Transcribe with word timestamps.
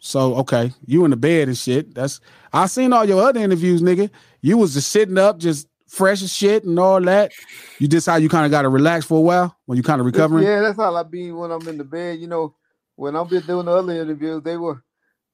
so 0.00 0.34
okay, 0.36 0.72
you 0.86 1.04
in 1.04 1.10
the 1.10 1.16
bed 1.16 1.48
and 1.48 1.56
shit. 1.58 1.94
That's 1.94 2.20
I 2.52 2.66
seen 2.66 2.92
all 2.92 3.04
your 3.04 3.22
other 3.22 3.40
interviews, 3.40 3.82
nigga. 3.82 4.10
You 4.40 4.56
was 4.58 4.74
just 4.74 4.90
sitting 4.90 5.18
up, 5.18 5.38
just 5.38 5.68
fresh 5.88 6.22
as 6.22 6.32
shit 6.32 6.64
and 6.64 6.78
all 6.78 7.00
that. 7.02 7.32
You 7.78 7.88
just 7.88 8.06
how 8.06 8.16
you 8.16 8.28
kind 8.28 8.44
of 8.44 8.50
got 8.50 8.62
to 8.62 8.68
relax 8.68 9.04
for 9.06 9.18
a 9.18 9.22
while 9.22 9.56
when 9.66 9.76
you 9.76 9.82
kind 9.82 10.00
of 10.00 10.06
recovering. 10.06 10.44
Yeah, 10.44 10.60
that's 10.60 10.78
how 10.78 10.94
I 10.94 11.02
be 11.02 11.32
when 11.32 11.50
I'm 11.50 11.66
in 11.68 11.78
the 11.78 11.84
bed. 11.84 12.18
You 12.20 12.28
know, 12.28 12.54
when 12.96 13.16
I'm 13.16 13.28
been 13.28 13.42
doing 13.46 13.66
the 13.66 13.72
other 13.72 13.92
interviews, 13.92 14.42
they 14.42 14.56
were 14.56 14.82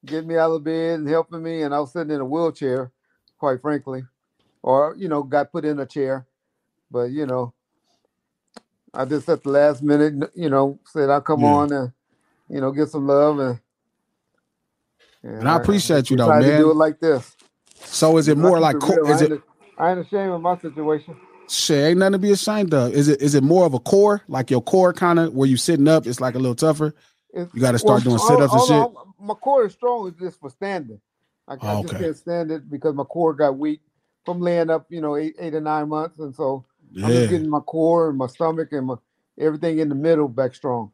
getting 0.05 0.28
me 0.28 0.37
out 0.37 0.50
of 0.53 0.65
bed 0.65 1.00
and 1.00 1.09
helping 1.09 1.43
me, 1.43 1.62
and 1.62 1.75
I 1.75 1.81
was 1.81 1.93
sitting 1.93 2.15
in 2.15 2.21
a 2.21 2.25
wheelchair, 2.25 2.93
quite 3.39 3.60
frankly, 3.60 4.05
or 4.62 4.94
you 4.99 5.09
know, 5.09 5.22
got 5.22 5.53
put 5.53 5.65
in 5.65 5.81
a 5.81 5.87
chair. 5.87 6.27
But 6.91 7.10
you 7.10 7.27
know, 7.27 7.53
I 8.94 9.05
just 9.05 9.28
at 9.28 9.43
the 9.43 9.50
last 9.50 9.83
minute, 9.83 10.31
you 10.34 10.49
know, 10.50 10.78
said 10.87 11.10
I'll 11.10 11.21
come 11.21 11.43
Yeah. 11.43 11.49
on 11.55 11.72
and 11.72 11.93
you 12.49 12.60
know 12.60 12.72
get 12.72 12.89
some 12.89 13.06
love 13.06 13.39
and. 13.39 13.60
And 15.25 15.49
I 15.49 15.57
appreciate 15.57 16.11
you 16.11 16.17
though, 16.17 16.39
to 16.39 16.59
do 16.59 16.71
it 16.71 16.77
like 16.77 17.01
this. 17.01 17.37
So 17.77 18.19
is 18.19 18.29
it 18.29 18.37
more 18.39 18.61
like 18.61 18.79
co- 18.79 18.95
real. 18.95 19.07
is 19.15 19.23
I 19.23 19.25
it 19.25 19.33
ain't, 19.33 19.43
I 19.79 19.91
ain't 19.91 20.01
ashamed 20.01 20.31
of 20.33 20.41
my 20.41 20.59
situation. 20.59 21.17
shit? 21.49 21.85
Ain't 21.85 21.99
nothing 21.99 22.12
to 22.12 22.19
be 22.19 22.33
ashamed 22.33 22.75
of. 22.75 22.93
Is 22.93 23.09
it 23.09 23.23
is 23.23 23.34
it 23.34 23.43
more 23.43 23.65
of 23.67 23.75
a 23.75 23.79
core, 23.81 24.23
like 24.29 24.51
your 24.51 24.61
core 24.63 24.93
kind 24.93 25.19
of 25.19 25.33
where 25.33 25.49
you 25.49 25.57
sitting 25.57 25.89
up? 25.89 26.07
It's 26.07 26.21
like 26.21 26.34
a 26.34 26.39
little 26.39 26.55
tougher. 26.55 26.95
It's- 27.33 27.49
You 27.55 27.61
got 27.61 27.73
to 27.73 27.79
start 27.79 28.05
doing 28.05 28.19
sit 28.19 28.41
ups 28.41 28.53
and 28.53 28.63
shit. 28.63 28.71
on. 28.71 28.95
My 29.19 29.34
core 29.34 29.67
is 29.67 29.73
strong. 29.73 30.09
It's 30.09 30.19
just 30.21 30.39
for 30.41 30.51
standing. 30.51 31.01
I, 31.49 31.55
I 31.55 31.57
Oh, 31.61 31.83
just 31.83 31.95
okay. 31.95 32.05
can't 32.05 32.17
stand 32.17 32.51
it 32.51 32.71
because 32.71 32.95
my 32.95 33.05
core 33.05 33.34
got 33.34 33.59
weak 33.59 33.81
from 34.25 34.41
laying 34.41 34.71
up, 34.71 34.87
you 34.89 35.01
know, 35.01 35.17
eight, 35.17 35.34
eight 35.39 35.55
or 35.55 35.61
nine 35.61 35.89
months, 35.89 36.19
and 36.19 36.34
so 36.34 36.65
I'm 37.03 37.11
just 37.11 37.29
getting 37.31 37.51
my 37.51 37.61
core 37.61 38.09
and 38.09 38.17
my 38.17 38.27
stomach 38.29 38.69
and 38.73 38.87
my 38.87 38.95
everything 39.39 39.79
in 39.81 39.89
the 39.91 39.95
middle 39.95 40.29
back 40.29 40.55
strong. 40.55 40.93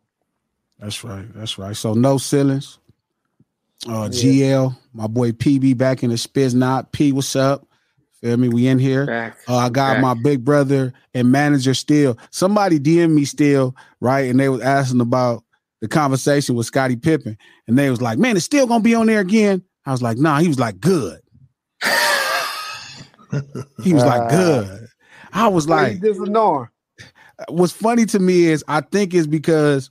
that's 0.78 1.04
right. 1.04 1.32
That's 1.34 1.58
right. 1.58 1.76
So 1.76 1.92
no 1.94 2.16
ceilings. 2.18 2.78
Uh, 3.86 4.08
GL, 4.08 4.76
my 4.92 5.06
boy 5.06 5.32
PB 5.32 5.76
back 5.78 6.02
in 6.02 6.10
the 6.10 6.16
Spiz 6.16 6.54
knot. 6.54 6.92
P, 6.92 7.12
what's 7.12 7.34
up? 7.34 7.66
Feel 8.20 8.36
me? 8.36 8.48
We 8.50 8.66
in 8.66 8.78
here. 8.78 9.34
Uh, 9.48 9.56
I 9.56 9.70
got 9.70 9.94
Back. 9.94 10.02
my 10.02 10.14
big 10.14 10.44
brother 10.44 10.92
and 11.14 11.32
manager 11.32 11.72
still. 11.72 12.18
Somebody 12.30 12.78
DM 12.78 13.12
me 13.14 13.24
still, 13.24 13.74
right? 14.00 14.28
And 14.28 14.38
they 14.38 14.50
was 14.50 14.60
asking 14.60 15.00
about 15.00 15.42
the 15.80 15.88
conversation 15.88 16.54
with 16.54 16.66
Scottie 16.66 16.96
Pippen. 16.96 17.38
And 17.66 17.78
they 17.78 17.88
was 17.88 18.02
like, 18.02 18.18
man, 18.18 18.36
it's 18.36 18.44
still 18.44 18.66
gonna 18.66 18.84
be 18.84 18.94
on 18.94 19.06
there 19.06 19.20
again. 19.20 19.62
I 19.86 19.92
was 19.92 20.02
like, 20.02 20.18
nah, 20.18 20.38
he 20.40 20.48
was 20.48 20.58
like, 20.60 20.80
good. 20.80 21.20
He 23.84 23.94
was 23.94 24.04
like, 24.04 24.22
Ah. 24.22 24.28
good. 24.28 24.86
I 25.32 25.46
was 25.48 25.68
Like 25.68 25.92
like, 25.92 26.00
this 26.00 26.18
is 26.18 26.28
Norm. 26.28 26.68
what's 27.48 27.72
funny 27.72 28.04
to 28.06 28.18
me 28.18 28.46
is 28.46 28.64
I 28.66 28.80
think 28.80 29.14
it's 29.14 29.28
because 29.28 29.88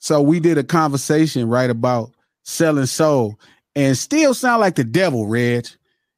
so 0.00 0.20
we 0.20 0.40
did 0.40 0.58
a 0.58 0.64
conversation 0.64 1.48
right 1.48 1.70
about 1.70 2.10
selling 2.50 2.86
soul 2.86 3.38
and 3.74 3.96
still 3.96 4.34
sound 4.34 4.60
like 4.60 4.74
the 4.74 4.84
devil, 4.84 5.26
Reg. 5.26 5.66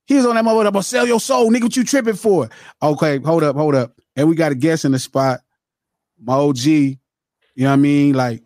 He 0.07 0.15
was 0.15 0.27
on 0.27 0.35
that 0.35 0.45
motherfucker 0.45 0.69
about 0.69 0.85
sell 0.85 1.07
your 1.07 1.21
soul, 1.21 1.51
nigga. 1.51 1.63
What 1.63 1.77
you 1.77 1.85
tripping 1.85 2.15
for? 2.15 2.49
Okay, 2.83 3.19
hold 3.19 3.45
up, 3.45 3.57
hold 3.57 3.75
up. 3.75 3.93
And 4.17 4.29
we 4.29 4.35
got 4.35 4.53
a 4.53 4.57
guest 4.57 4.85
in 4.85 4.93
the 4.93 4.99
spot. 4.99 5.41
My 6.21 6.35
OG, 6.35 6.65
you 6.65 6.97
know 7.57 7.69
what 7.69 7.73
I 7.73 7.77
mean? 7.77 8.15
Like 8.15 8.43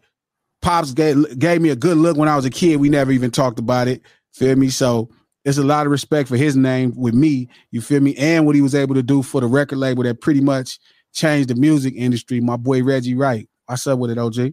Pops 0.62 0.92
gave, 0.92 1.38
gave 1.38 1.60
me 1.60 1.70
a 1.70 1.76
good 1.76 1.96
look 1.96 2.16
when 2.16 2.28
I 2.28 2.36
was 2.36 2.44
a 2.44 2.50
kid. 2.50 2.76
We 2.76 2.88
never 2.88 3.12
even 3.12 3.30
talked 3.30 3.58
about 3.58 3.88
it. 3.88 4.02
Feel 4.32 4.56
me? 4.56 4.68
So 4.68 5.08
there's 5.44 5.58
a 5.58 5.64
lot 5.64 5.86
of 5.86 5.92
respect 5.92 6.28
for 6.28 6.36
his 6.36 6.56
name 6.56 6.92
with 6.96 7.14
me. 7.14 7.48
You 7.70 7.80
feel 7.80 8.00
me? 8.00 8.16
And 8.16 8.46
what 8.46 8.54
he 8.54 8.62
was 8.62 8.74
able 8.74 8.94
to 8.96 9.02
do 9.02 9.22
for 9.22 9.40
the 9.40 9.46
record 9.46 9.78
label 9.78 10.02
that 10.02 10.20
pretty 10.20 10.40
much 10.40 10.78
changed 11.12 11.48
the 11.48 11.54
music 11.54 11.94
industry. 11.96 12.40
My 12.40 12.56
boy 12.56 12.82
Reggie 12.82 13.14
Wright. 13.14 13.48
What's 13.66 13.86
up 13.86 13.98
with 13.98 14.10
it, 14.10 14.18
OG? 14.18 14.52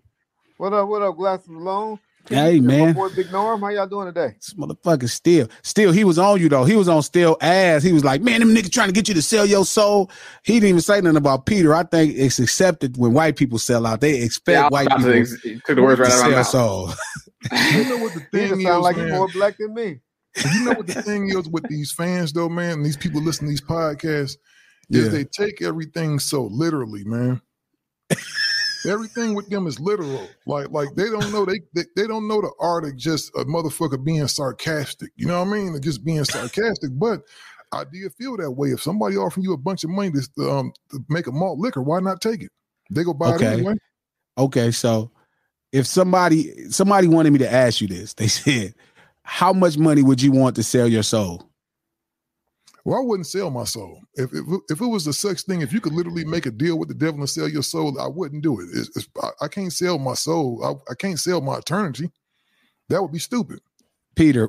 What 0.57 0.73
up? 0.73 0.87
What 0.87 1.01
up? 1.01 1.15
Glasses 1.15 1.49
Malone. 1.49 1.99
Hey, 2.29 2.57
And 2.57 2.65
man. 2.67 2.87
My 2.87 2.93
boy 2.93 3.09
Big 3.15 3.31
Norm. 3.31 3.59
How 3.61 3.67
y'all 3.69 3.87
doing 3.87 4.05
today? 4.07 4.35
This 4.35 4.53
motherfucker 4.53 5.09
still, 5.09 5.49
still, 5.61 5.91
he 5.91 6.03
was 6.05 6.17
on 6.17 6.39
you 6.39 6.47
though. 6.47 6.63
He 6.63 6.75
was 6.75 6.87
on 6.87 7.01
still 7.03 7.37
ass. 7.41 7.83
He 7.83 7.91
was 7.91 8.03
like, 8.05 8.21
man, 8.21 8.39
them 8.39 8.55
niggas 8.55 8.71
trying 8.71 8.87
to 8.87 8.93
get 8.93 9.07
you 9.09 9.13
to 9.13 9.21
sell 9.21 9.45
your 9.45 9.65
soul. 9.65 10.09
He 10.43 10.53
didn't 10.53 10.69
even 10.69 10.81
say 10.81 11.01
nothing 11.01 11.17
about 11.17 11.45
Peter. 11.45 11.75
I 11.75 11.83
think 11.83 12.15
it's 12.15 12.39
accepted 12.39 12.95
when 12.97 13.13
white 13.13 13.35
people 13.35 13.59
sell 13.59 13.85
out. 13.85 13.99
They 14.01 14.21
expect 14.21 14.55
Yeah, 14.55 14.69
white 14.69 14.87
people 14.87 15.03
to 15.03 15.19
ex- 15.19 15.41
took 15.65 15.75
the 15.75 15.81
words 15.83 15.97
to 15.99 16.03
right 16.03 16.11
out 16.13 16.25
of 16.29 16.31
my 16.37 16.41
sell 16.43 16.85
mouth. 16.85 16.89
soul. 16.89 16.93
You 17.73 17.83
know 17.89 17.97
what 17.97 18.13
the 18.13 18.21
thing 18.31 18.57
is, 18.57 18.63
sound 18.63 18.83
like 18.83 18.95
man? 18.95 19.09
more 19.09 19.27
black 19.27 19.57
than 19.57 19.73
me. 19.73 19.99
you 20.53 20.63
know 20.63 20.71
what 20.75 20.87
the 20.87 21.01
thing 21.01 21.27
is 21.29 21.49
with 21.49 21.67
these 21.67 21.91
fans 21.91 22.31
though, 22.31 22.47
man, 22.47 22.71
and 22.77 22.85
these 22.85 22.95
people 22.95 23.21
listening 23.21 23.49
to 23.49 23.61
these 23.61 23.69
podcasts, 23.69 24.37
Yeah. 24.87 25.01
is 25.01 25.11
they 25.11 25.25
take 25.25 25.61
everything 25.61 26.19
so 26.19 26.45
literally, 26.45 27.03
man. 27.03 27.41
everything 28.85 29.35
with 29.35 29.49
them 29.49 29.67
is 29.67 29.79
literal. 29.79 30.37
Like, 30.45 30.69
like 30.71 30.89
they 30.95 31.09
don't 31.09 31.31
know 31.31 31.45
they, 31.45 31.61
they 31.73 31.83
they 31.95 32.07
don't 32.07 32.27
know 32.27 32.41
the 32.41 32.51
art 32.59 32.85
of 32.85 32.95
just 32.97 33.29
a 33.35 33.45
motherfucker 33.45 34.03
being 34.03 34.27
sarcastic. 34.27 35.11
You 35.15 35.27
know 35.27 35.43
what 35.43 35.49
I 35.49 35.57
mean? 35.57 35.81
Just 35.81 36.03
being 36.03 36.23
sarcastic. 36.23 36.91
But 36.93 37.21
I 37.71 37.83
do 37.85 38.09
feel 38.17 38.37
that 38.37 38.51
way. 38.51 38.69
If 38.69 38.81
somebody 38.81 39.17
offering 39.17 39.43
you 39.43 39.53
a 39.53 39.57
bunch 39.57 39.83
of 39.83 39.89
money 39.89 40.11
to 40.11 40.51
um 40.51 40.73
to 40.91 40.99
make 41.09 41.27
a 41.27 41.31
malt 41.31 41.59
liquor, 41.59 41.81
why 41.81 41.99
not 41.99 42.21
take 42.21 42.43
it? 42.43 42.51
They 42.91 43.03
go 43.03 43.13
buy 43.13 43.35
Okay. 43.35 43.45
it 43.45 43.53
anyway. 43.53 43.73
Okay, 44.37 44.71
so 44.71 45.11
if 45.71 45.87
somebody 45.87 46.69
somebody 46.69 47.07
wanted 47.07 47.33
me 47.33 47.39
to 47.39 47.51
ask 47.51 47.81
you 47.81 47.87
this, 47.87 48.13
they 48.13 48.27
said, 48.29 48.75
how 49.23 49.53
much 49.53 49.77
money 49.77 50.03
would 50.03 50.21
you 50.21 50.31
want 50.31 50.55
to 50.57 50.63
sell 50.63 50.87
your 50.87 51.03
soul? 51.03 51.49
Well, 52.85 52.99
I 52.99 53.01
wouldn't 53.01 53.27
sell 53.27 53.49
my 53.49 53.63
soul. 53.63 54.01
If, 54.15 54.33
if 54.33 54.43
if 54.69 54.81
it 54.81 54.85
was 54.85 55.07
a 55.07 55.13
such 55.13 55.41
thing, 55.43 55.61
if 55.61 55.71
you 55.71 55.79
could 55.79 55.93
literally 55.93 56.25
make 56.25 56.45
a 56.45 56.51
deal 56.51 56.77
with 56.77 56.89
the 56.89 56.93
devil 56.93 57.19
and 57.21 57.29
sell 57.29 57.47
your 57.47 57.63
soul, 57.63 57.99
I 57.99 58.07
wouldn't 58.07 58.43
do 58.43 58.59
it. 58.59 58.67
It's, 58.73 58.95
it's, 58.97 59.07
I, 59.21 59.29
I 59.45 59.47
can't 59.47 59.71
sell 59.71 59.97
my 59.97 60.15
soul. 60.15 60.61
I, 60.63 60.91
I 60.91 60.95
can't 60.95 61.19
sell 61.19 61.39
my 61.39 61.57
eternity. 61.59 62.11
That 62.89 63.01
would 63.01 63.11
be 63.13 63.19
stupid. 63.19 63.61
Peter, 64.15 64.47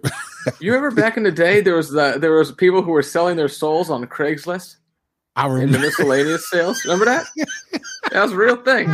You 0.61 0.75
remember 0.75 0.95
back 1.01 1.17
in 1.17 1.23
the 1.23 1.31
day 1.33 1.63
there 1.63 1.77
was 1.77 1.91
the, 1.91 2.17
there 2.19 2.33
was 2.33 2.53
people 2.53 2.83
who 2.83 2.91
were 2.91 3.03
selling 3.03 3.37
their 3.37 3.49
souls 3.49 3.89
on 3.89 4.05
Craigslist 4.07 4.77
I 5.37 5.47
in 5.47 5.53
the 5.53 5.59
remember. 5.61 5.79
miscellaneous 5.87 6.51
sales. 6.51 6.85
Remember 6.85 7.07
that? 7.07 7.27
That 8.11 8.23
was 8.25 8.33
a 8.33 8.37
real 8.37 8.57
thing. 8.57 8.89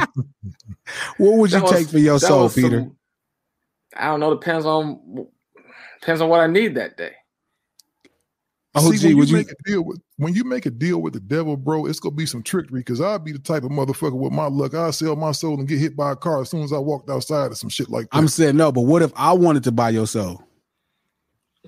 What 1.17 1.39
would 1.39 1.51
you 1.51 1.59
That 1.59 1.63
was- 1.65 1.73
take 1.73 1.89
for 1.89 1.99
your 1.99 2.19
soul, 2.21 2.45
was 2.45 2.55
some- 2.55 2.63
Peter? 2.63 2.91
I 3.97 4.07
don't 4.07 4.21
know. 4.21 4.31
Depends 4.33 4.65
on 4.67 5.27
depends 6.01 6.21
on 6.21 6.29
what 6.29 6.41
I 6.41 6.47
need 6.47 6.77
that 6.77 6.97
day. 6.97 7.15
Oh, 8.77 8.93
See, 8.93 8.99
gee, 8.99 9.09
when 9.09 9.19
would 9.19 9.31
you 9.31 9.39
you? 9.39 9.43
make 9.45 9.51
a 9.51 9.63
deal 9.65 9.83
with 9.83 10.01
when 10.17 10.35
you 10.35 10.45
make 10.45 10.65
a 10.67 10.71
deal 10.71 11.03
with 11.03 11.13
the 11.13 11.21
devil, 11.21 11.57
bro, 11.57 11.87
it's 11.87 11.99
gonna 11.99 12.15
be 12.15 12.27
some 12.27 12.43
trickery 12.43 12.81
because 12.81 13.01
I'd 13.01 13.25
be 13.25 13.33
the 13.33 13.41
type 13.41 13.65
of 13.65 13.71
motherfucker 13.71 14.17
with 14.17 14.33
my 14.33 14.47
luck. 14.47 14.75
I'll 14.75 14.93
sell 14.93 15.17
my 15.17 15.33
soul 15.33 15.59
and 15.59 15.67
get 15.67 15.81
hit 15.81 15.97
by 15.97 16.13
a 16.13 16.17
car 16.17 16.41
as 16.41 16.51
soon 16.51 16.63
as 16.63 16.73
I 16.73 16.79
walked 16.79 17.11
outside 17.11 17.51
or 17.51 17.57
some 17.57 17.69
shit 17.71 17.91
like 17.91 18.09
that. 18.11 18.17
I'm 18.17 18.29
saying 18.29 18.57
no, 18.57 18.71
but 18.71 18.83
what 18.83 19.03
if 19.03 19.13
I 19.17 19.33
wanted 19.33 19.65
to 19.65 19.73
buy 19.73 19.91
your 19.91 20.07
soul? 20.07 20.45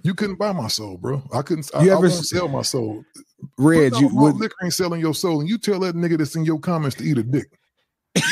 you 0.02 0.14
couldn't 0.14 0.37
buy 0.37 0.52
my 0.52 0.69
soul, 0.69 0.96
bro. 0.96 1.22
I 1.32 1.43
couldn't. 1.43 1.70
You 1.75 1.90
I 1.90 1.96
ever 1.96 2.08
won't 2.08 2.12
sell 2.12 2.49
my 2.49 2.62
soul. 2.62 3.05
Reg, 3.58 3.93
Put 3.93 4.00
you 4.00 4.08
would 4.12 4.37
liquor 4.37 4.55
ain't 4.62 4.72
selling 4.72 5.00
your 5.00 5.14
soul, 5.14 5.40
and 5.40 5.48
you 5.48 5.58
tell 5.58 5.81
that 5.81 5.94
nigga 5.94 6.19
that's 6.19 6.34
in 6.37 6.44
your 6.44 6.58
comments 6.58 6.96
to 6.96 7.05
eat 7.05 7.19
a 7.19 7.22
dick. 7.22 7.58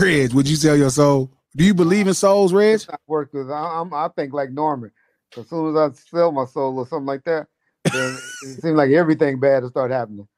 Reg, 0.00 0.32
would 0.32 0.48
you 0.48 0.56
sell 0.56 0.76
your 0.76 0.90
soul? 0.90 1.30
Do 1.56 1.64
you 1.64 1.74
believe 1.74 2.06
in 2.06 2.14
souls, 2.14 2.52
Reg? 2.52 2.74
It's 2.74 2.88
not 2.88 3.00
work 3.06 3.32
because 3.32 3.48
I'm 3.50 3.92
I 3.94 4.08
think 4.16 4.32
like 4.32 4.50
Norman. 4.50 4.90
As 5.36 5.48
soon 5.48 5.76
as 5.76 5.76
I 5.76 5.94
sell 6.10 6.32
my 6.32 6.44
soul 6.44 6.78
or 6.78 6.86
something 6.86 7.06
like 7.06 7.24
that, 7.24 7.46
then 7.84 8.16
it 8.42 8.60
seemed 8.62 8.76
like 8.76 8.90
everything 8.90 9.40
bad 9.40 9.62
will 9.62 9.70
start 9.70 9.90
happening. 9.90 10.28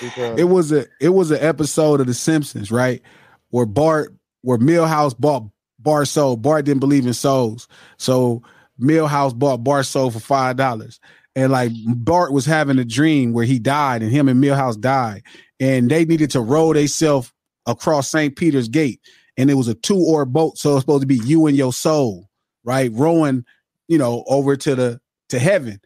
Because 0.00 0.38
It 0.38 0.44
was 0.44 0.72
a 0.72 0.86
it 1.00 1.10
was 1.10 1.30
an 1.30 1.40
episode 1.40 2.00
of 2.00 2.06
The 2.06 2.14
Simpsons, 2.14 2.70
right? 2.70 3.02
Where 3.50 3.66
Bart, 3.66 4.14
where 4.42 4.58
Milhouse 4.58 5.18
bought 5.18 5.44
Bart's 5.78 6.10
soul. 6.10 6.36
Bart 6.36 6.64
didn't 6.64 6.80
believe 6.80 7.06
in 7.06 7.14
souls, 7.14 7.68
so 7.96 8.42
Milhouse 8.80 9.36
bought 9.36 9.64
Bart's 9.64 9.88
soul 9.88 10.10
for 10.10 10.20
five 10.20 10.56
dollars. 10.56 11.00
And 11.34 11.52
like 11.52 11.72
Bart 11.86 12.32
was 12.32 12.46
having 12.46 12.78
a 12.78 12.84
dream 12.84 13.32
where 13.32 13.44
he 13.44 13.58
died, 13.58 14.02
and 14.02 14.10
him 14.10 14.28
and 14.28 14.42
Milhouse 14.42 14.80
died, 14.80 15.22
and 15.60 15.90
they 15.90 16.04
needed 16.04 16.30
to 16.30 16.40
row 16.40 16.72
themselves 16.72 17.32
across 17.66 18.08
St. 18.08 18.34
Peter's 18.36 18.68
Gate, 18.68 19.00
and 19.36 19.50
it 19.50 19.54
was 19.54 19.68
a 19.68 19.74
two 19.74 19.98
oar 19.98 20.24
boat, 20.24 20.56
so 20.56 20.74
it's 20.74 20.82
supposed 20.82 21.02
to 21.02 21.06
be 21.06 21.20
you 21.24 21.46
and 21.46 21.56
your 21.56 21.72
soul, 21.72 22.28
right, 22.64 22.90
rowing, 22.92 23.44
you 23.88 23.98
know, 23.98 24.24
over 24.26 24.56
to 24.56 24.74
the 24.74 25.00
to 25.28 25.38
heaven. 25.38 25.80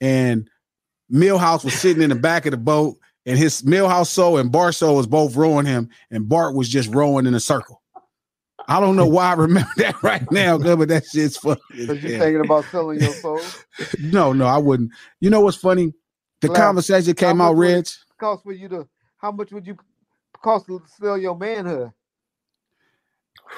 And 0.00 0.48
Milhouse 1.12 1.64
was 1.64 1.74
sitting 1.74 2.02
in 2.02 2.10
the 2.10 2.16
back 2.16 2.46
of 2.46 2.50
the 2.50 2.56
boat, 2.56 2.96
and 3.24 3.38
his 3.38 3.62
Milhouse 3.62 4.08
soul 4.08 4.38
and 4.38 4.50
Bart 4.52 4.74
soul 4.74 4.96
was 4.96 5.06
both 5.06 5.36
rowing 5.36 5.66
him, 5.66 5.88
and 6.10 6.28
Bart 6.28 6.54
was 6.54 6.68
just 6.68 6.92
rowing 6.94 7.26
in 7.26 7.34
a 7.34 7.40
circle. 7.40 7.82
I 8.68 8.80
don't 8.80 8.96
know 8.96 9.06
why 9.06 9.30
I 9.30 9.34
remember 9.34 9.70
that 9.76 10.02
right 10.02 10.30
now, 10.30 10.58
good, 10.58 10.78
but 10.78 10.88
that 10.88 11.04
shit's 11.06 11.36
funny. 11.36 11.60
because 11.70 12.02
you're 12.02 12.12
hell. 12.12 12.20
thinking 12.20 12.44
about 12.44 12.64
selling 12.66 13.00
your 13.00 13.12
soul. 13.12 13.40
No, 14.00 14.32
no, 14.32 14.46
I 14.46 14.58
wouldn't. 14.58 14.90
You 15.20 15.30
know 15.30 15.40
what's 15.40 15.56
funny? 15.56 15.92
The 16.40 16.48
conversation 16.48 17.14
came 17.14 17.40
out, 17.40 17.56
Reg. 17.56 17.86
Cost 18.18 18.42
for 18.42 18.52
you 18.52 18.68
to 18.70 18.88
how 19.18 19.32
much 19.32 19.52
would 19.52 19.66
you 19.66 19.76
cost 20.42 20.66
to 20.66 20.82
sell 20.98 21.18
your 21.18 21.36
manhood? 21.36 21.92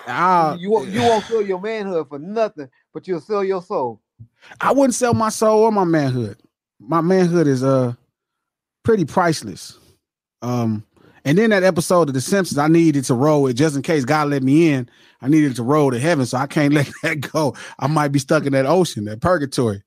Ah. 0.06 0.53
I, 0.53 0.56
you 0.56 0.71
won't 0.71 0.89
you 0.89 1.00
won't 1.00 1.25
sell 1.25 1.43
your 1.43 1.61
manhood 1.61 2.09
for 2.09 2.19
nothing, 2.19 2.69
but 2.99 3.06
you'll 3.06 3.21
sell 3.21 3.45
your 3.45 3.62
soul. 3.62 4.00
I 4.61 4.73
wouldn't 4.73 4.95
sell 4.95 5.15
my 5.15 5.29
soul 5.29 5.62
or 5.62 5.71
my 5.71 5.85
manhood. 5.85 6.37
My 6.81 7.00
manhood 7.00 7.47
is 7.47 7.62
uh 7.62 7.95
pretty 8.83 9.05
priceless. 9.05 9.79
Um, 10.43 10.85
and 11.25 11.39
then 11.39 11.50
that 11.50 11.62
episode 11.62 12.09
of 12.09 12.15
The 12.15 12.21
Simpsons, 12.21 12.59
I 12.59 12.67
needed 12.67 13.05
to 13.05 13.15
roll 13.15 13.47
it 13.47 13.55
just 13.55 13.77
in 13.77 13.83
case 13.83 14.05
God 14.05 14.31
let 14.31 14.43
me 14.43 14.73
in. 14.73 14.89
I 15.21 15.29
needed 15.29 15.55
to 15.56 15.62
roll 15.62 15.93
to 15.93 15.99
heaven, 16.00 16.27
so 16.27 16.39
I 16.39 16.49
can't 16.49 16.75
let 16.75 16.91
that 17.05 17.21
go. 17.21 17.55
I 17.79 17.87
might 17.87 18.09
be 18.09 18.19
stuck 18.19 18.47
in 18.47 18.53
that 18.55 18.67
ocean, 18.67 19.05
that 19.05 19.21
purgatory. 19.21 19.85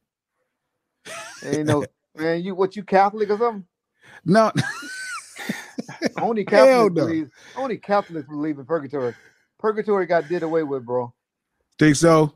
Ain't 1.44 1.66
no 1.68 1.84
man, 2.16 2.42
you 2.42 2.56
what 2.56 2.78
you 2.78 2.84
Catholic 2.84 3.30
or 3.30 3.38
something? 3.38 3.66
No, 4.24 4.52
Only 6.18 6.46
Catholics 6.46 6.96
no. 6.96 7.06
believe 7.08 7.30
only 7.58 7.78
Catholics 7.78 8.30
believe 8.30 8.58
in 8.60 8.66
purgatory. 8.66 9.16
Purgatory 9.60 10.06
got 10.06 10.30
did 10.30 10.44
away 10.44 10.64
with, 10.64 10.86
bro. 10.86 11.12
think 11.80 11.96
so. 11.98 12.36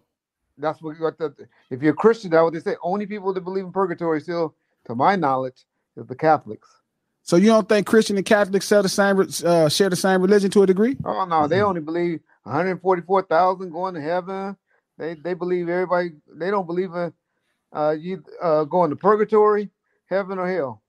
That's 0.57 0.81
what, 0.81 0.99
what 0.99 1.17
the, 1.17 1.33
if 1.69 1.81
you're 1.81 1.93
a 1.93 1.97
Christian, 1.97 2.31
that's 2.31 2.43
what 2.43 2.53
they 2.53 2.59
say. 2.59 2.75
Only 2.83 3.05
people 3.07 3.33
that 3.33 3.41
believe 3.41 3.65
in 3.65 3.71
purgatory 3.71 4.21
still, 4.21 4.55
to 4.87 4.95
my 4.95 5.15
knowledge, 5.15 5.65
is 5.97 6.07
the 6.07 6.15
Catholics. 6.15 6.69
So 7.23 7.37
you 7.37 7.47
don't 7.47 7.67
think 7.69 7.87
Christian 7.87 8.17
and 8.17 8.25
Catholics 8.25 8.67
share 8.67 8.83
the 8.83 8.89
same 8.89 9.19
uh, 9.19 9.69
share 9.69 9.89
the 9.89 9.95
same 9.95 10.21
religion 10.21 10.51
to 10.51 10.63
a 10.63 10.67
degree? 10.67 10.97
Oh 11.05 11.25
no, 11.25 11.47
they 11.47 11.61
only 11.61 11.81
believe 11.81 12.21
144,000 12.43 13.71
going 13.71 13.95
to 13.95 14.01
heaven. 14.01 14.57
They 14.97 15.15
they 15.15 15.33
believe 15.33 15.69
everybody. 15.69 16.11
They 16.33 16.51
don't 16.51 16.67
believe 16.67 16.93
in 16.93 17.13
uh 17.73 17.95
you 17.99 18.23
uh 18.41 18.65
going 18.65 18.91
to 18.91 18.95
purgatory, 18.95 19.69
heaven 20.07 20.39
or 20.39 20.49
hell. 20.51 20.83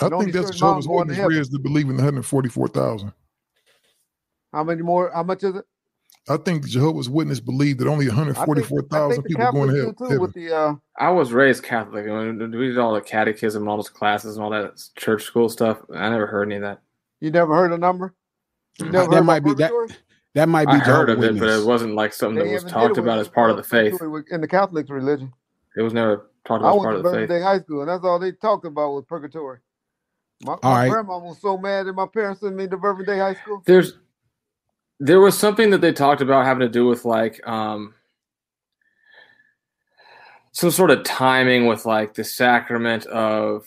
I 0.00 0.08
And 0.08 0.10
think 0.10 0.32
that's 0.32 0.50
certain 0.50 0.60
Jehovah's 0.60 0.86
mountains 0.86 0.88
going 0.88 1.08
to 1.08 1.14
Witness 1.14 1.16
heaven. 1.16 1.38
Reds 1.38 1.50
believe 1.58 1.88
in 1.88 1.96
144,000. 1.96 3.12
How 4.52 4.64
many 4.64 4.82
more? 4.82 5.10
How 5.12 5.22
much 5.22 5.44
is 5.44 5.56
it? 5.56 5.64
I 6.28 6.36
think 6.38 6.66
Jehovah's 6.66 7.08
Witness 7.08 7.38
believe 7.40 7.78
that 7.78 7.86
only 7.86 8.06
I 8.06 8.08
think, 8.10 8.18
I 8.18 8.44
144,000 8.44 9.10
think 9.12 9.22
the 9.22 9.28
people 9.28 9.52
going 9.52 9.68
to 9.68 9.74
Catholics 9.76 9.98
do 9.98 10.04
heaven. 10.06 10.20
with 10.20 10.32
the 10.34 10.52
uh 10.56 10.74
I 10.98 11.10
was 11.10 11.32
raised 11.32 11.62
Catholic. 11.62 12.06
and 12.06 12.40
We 12.52 12.68
did 12.68 12.78
all 12.78 12.94
the 12.94 13.00
catechism 13.00 13.62
and 13.62 13.68
all 13.68 13.76
those 13.76 13.88
classes 13.90 14.36
and 14.36 14.44
all 14.44 14.50
that 14.50 14.82
church 14.96 15.22
school 15.22 15.48
stuff. 15.48 15.78
I 15.94 16.08
never 16.10 16.26
heard 16.26 16.48
any 16.48 16.56
of 16.56 16.62
that. 16.62 16.80
you 17.20 17.30
never 17.30 17.54
heard 17.54 17.72
a 17.72 17.78
number? 17.78 18.14
You 18.78 18.86
never 18.90 19.08
That 19.08 19.16
heard 19.18 19.24
might 19.24 19.36
about 19.38 19.56
be- 19.56 19.62
that- 19.62 19.96
That 20.34 20.48
might 20.48 20.66
be 20.66 20.72
I 20.72 20.78
heard 20.78 21.06
Jehovah's 21.08 21.28
of 21.30 21.36
it, 21.36 21.40
but 21.40 21.48
it 21.48 21.64
wasn't 21.66 21.94
like 21.94 22.12
something 22.12 22.44
They 22.44 22.50
that 22.50 22.64
was 22.64 22.72
talked 22.72 22.98
about 22.98 23.18
as 23.20 23.28
part 23.28 23.50
of 23.50 23.56
the 23.56 23.62
faith. 23.62 23.98
in 24.30 24.40
the 24.40 24.48
Catholic 24.48 24.88
religion. 24.90 25.32
It 25.76 25.82
was 25.82 25.92
never 25.94 26.30
talked 26.44 26.64
I 26.64 26.68
about 26.70 26.76
as 26.76 26.82
part 26.82 26.92
to 26.94 26.98
of 26.98 27.02
the 27.04 27.10
faith. 27.10 27.14
I 27.14 27.18
went 27.20 27.28
to 27.28 27.32
Verbum 27.32 27.38
Dei 27.38 27.42
High 27.44 27.60
School, 27.60 27.80
and 27.82 27.88
that's 27.90 28.04
all 28.04 28.18
they 28.18 28.32
talked 28.32 28.64
about 28.66 28.90
was 28.92 29.04
purgatory. 29.08 29.58
My, 30.44 30.56
my 30.62 30.70
right. 30.82 30.90
grandma 30.90 31.18
was 31.18 31.40
so 31.40 31.56
mad 31.56 31.86
that 31.86 31.94
my 31.94 32.06
parents 32.06 32.40
sent 32.42 32.54
me 32.56 32.66
to 32.68 32.76
Verbum 32.76 33.06
Dei 33.06 33.18
High 33.18 33.34
School. 33.34 33.62
There's 33.64 33.94
there 35.00 35.20
was 35.20 35.38
something 35.38 35.70
that 35.70 35.80
they 35.80 35.92
talked 35.92 36.20
about 36.22 36.44
having 36.46 36.60
to 36.60 36.68
do 36.68 36.86
with 36.86 37.04
like 37.04 37.46
um 37.46 37.94
some 40.52 40.70
sort 40.70 40.90
of 40.90 41.04
timing 41.04 41.66
with 41.66 41.84
like 41.84 42.14
the 42.14 42.24
sacrament 42.24 43.04
of 43.06 43.66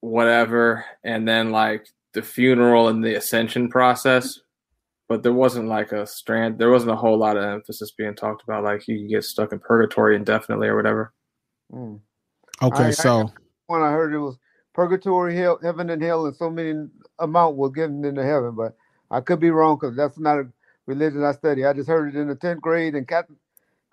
whatever 0.00 0.84
and 1.02 1.26
then 1.26 1.50
like 1.50 1.86
the 2.14 2.22
funeral 2.22 2.88
and 2.88 3.02
the 3.04 3.16
ascension 3.16 3.68
process 3.68 4.40
but 5.08 5.22
there 5.22 5.32
wasn't 5.32 5.66
like 5.66 5.92
a 5.92 6.06
strand 6.06 6.58
there 6.58 6.70
wasn't 6.70 6.90
a 6.90 6.96
whole 6.96 7.18
lot 7.18 7.36
of 7.36 7.42
emphasis 7.44 7.90
being 7.92 8.14
talked 8.14 8.42
about 8.44 8.62
like 8.62 8.86
you 8.86 8.96
can 8.98 9.08
get 9.08 9.24
stuck 9.24 9.52
in 9.52 9.58
purgatory 9.58 10.14
indefinitely 10.16 10.68
or 10.68 10.76
whatever 10.76 11.12
Mm. 11.72 11.98
okay, 12.62 12.84
I- 12.84 12.86
I- 12.88 12.90
so 12.92 13.28
When 13.66 13.82
I 13.82 13.90
heard 13.90 14.14
it 14.14 14.18
was 14.20 14.38
purgatory, 14.72 15.34
hell, 15.36 15.58
heaven, 15.60 15.90
and 15.90 16.00
hell, 16.00 16.26
and 16.26 16.36
so 16.36 16.48
many 16.48 16.86
amount 17.18 17.56
was 17.56 17.72
given 17.72 18.04
into 18.04 18.22
heaven, 18.22 18.54
but 18.54 18.76
I 19.10 19.20
could 19.20 19.40
be 19.40 19.50
wrong 19.50 19.76
because 19.80 19.96
that's 19.96 20.18
not 20.18 20.38
a 20.38 20.46
religion 20.86 21.24
I 21.24 21.32
study. 21.32 21.64
I 21.64 21.72
just 21.72 21.88
heard 21.88 22.14
it 22.14 22.18
in 22.18 22.28
the 22.28 22.34
tenth 22.34 22.60
grade 22.60 22.94
in 22.94 23.04
cat- 23.04 23.28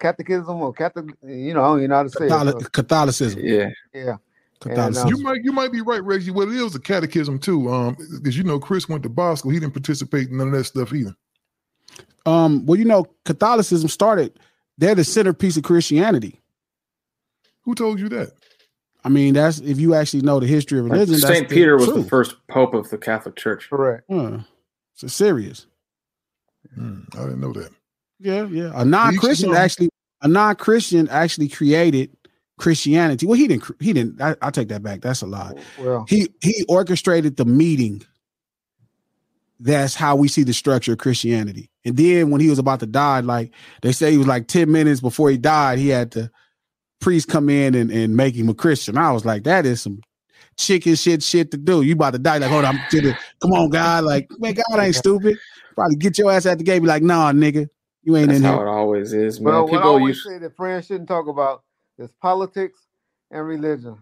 catechism 0.01 0.61
or 0.61 0.73
Catholic. 0.73 1.15
You 1.23 1.53
know, 1.53 1.63
I 1.63 1.67
don't 1.67 1.77
even 1.79 1.89
know 1.91 1.95
how 1.97 2.03
to 2.03 2.09
say 2.09 2.27
Catholic, 2.27 2.55
it. 2.77 3.13
so, 3.33 3.39
yeah 3.39 3.69
yeah, 3.93 4.01
uh, 4.01 4.01
And, 4.01 4.15
um, 4.15 4.17
Catholicism. 4.59 5.09
You 5.09 5.23
might 5.23 5.43
you 5.43 5.51
might 5.51 5.71
be 5.71 5.81
right, 5.81 6.03
Reggie. 6.03 6.31
Well, 6.31 6.49
it 6.51 6.55
is 6.55 6.75
a 6.75 6.79
catechism 6.79 7.39
too. 7.39 7.71
Um, 7.71 7.95
because 8.11 8.37
you 8.37 8.43
know 8.43 8.59
Chris 8.59 8.87
went 8.89 9.03
to 9.03 9.09
Bosco, 9.09 9.49
he 9.49 9.59
didn't 9.59 9.73
participate 9.73 10.29
in 10.29 10.37
none 10.37 10.47
of 10.47 10.53
that 10.53 10.63
stuff 10.65 10.93
either. 10.93 11.15
Um, 12.25 12.65
well, 12.65 12.79
you 12.79 12.85
know, 12.85 13.05
Catholicism 13.25 13.89
started. 13.89 14.39
They're 14.77 14.95
the 14.95 15.03
centerpiece 15.03 15.57
of 15.57 15.63
Christianity. 15.63 16.41
Who 17.63 17.75
told 17.75 17.99
you 17.99 18.09
that? 18.09 18.31
I 19.05 19.09
mean, 19.09 19.33
that's 19.33 19.59
if 19.59 19.79
you 19.79 19.93
actually 19.95 20.21
know 20.21 20.39
the 20.39 20.47
history 20.47 20.79
of 20.79 20.85
Like, 20.85 20.93
religion. 20.93 21.15
that's 21.19 21.27
saint 21.27 21.49
the 21.49 21.55
peter 21.55 21.75
was 21.77 21.93
the 21.93 22.03
first 22.05 22.35
pope 22.47 22.73
of 22.73 22.89
the 22.89 22.97
catholic 22.97 23.35
church 23.35 23.69
correct. 23.69 24.09
So 25.03 25.25
serious. 25.25 25.67
Hmm, 26.75 27.01
I 27.13 27.23
didn't 27.23 27.41
know 27.41 27.53
that. 27.53 27.71
Yeah, 28.19 28.45
yeah. 28.45 28.71
A 28.73 28.85
non-Christian 28.85 29.53
actually, 29.53 29.89
a 30.21 30.27
non-Christian 30.27 31.09
actually 31.09 31.49
created 31.49 32.15
Christianity. 32.57 33.25
Well, 33.25 33.37
he 33.37 33.47
didn't. 33.47 33.65
He 33.79 33.93
didn't. 33.93 34.21
I, 34.21 34.35
I 34.41 34.49
take 34.49 34.69
that 34.69 34.81
back. 34.81 35.01
That's 35.01 35.21
a 35.21 35.27
lie. 35.27 35.53
Well, 35.79 36.05
He 36.07 36.29
he 36.41 36.63
orchestrated 36.69 37.35
the 37.35 37.45
meeting. 37.45 38.03
That's 39.59 39.95
how 39.95 40.15
we 40.15 40.27
see 40.27 40.43
the 40.43 40.53
structure 40.53 40.93
of 40.93 40.99
Christianity. 40.99 41.69
And 41.85 41.95
then 41.97 42.31
when 42.31 42.41
he 42.41 42.49
was 42.49 42.59
about 42.59 42.79
to 42.81 42.85
die, 42.85 43.19
like 43.21 43.53
they 43.81 43.91
say, 43.91 44.11
he 44.11 44.17
was 44.17 44.27
like 44.27 44.47
ten 44.47 44.71
minutes 44.71 45.01
before 45.01 45.29
he 45.29 45.37
died, 45.37 45.79
he 45.79 45.89
had 45.89 46.11
the 46.11 46.31
priest 47.01 47.27
come 47.27 47.49
in 47.49 47.75
and, 47.75 47.91
and 47.91 48.15
make 48.15 48.35
him 48.35 48.49
a 48.49 48.53
Christian. 48.53 48.97
I 48.97 49.11
was 49.11 49.25
like, 49.25 49.43
that 49.43 49.65
is 49.65 49.81
some 49.81 50.01
chicken 50.57 50.95
shit 50.95 51.23
shit 51.23 51.51
to 51.51 51.57
do. 51.57 51.81
You 51.81 51.93
about 51.93 52.13
to 52.13 52.19
die? 52.19 52.37
Like, 52.37 52.49
hold 52.49 52.65
on, 52.65 52.75
I'm 52.75 52.89
to 52.91 53.01
the, 53.01 53.17
come 53.43 53.51
on, 53.53 53.69
God. 53.69 54.05
Like, 54.05 54.29
man, 54.39 54.55
God 54.55 54.79
ain't 54.79 54.95
stupid. 54.95 55.37
Probably 55.75 55.95
get 55.97 56.17
your 56.17 56.31
ass 56.31 56.45
at 56.45 56.57
the 56.57 56.63
gate. 56.63 56.79
Be 56.79 56.87
like, 56.87 57.03
nah, 57.03 57.31
nigga, 57.31 57.67
you 58.03 58.15
ain't 58.15 58.29
that's 58.29 58.39
in 58.39 58.45
how 58.45 58.57
here. 58.57 58.67
it 58.67 58.69
always 58.69 59.13
is 59.13 59.39
man 59.39 59.53
well, 59.53 59.63
what 59.63 59.73
I 59.73 59.75
people 59.77 59.89
always 59.89 60.15
use 60.15 60.23
say 60.23 60.37
that 60.39 60.55
friends 60.55 60.87
shouldn't 60.87 61.09
talk 61.09 61.27
about 61.27 61.63
is 61.97 62.09
politics 62.21 62.79
and 63.31 63.45
religion. 63.45 63.97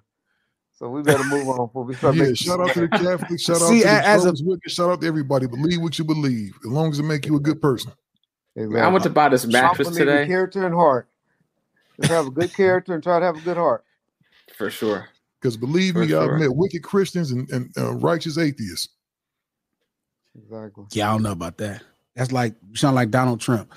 So 0.77 0.89
we 0.89 1.01
better 1.03 1.23
move 1.23 1.47
on 1.47 1.67
before 1.67 1.83
we 1.83 1.95
start 1.95 2.15
Yeah, 2.15 2.21
making 2.23 2.35
shout 2.35 2.59
out 2.59 2.73
to 2.73 2.81
the 2.81 2.87
Catholics, 2.87 3.41
shout 3.43 3.61
out 3.61 3.69
See, 3.69 3.81
to 3.81 3.87
the 3.87 3.95
a- 3.95 4.03
as 4.03 4.21
a- 4.21 4.25
Jehovah's 4.25 4.43
Witness, 4.43 4.73
shout 4.73 4.89
out 4.89 5.01
to 5.01 5.07
everybody. 5.07 5.47
Believe 5.47 5.81
what 5.81 5.97
you 5.97 6.05
believe, 6.05 6.55
as 6.65 6.71
long 6.71 6.91
as 6.91 6.99
it 6.99 7.03
make 7.03 7.25
you 7.25 7.35
a 7.35 7.39
good 7.39 7.61
person. 7.61 7.91
I 8.57 8.87
went 8.87 9.03
to 9.03 9.09
buy 9.09 9.29
this 9.29 9.45
mattress 9.45 9.87
Believe 9.87 10.05
today 10.05 10.27
Character 10.27 10.65
and 10.65 10.75
heart. 10.75 11.07
Just 11.97 12.11
have 12.11 12.27
a 12.27 12.31
good 12.31 12.53
character 12.53 12.93
and 12.93 13.03
try 13.03 13.19
to 13.19 13.25
have 13.25 13.37
a 13.37 13.41
good 13.41 13.57
heart. 13.57 13.85
for 14.55 14.69
sure. 14.69 15.07
Because 15.39 15.57
believe 15.57 15.93
For 15.93 16.01
me, 16.01 16.09
sure. 16.09 16.35
I've 16.35 16.39
met 16.39 16.55
wicked 16.55 16.83
Christians 16.83 17.31
and, 17.31 17.49
and 17.51 17.71
uh, 17.77 17.93
righteous 17.93 18.37
atheists. 18.37 18.89
Exactly. 20.37 20.85
Yeah, 20.91 21.09
I 21.09 21.13
don't 21.13 21.23
know 21.23 21.31
about 21.31 21.57
that. 21.57 21.83
That's 22.15 22.31
like 22.31 22.55
sound 22.73 22.95
like 22.95 23.09
Donald 23.09 23.41
Trump. 23.41 23.73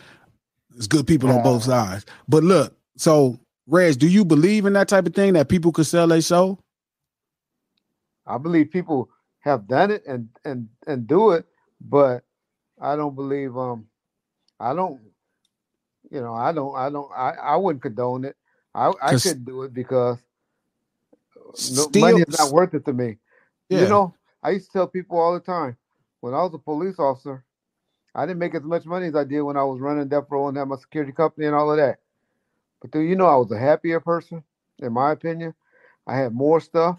There's 0.71 0.89
good 0.89 1.07
people 1.07 1.31
on 1.31 1.43
both 1.43 1.63
sides. 1.63 2.05
But 2.29 2.43
look, 2.43 2.77
so 2.97 3.39
Reg, 3.67 3.99
do 3.99 4.09
you 4.09 4.25
believe 4.25 4.67
in 4.67 4.73
that 4.75 4.89
type 4.89 5.07
of 5.07 5.15
thing 5.15 5.35
that 5.35 5.49
people 5.49 5.73
could 5.73 5.87
sell 5.87 6.09
their 6.09 6.21
soul? 6.21 6.61
I 8.27 8.39
believe 8.39 8.71
people 8.71 9.09
have 9.41 9.69
done 9.69 9.91
it 9.91 10.03
and 10.07 10.29
and 10.45 10.69
and 10.87 11.07
do 11.07 11.33
it, 11.33 11.45
but 11.81 12.25
I 12.81 12.97
don't 12.97 13.15
believe 13.15 13.57
um 13.57 13.87
I 14.59 14.75
don't 14.75 15.01
you 16.11 16.21
know 16.21 16.35
I 16.35 16.53
don't 16.53 16.75
I 16.77 16.91
don't 16.91 17.11
I, 17.17 17.31
I 17.31 17.57
wouldn't 17.57 17.83
condone 17.83 18.25
it. 18.25 18.37
I 18.75 18.93
I 19.01 19.15
couldn't 19.15 19.45
do 19.45 19.63
it 19.63 19.75
because 19.75 20.19
no, 21.73 21.89
money 22.01 22.23
is 22.27 22.39
not 22.39 22.53
worth 22.53 22.75
it 22.75 22.85
to 22.87 22.93
me. 22.93 23.19
Yeah. 23.69 23.83
You 23.83 23.89
know, 23.89 24.15
I 24.43 24.51
used 24.51 24.67
to 24.67 24.79
tell 24.79 24.87
people 24.89 25.19
all 25.19 25.35
the 25.35 25.41
time 25.41 25.77
when 26.25 26.33
I 26.33 26.39
was 26.39 26.55
a 26.55 26.59
police 26.59 26.99
officer, 26.99 27.45
I 28.15 28.25
didn't 28.25 28.39
make 28.39 28.55
as 28.55 28.63
much 28.63 28.87
money 28.87 29.09
as 29.09 29.15
I 29.15 29.25
did 29.25 29.43
when 29.43 29.59
I 29.59 29.63
was 29.65 29.79
running 29.79 30.09
Death 30.09 30.25
Row 30.31 30.49
and 30.49 30.57
had 30.57 30.67
my 30.67 30.77
security 30.77 31.13
company 31.13 31.45
and 31.45 31.55
all 31.55 31.71
of 31.71 31.77
that. 31.77 31.99
But 32.81 32.93
do 32.93 33.01
you 33.01 33.15
know 33.15 33.27
I 33.27 33.37
was 33.37 33.53
a 33.53 33.59
happier 33.59 34.01
person, 34.01 34.43
in 34.79 34.95
my 34.95 35.13
opinion? 35.13 35.53
I 36.07 36.17
had 36.17 36.33
more 36.33 36.61
stuff, 36.63 36.99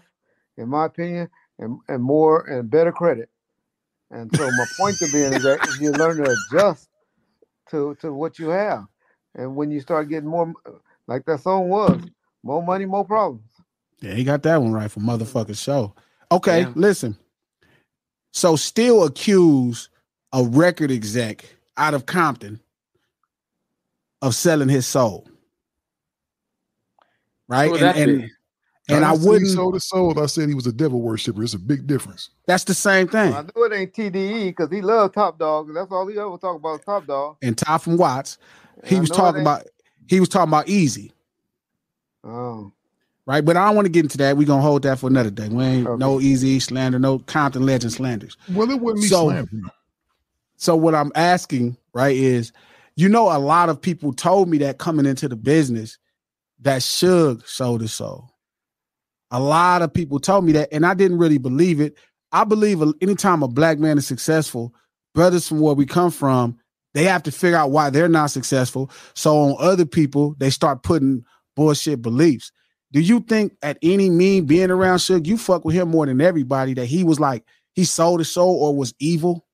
in 0.56 0.68
my 0.68 0.86
opinion, 0.86 1.28
and, 1.58 1.80
and 1.88 2.04
more 2.04 2.46
and 2.46 2.70
better 2.70 2.92
credit. 2.92 3.28
And 4.12 4.30
so 4.36 4.48
my 4.48 4.66
point 4.78 4.96
to 5.00 5.10
being 5.12 5.32
is 5.32 5.42
that 5.42 5.58
you 5.80 5.90
learn 5.90 6.18
to 6.18 6.30
adjust 6.30 6.88
to 7.70 7.96
to 8.02 8.12
what 8.12 8.38
you 8.38 8.50
have. 8.50 8.86
And 9.34 9.56
when 9.56 9.72
you 9.72 9.80
start 9.80 10.08
getting 10.08 10.28
more 10.28 10.54
like 11.08 11.24
that 11.24 11.40
song 11.40 11.68
was, 11.68 12.00
more 12.44 12.62
money, 12.62 12.86
more 12.86 13.04
problems. 13.04 13.50
Yeah, 14.00 14.14
he 14.14 14.22
got 14.22 14.44
that 14.44 14.62
one 14.62 14.72
right 14.72 14.88
for 14.90 15.00
motherfucking 15.00 15.60
show. 15.60 15.96
Okay, 16.30 16.60
Yeah. 16.60 16.72
listen. 16.76 17.16
So 18.36 18.54
still 18.54 19.04
accuse 19.04 19.88
a 20.34 20.44
record 20.44 20.90
exec 20.90 21.46
out 21.78 21.94
of 21.94 22.04
Compton 22.04 22.60
of 24.20 24.34
selling 24.34 24.68
his 24.68 24.86
soul. 24.86 25.26
Right? 27.48 27.70
Who 27.70 27.76
and 27.76 27.96
and, 27.96 28.30
and 28.90 29.04
I 29.06 29.12
didn't 29.12 29.16
say 29.16 29.22
he 29.22 29.28
wouldn't 29.30 29.50
sold 29.52 29.72
his 29.72 29.88
soul. 29.88 30.20
I 30.20 30.26
said 30.26 30.50
he 30.50 30.54
was 30.54 30.66
a 30.66 30.72
devil 30.72 31.00
worshiper. 31.00 31.42
It's 31.42 31.54
a 31.54 31.58
big 31.58 31.86
difference. 31.86 32.28
that's 32.46 32.64
the 32.64 32.74
same 32.74 33.08
thing. 33.08 33.32
I 33.32 33.40
know 33.40 33.64
it 33.64 33.72
ain't 33.72 33.94
TDE 33.94 34.48
because 34.48 34.70
he 34.70 34.82
loved 34.82 35.14
Top 35.14 35.38
Dawg. 35.38 35.72
That's 35.72 35.90
all 35.90 36.06
he 36.06 36.18
ever 36.18 36.36
talked 36.36 36.60
about 36.60 36.84
Top 36.84 37.06
Dawg. 37.06 37.38
And 37.40 37.56
Ty 37.56 37.78
from 37.78 37.96
Watts, 37.96 38.36
he 38.84 38.98
I 38.98 39.00
was 39.00 39.08
talking 39.08 39.40
about 39.40 39.62
he 40.08 40.20
was 40.20 40.28
talking 40.28 40.50
about 40.50 40.66
Eazy. 40.66 41.10
Oh, 42.22 42.70
Right, 43.26 43.44
but 43.44 43.56
I 43.56 43.66
don't 43.66 43.74
want 43.74 43.86
to 43.86 43.90
get 43.90 44.04
into 44.04 44.18
that. 44.18 44.36
We're 44.36 44.46
gonna 44.46 44.62
hold 44.62 44.82
that 44.82 45.00
for 45.00 45.08
another 45.08 45.30
day. 45.30 45.48
We 45.48 45.64
ain't 45.64 45.86
Okay. 45.88 45.98
no 45.98 46.18
Eazy 46.18 46.62
slander, 46.62 46.98
no 47.00 47.18
Compton 47.18 47.66
legend 47.66 47.92
slanders. 47.92 48.36
Well, 48.54 48.70
it 48.70 48.80
wasn't 48.80 49.00
me 49.02 49.08
So- 49.08 49.24
slandering. 49.30 49.64
So 50.56 50.76
what 50.76 50.94
I'm 50.94 51.10
asking, 51.14 51.76
right, 51.92 52.16
is 52.16 52.52
you 52.98 53.10
know, 53.10 53.30
a 53.30 53.36
lot 53.38 53.68
of 53.68 53.78
people 53.82 54.12
told 54.14 54.48
me 54.48 54.56
that 54.58 54.78
coming 54.78 55.04
into 55.04 55.28
the 55.28 55.36
business 55.36 55.98
that 56.60 56.80
Suge 56.80 57.46
sold 57.46 57.82
his 57.82 57.92
soul. 57.92 58.30
A 59.30 59.38
lot 59.38 59.82
of 59.82 59.92
people 59.92 60.18
told 60.18 60.46
me 60.46 60.52
that, 60.52 60.70
and 60.72 60.86
I 60.86 60.94
didn't 60.94 61.18
really 61.18 61.36
believe 61.36 61.78
it. 61.80 61.98
I 62.32 62.44
believe 62.44 62.80
anytime 63.02 63.42
a 63.42 63.48
black 63.48 63.78
man 63.78 63.98
is 63.98 64.06
successful, 64.06 64.72
brothers 65.14 65.46
from 65.46 65.60
where 65.60 65.74
we 65.74 65.84
come 65.84 66.10
from, 66.10 66.56
they 66.94 67.04
have 67.04 67.22
to 67.24 67.32
figure 67.32 67.58
out 67.58 67.70
why 67.70 67.90
they're 67.90 68.08
not 68.08 68.30
successful. 68.30 68.90
So 69.14 69.36
on 69.36 69.56
other 69.58 69.84
people, 69.84 70.34
they 70.38 70.48
start 70.48 70.82
putting 70.82 71.22
bullshit 71.54 72.00
beliefs. 72.00 72.50
Do 72.96 73.02
you 73.02 73.20
think 73.20 73.58
at 73.60 73.76
any 73.82 74.08
mean 74.08 74.46
being 74.46 74.70
around 74.70 74.96
Suge, 74.96 75.26
you 75.26 75.36
fuck 75.36 75.66
with 75.66 75.74
him 75.74 75.90
more 75.90 76.06
than 76.06 76.18
everybody 76.18 76.72
that 76.72 76.86
he 76.86 77.04
was 77.04 77.20
like 77.20 77.44
he 77.74 77.84
sold 77.84 78.20
his 78.20 78.30
soul 78.30 78.56
or 78.56 78.74
was 78.74 78.94
evil? 78.98 79.44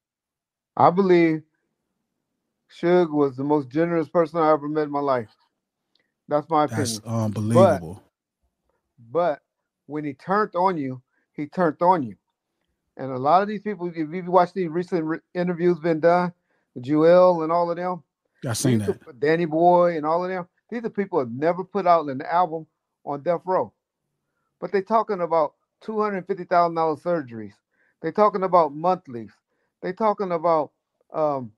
I 0.76 0.90
believe 0.90 1.42
Suge 2.80 3.10
was 3.10 3.34
the 3.34 3.42
most 3.42 3.68
generous 3.68 4.08
person 4.08 4.38
I 4.38 4.52
ever 4.52 4.68
met 4.68 4.84
in 4.84 4.92
my 4.92 5.00
life. 5.00 5.28
That's 6.28 6.48
my 6.48 6.66
opinion. 6.66 6.84
That's 6.86 7.00
unbelievable. 7.04 8.00
But 9.10 9.40
when 9.86 10.04
he 10.04 10.14
turned 10.14 10.54
on 10.54 10.76
you, 10.78 11.02
he 11.32 11.48
turned 11.48 11.82
on 11.82 12.04
you. 12.04 12.14
And 12.96 13.10
a 13.10 13.18
lot 13.18 13.42
of 13.42 13.48
these 13.48 13.62
people, 13.62 13.88
if 13.88 13.96
you 13.96 14.22
watch 14.30 14.52
these 14.52 14.68
recent 14.68 15.02
re- 15.02 15.18
interviews 15.34 15.80
been 15.80 15.98
done, 15.98 16.32
with 16.76 16.84
Jewell 16.84 17.42
and 17.42 17.50
all 17.50 17.72
of 17.72 17.76
them, 17.76 18.04
I 18.46 18.52
seen 18.52 18.78
that. 18.78 19.04
are- 19.04 19.12
Danny 19.18 19.46
Boy 19.46 19.96
and 19.96 20.06
all 20.06 20.22
of 20.22 20.30
them, 20.30 20.46
these 20.70 20.84
are 20.84 20.90
people 20.90 21.18
have 21.18 21.32
never 21.32 21.64
put 21.64 21.88
out 21.88 22.06
an 22.06 22.22
album 22.22 22.68
on 23.06 23.22
Death 23.22 23.42
Row. 23.46 23.72
But 24.60 24.72
they 24.72 24.82
talking 24.82 25.20
about 25.20 25.54
$250,000 25.84 26.48
surgeries. 27.02 27.54
They 28.02 28.12
talking 28.12 28.42
about 28.44 28.74
monthlies. 28.74 29.32
They 29.82 29.92
talking 29.92 30.32
about 30.32 30.72
um, 31.12 31.52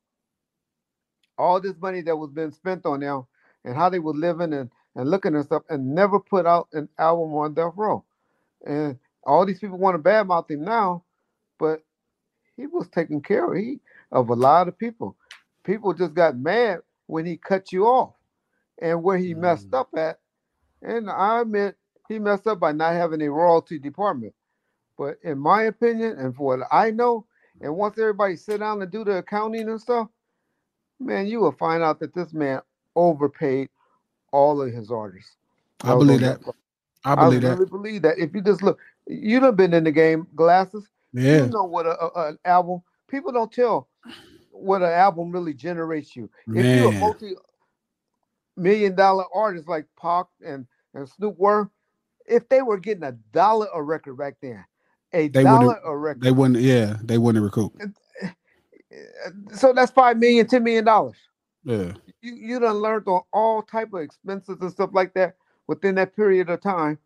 all 1.39 1.61
this 1.61 1.77
money 1.81 2.03
that 2.03 2.17
was 2.17 2.31
being 2.31 2.53
spent 2.53 2.87
on 2.87 3.01
them 3.01 3.27
and 3.65 3.77
how 3.77 3.89
they 3.89 3.99
were 3.99 4.15
living 4.15 4.53
and, 4.53 4.71
and 4.97 5.11
looking 5.11 5.35
and 5.35 5.45
stuff 5.45 5.63
and 5.71 5.95
never 5.95 6.21
put 6.21 6.47
out 6.47 6.69
an 6.73 6.89
album 6.99 7.35
on 7.35 7.55
Death 7.55 7.75
Row. 7.77 8.05
And 8.67 8.99
all 9.25 9.47
these 9.47 9.61
people 9.61 9.79
want 9.79 9.97
to 10.03 10.11
badmouth 10.11 10.51
him 10.51 10.65
now, 10.65 11.05
but 11.59 11.83
he 12.57 12.67
was 12.67 12.89
taking 12.89 13.23
care 13.23 13.53
of, 13.53 13.59
he, 13.59 13.81
of 14.13 14.31
a 14.31 14.35
lot 14.35 14.69
of 14.69 14.79
people. 14.79 15.17
People 15.65 15.95
just 15.95 16.15
got 16.15 16.39
mad 16.39 16.81
when 17.07 17.27
he 17.27 17.37
cut 17.39 17.73
you 17.73 17.87
off 17.87 18.15
and 18.81 19.03
where 19.03 19.19
he 19.19 19.35
messed 19.35 19.75
up 19.75 19.91
at. 19.97 20.21
And 20.85 21.11
I 21.11 21.43
meant 21.45 21.77
he 22.09 22.19
messed 22.19 22.47
up 22.47 22.61
by 22.61 22.73
not 22.73 22.93
having 22.93 23.23
a 23.23 23.31
royalty 23.31 23.79
department. 23.79 24.35
But 24.97 25.19
in 25.25 25.39
my 25.39 25.63
opinion, 25.65 26.19
and 26.19 26.37
for 26.37 26.59
what 26.59 26.69
I 26.71 26.91
know, 26.91 27.27
and 27.61 27.75
once 27.77 27.99
everybody 27.99 28.37
sit 28.37 28.61
down 28.61 28.83
and 28.83 28.91
do 28.91 29.05
the 29.05 29.19
accounting 29.19 29.69
and 29.69 29.81
stuff, 29.81 30.09
man, 31.01 31.27
you 31.27 31.41
will 31.41 31.53
find 31.53 31.83
out 31.83 31.99
that 32.01 32.15
this 32.15 32.33
man 32.33 32.61
overpaid 32.95 33.69
all 34.33 34.61
of 34.63 34.73
his 34.73 34.91
artists. 34.91 35.37
I 35.83 35.95
believe 35.95 36.21
that. 36.21 36.41
I 37.05 37.15
believe 37.15 37.43
really 37.43 37.57
that. 37.57 37.71
believe 37.71 38.03
that. 38.03 38.19
If 38.19 38.35
you 38.35 38.41
just 38.41 38.63
look, 38.63 38.79
you 39.07 39.41
done 39.41 39.57
been 39.57 39.75
in 39.75 39.85
the 39.85 39.93
game, 39.93 40.27
glasses. 40.35 40.89
Yeah. 41.13 41.45
You 41.45 41.51
know 41.51 41.65
what 41.65 41.87
a, 41.87 41.99
a- 42.01 42.29
an 42.29 42.39
album. 42.45 42.83
People 43.09 43.33
don't 43.33 43.53
tell 43.53 43.89
what 44.51 44.83
an 44.83 44.91
album 44.91 45.31
really 45.31 45.55
generates 45.55 46.15
you. 46.17 46.31
If 46.49 46.55
you're 46.79 46.89
a 46.89 46.93
Man. 46.93 47.01
multi-million 47.01 48.95
dollar 48.95 49.25
artist 49.35 49.69
like 49.69 49.87
Pac 50.01 50.27
and 50.45 50.67
and 50.95 51.09
Snoop 51.09 51.39
were, 51.39 51.71
if 52.27 52.49
they 52.49 52.63
were 52.63 52.79
getting 52.79 53.05
a 53.05 53.13
dollar 53.33 53.69
a 53.75 53.83
record 53.83 54.17
back 54.17 54.37
then, 54.41 54.65
a 55.13 55.29
They 55.29 55.43
dollar 55.43 55.79
a 55.85 55.97
record, 55.97 56.23
They 56.23 56.33
wouldn't. 56.33 56.61
Yeah, 56.61 56.97
they 57.03 57.19
wouldn't 57.19 57.45
recoup. 57.45 57.79
Uh, 57.83 58.29
so 59.55 59.73
that's 59.73 59.93
five 59.93 60.17
million, 60.19 60.47
ten 60.47 60.63
million 60.63 60.85
dollars. 60.85 61.17
Yeah. 61.65 61.93
You 62.21 62.35
you 62.35 62.61
done 62.61 62.77
learned 62.77 63.09
on 63.09 63.23
all 63.33 63.63
type 63.63 63.93
of 63.93 64.01
expenses 64.01 64.59
and 64.61 64.71
stuff 64.71 64.91
like 64.93 65.15
that 65.15 65.37
within 65.67 65.95
that 65.97 66.15
period 66.15 66.51
of 66.51 66.61
time 66.61 66.99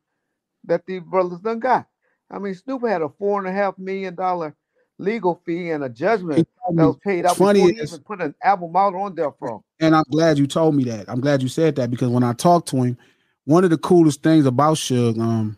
that 0.64 0.84
these 0.86 1.02
brothers 1.02 1.40
done 1.40 1.60
got. 1.60 1.86
I 2.30 2.38
mean, 2.38 2.54
Snoop 2.54 2.86
had 2.86 3.02
a 3.02 3.08
four 3.08 3.38
and 3.38 3.48
a 3.48 3.52
half 3.52 3.78
million 3.78 4.14
dollar 4.14 4.54
legal 4.98 5.40
fee 5.46 5.70
and 5.70 5.84
a 5.84 5.88
judgment 5.88 6.48
that 6.74 6.86
was 6.86 6.96
paid 7.02 7.24
out 7.24 7.36
funny 7.36 7.60
before 7.60 7.72
he 7.72 7.82
even 7.82 7.98
put 8.00 8.20
an 8.20 8.34
album 8.42 8.74
out 8.76 8.94
on 8.94 9.14
Death 9.14 9.34
Row. 9.40 9.64
And 9.80 9.94
I'm 9.94 10.04
glad 10.10 10.38
you 10.38 10.46
told 10.46 10.74
me 10.74 10.84
that. 10.84 11.08
I'm 11.08 11.20
glad 11.20 11.40
you 11.40 11.48
said 11.48 11.76
that 11.76 11.90
because 11.90 12.08
when 12.08 12.24
I 12.24 12.32
talked 12.32 12.68
to 12.68 12.76
him, 12.82 12.98
one 13.48 13.64
of 13.64 13.70
the 13.70 13.78
coolest 13.78 14.22
things 14.22 14.44
about 14.44 14.76
Suge, 14.76 15.18
um, 15.18 15.56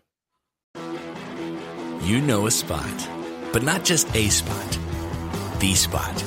You 2.03 2.21
know 2.21 2.47
a 2.47 2.51
spot, 2.53 3.09
but 3.53 3.65
not 3.65 3.85
just 3.85 4.07
a 4.15 4.29
spot, 4.29 4.79
the 5.59 5.75
spot. 5.75 6.25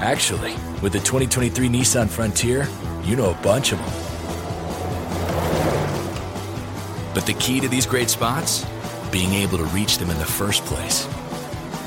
Actually, 0.00 0.54
with 0.82 0.92
the 0.92 0.98
2023 0.98 1.68
Nissan 1.68 2.08
Frontier, 2.08 2.66
you 3.04 3.14
know 3.14 3.30
a 3.30 3.34
bunch 3.40 3.70
of 3.70 3.78
them. 3.78 3.88
But 7.14 7.24
the 7.24 7.34
key 7.38 7.60
to 7.60 7.68
these 7.68 7.86
great 7.86 8.10
spots? 8.10 8.66
Being 9.12 9.32
able 9.32 9.58
to 9.58 9.64
reach 9.66 9.98
them 9.98 10.10
in 10.10 10.18
the 10.18 10.24
first 10.24 10.64
place. 10.64 11.06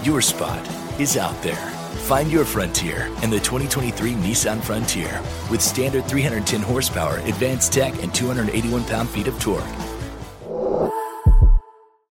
Your 0.01 0.21
spot 0.21 0.65
is 0.97 1.17
out 1.17 1.39
there. 1.43 1.78
Find 2.09 2.31
your 2.31 2.43
frontier 2.43 3.05
in 3.21 3.29
the 3.29 3.37
2023 3.37 4.13
Nissan 4.13 4.63
Frontier 4.63 5.21
with 5.51 5.61
standard 5.61 6.05
310 6.05 6.59
horsepower, 6.59 7.17
advanced 7.17 7.71
tech, 7.71 8.01
and 8.01 8.11
281 8.15 8.83
pound 8.85 9.07
feet 9.09 9.27
of 9.27 9.39
torque. 9.39 9.63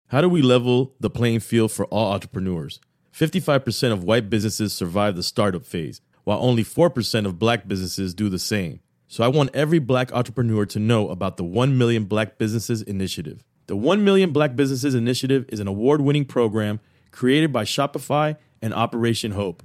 How 0.06 0.20
do 0.20 0.28
we 0.28 0.40
level 0.40 0.94
the 1.00 1.10
playing 1.10 1.40
field 1.40 1.72
for 1.72 1.84
all 1.86 2.12
entrepreneurs? 2.12 2.78
55% 3.12 3.92
of 3.92 4.04
white 4.04 4.30
businesses 4.30 4.72
survive 4.72 5.16
the 5.16 5.24
startup 5.24 5.64
phase, 5.64 6.00
while 6.22 6.38
only 6.40 6.62
4% 6.62 7.26
of 7.26 7.40
black 7.40 7.66
businesses 7.66 8.14
do 8.14 8.28
the 8.28 8.38
same. 8.38 8.78
So 9.08 9.24
I 9.24 9.28
want 9.28 9.50
every 9.52 9.80
black 9.80 10.12
entrepreneur 10.12 10.64
to 10.66 10.78
know 10.78 11.08
about 11.08 11.38
the 11.38 11.44
1 11.44 11.76
Million 11.76 12.04
Black 12.04 12.38
Businesses 12.38 12.82
Initiative. 12.82 13.42
The 13.66 13.74
1 13.74 14.04
Million 14.04 14.30
Black 14.30 14.54
Businesses 14.54 14.94
Initiative 14.94 15.44
is 15.48 15.58
an 15.58 15.66
award 15.66 16.02
winning 16.02 16.24
program 16.24 16.78
created 17.10 17.52
by 17.52 17.64
Shopify 17.64 18.36
and 18.62 18.72
Operation 18.72 19.32
Hope. 19.32 19.64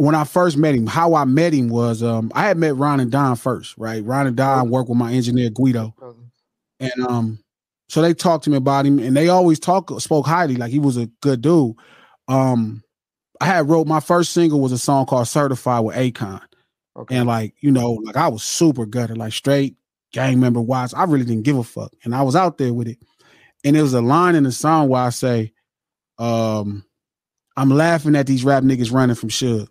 When 0.00 0.14
I 0.14 0.24
first 0.24 0.56
met 0.56 0.74
him, 0.74 0.86
how 0.86 1.14
I 1.14 1.26
met 1.26 1.52
him 1.52 1.68
was 1.68 2.02
um 2.02 2.32
I 2.34 2.44
had 2.44 2.56
met 2.56 2.74
Ron 2.74 3.00
and 3.00 3.12
Don 3.12 3.36
first, 3.36 3.76
right? 3.76 4.02
Ron 4.02 4.26
and 4.26 4.36
Don 4.36 4.70
worked 4.70 4.88
with 4.88 4.96
my 4.96 5.12
engineer 5.12 5.50
Guido. 5.50 5.94
And 6.80 7.06
um 7.06 7.38
so 7.90 8.00
they 8.00 8.14
talked 8.14 8.44
to 8.44 8.50
me 8.50 8.56
about 8.56 8.86
him 8.86 8.98
and 8.98 9.14
they 9.14 9.28
always 9.28 9.60
talk 9.60 9.90
spoke 10.00 10.24
highly, 10.24 10.56
like 10.56 10.70
he 10.70 10.78
was 10.78 10.96
a 10.96 11.04
good 11.20 11.42
dude. 11.42 11.76
Um 12.28 12.82
I 13.42 13.44
had 13.44 13.68
wrote 13.68 13.86
my 13.86 14.00
first 14.00 14.32
single 14.32 14.62
was 14.62 14.72
a 14.72 14.78
song 14.78 15.04
called 15.04 15.28
Certified 15.28 15.84
with 15.84 15.96
Akon. 15.96 16.40
Okay. 16.96 17.16
And 17.16 17.28
like, 17.28 17.54
you 17.60 17.70
know, 17.70 17.92
like 17.92 18.16
I 18.16 18.28
was 18.28 18.42
super 18.42 18.86
gutted, 18.86 19.18
like 19.18 19.34
straight 19.34 19.76
gang 20.14 20.40
member 20.40 20.62
wise. 20.62 20.94
I 20.94 21.04
really 21.04 21.26
didn't 21.26 21.44
give 21.44 21.58
a 21.58 21.62
fuck. 21.64 21.92
And 22.04 22.14
I 22.14 22.22
was 22.22 22.34
out 22.34 22.56
there 22.56 22.72
with 22.72 22.88
it. 22.88 22.96
And 23.64 23.76
there 23.76 23.82
was 23.82 23.92
a 23.92 24.00
line 24.00 24.34
in 24.34 24.44
the 24.44 24.52
song 24.52 24.88
where 24.88 25.02
I 25.02 25.10
say, 25.10 25.52
um, 26.18 26.86
I'm 27.54 27.68
laughing 27.68 28.16
at 28.16 28.26
these 28.26 28.44
rap 28.44 28.62
niggas 28.62 28.94
running 28.94 29.14
from 29.14 29.28
Suge 29.28 29.68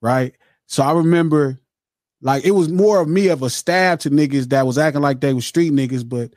right? 0.00 0.34
So 0.66 0.82
I 0.82 0.92
remember 0.92 1.60
like 2.22 2.44
it 2.44 2.52
was 2.52 2.68
more 2.68 3.00
of 3.00 3.08
me 3.08 3.28
of 3.28 3.42
a 3.42 3.50
stab 3.50 4.00
to 4.00 4.10
niggas 4.10 4.48
that 4.50 4.66
was 4.66 4.78
acting 4.78 5.02
like 5.02 5.20
they 5.20 5.34
were 5.34 5.40
street 5.40 5.72
niggas, 5.72 6.08
but 6.08 6.34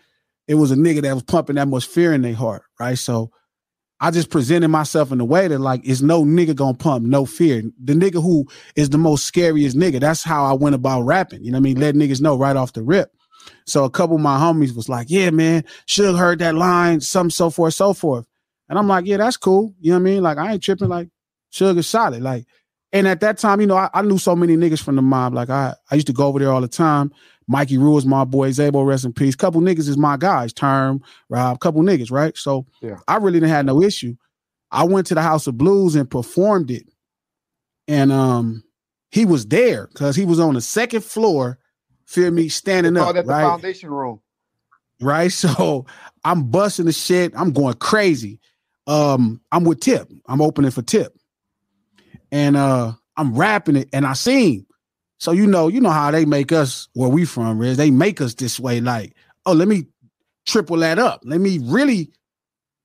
it 0.48 0.56
was 0.56 0.72
a 0.72 0.76
nigga 0.76 1.02
that 1.04 1.14
was 1.14 1.24
pumping 1.24 1.56
that 1.56 1.68
much 1.68 1.86
fear 1.86 2.14
in 2.14 2.22
their 2.22 2.34
heart, 2.34 2.64
right? 2.80 2.98
So 2.98 3.32
I 4.02 4.12
just 4.12 4.30
presented 4.30 4.70
myself 4.70 5.12
in 5.12 5.20
a 5.20 5.26
way 5.26 5.48
that 5.48 5.60
like 5.60 5.86
is 5.86 6.02
no 6.02 6.24
nigga 6.24 6.56
gonna 6.56 6.78
pump 6.78 7.06
no 7.06 7.26
fear. 7.26 7.64
The 7.84 7.94
nigga 7.94 8.22
who 8.22 8.48
is 8.76 8.90
the 8.90 8.98
most 8.98 9.26
scariest 9.26 9.78
nigga. 9.78 10.00
That's 10.00 10.24
how 10.24 10.46
I 10.46 10.54
went 10.54 10.76
about 10.76 11.02
rapping. 11.04 11.44
You 11.44 11.52
know 11.52 11.58
what 11.58 11.62
I 11.62 11.74
mean? 11.74 11.80
Let 11.80 11.96
niggas 11.96 12.22
know 12.22 12.38
right 12.38 12.56
off 12.56 12.74
the 12.74 12.84
rip. 12.84 13.12
So 13.66 13.84
a 13.84 13.90
couple 13.90 14.16
of 14.16 14.22
my 14.22 14.38
homies 14.38 14.76
was 14.76 14.90
like, 14.90 15.10
"Yeah, 15.10 15.32
man, 15.32 15.64
Suge 15.88 16.18
heard 16.18 16.40
that 16.40 16.56
line, 16.56 17.02
some 17.02 17.30
so 17.30 17.50
forth, 17.50 17.74
so 17.74 17.94
forth." 17.94 18.26
And 18.70 18.78
I'm 18.78 18.88
like, 18.88 19.06
"Yeah, 19.06 19.18
that's 19.18 19.38
cool." 19.38 19.74
You 19.80 19.92
know 19.92 19.98
what 19.98 20.02
I 20.02 20.12
mean? 20.12 20.24
Like 20.24 20.38
I 20.38 20.54
ain't 20.54 20.64
tripping. 20.64 20.90
Like 20.90 21.10
Suge 21.52 21.78
is 21.78 21.88
solid. 21.88 22.22
Like 22.22 22.46
and 22.92 23.08
at 23.08 23.20
that 23.22 23.38
time, 23.38 23.62
you 23.62 23.68
know, 23.68 23.78
I, 23.78 23.90
I, 23.94 24.02
knew 24.02 24.18
so 24.18 24.36
many 24.36 24.58
niggas 24.58 24.82
from 24.82 24.96
the 24.96 25.02
mob. 25.02 25.34
Like 25.34 25.50
I, 25.50 25.76
I 25.92 25.96
used 25.96 26.08
to 26.08 26.14
go 26.14 26.28
over 26.28 26.40
there 26.40 26.52
all 26.52 26.62
the 26.62 26.68
time. 26.68 27.12
Mikey 27.48 27.78
Rule 27.78 27.98
is 27.98 28.06
my 28.06 28.26
boy. 28.26 28.50
Zabo, 28.50 28.86
rest 28.86 29.06
in 29.06 29.14
peace. 29.14 29.36
Couple 29.36 29.62
niggas 29.62 29.88
is 29.90 29.98
my 29.98 30.18
guys. 30.18 30.54
Term, 30.54 31.02
Rob, 31.30 31.60
couple 31.60 31.82
niggas, 31.82 32.12
right? 32.12 32.36
So 32.38 32.66
Yeah. 32.82 32.98
I 33.08 33.18
really 33.18 33.40
didn't 33.40 33.50
have 33.54 33.66
no 33.66 33.82
issue. 33.82 34.16
I 34.72 34.84
went 34.84 35.08
to 35.08 35.16
the 35.16 35.22
House 35.22 35.48
of 35.48 35.58
Blues 35.58 35.96
and 35.96 36.10
performed 36.10 36.70
it, 36.70 36.88
and 37.88 38.12
um, 38.12 38.64
he 39.10 39.26
was 39.26 39.48
there 39.48 39.88
because 39.88 40.16
he 40.16 40.26
was 40.26 40.40
on 40.40 40.54
the 40.54 40.62
second 40.62 41.04
floor. 41.04 41.58
Feel 42.06 42.32
me, 42.32 42.50
standing 42.50 42.98
up, 42.98 43.14
the 43.16 43.24
right? 43.24 43.44
foundation 43.44 43.90
room. 43.90 44.22
right? 45.02 45.32
So 45.32 45.86
I'm 46.24 46.50
busting 46.52 46.86
the 46.86 46.92
shit. 46.92 47.34
I'm 47.36 47.52
going 47.52 47.76
crazy. 47.76 48.40
Um, 48.88 49.42
I'm 49.52 49.64
with 49.64 49.80
Tip. 49.80 50.08
I'm 50.28 50.42
opening 50.42 50.72
for 50.72 50.82
Tip. 50.82 51.19
And 52.32 52.58
uh 52.58 52.94
I'm 53.18 53.36
rapping 53.36 53.76
it 53.76 53.90
and 53.92 54.06
I 54.06 54.14
sing. 54.14 54.66
So 55.18 55.32
you 55.32 55.46
know, 55.46 55.68
you 55.68 55.82
know 55.82 55.90
how 55.90 56.12
they 56.12 56.26
make 56.26 56.52
us 56.52 56.88
where 56.94 57.10
we 57.10 57.26
from, 57.26 57.60
Riz. 57.60 57.76
They 57.78 57.92
make 57.92 58.22
us 58.22 58.34
this 58.34 58.60
way, 58.60 58.80
like, 58.80 59.16
oh, 59.46 59.52
let 59.52 59.68
me 59.68 59.88
triple 60.46 60.78
that 60.78 60.98
up. 60.98 61.22
Let 61.26 61.42
me 61.42 61.60
really 61.62 62.12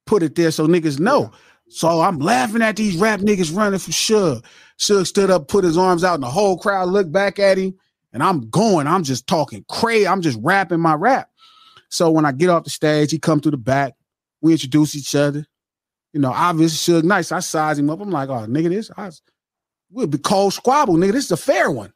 put 0.07 0.23
it 0.23 0.35
there 0.35 0.51
so 0.51 0.67
niggas 0.67 0.99
know. 0.99 1.31
So 1.69 2.01
I'm 2.01 2.19
laughing 2.19 2.63
at 2.63 2.77
these 2.77 2.97
rap 2.97 3.21
niggas 3.21 3.57
running 3.57 3.79
for 3.79 3.91
Suge. 3.91 4.45
Suge 4.79 5.07
stood 5.07 5.31
up, 5.31 5.49
put 5.49 5.65
his 5.65 5.79
arms 5.79 6.05
out, 6.05 6.15
and 6.15 6.23
the 6.23 6.29
whole 6.29 6.59
crowd 6.59 6.89
looked 6.89 7.13
back 7.13 7.39
at 7.39 7.59
him. 7.59 7.75
And 8.13 8.23
I'm 8.23 8.49
going, 8.51 8.87
I'm 8.87 9.03
just 9.03 9.27
talking 9.27 9.65
crazy. 9.69 10.07
I'm 10.07 10.21
just 10.21 10.39
rapping 10.41 10.81
my 10.81 10.95
rap. 10.95 11.31
So 11.89 12.11
when 12.11 12.25
I 12.25 12.33
get 12.33 12.51
off 12.51 12.65
the 12.65 12.71
stage, 12.71 13.11
he 13.11 13.19
come 13.19 13.41
through 13.41 13.53
the 13.53 13.57
back. 13.57 13.95
We 14.41 14.53
introduce 14.53 14.95
each 14.95 15.15
other. 15.15 15.47
You 16.13 16.21
know, 16.21 16.33
obviously 16.33 16.95
Suge 16.95 17.05
nice. 17.05 17.33
I 17.33 17.41
size 17.41 17.79
him 17.79 17.91
up. 17.91 18.01
I'm 18.01 18.11
like, 18.11 18.29
oh, 18.29 18.47
nigga, 18.47 18.69
this 18.69 18.91
I, 18.97 19.11
we'll 19.95 20.07
be 20.07 20.19
cold 20.19 20.53
squabble, 20.53 20.95
nigga. 20.97 21.13
This 21.13 21.27
is 21.27 21.33
a 21.33 21.37
fair 21.37 21.71
one. 21.71 21.93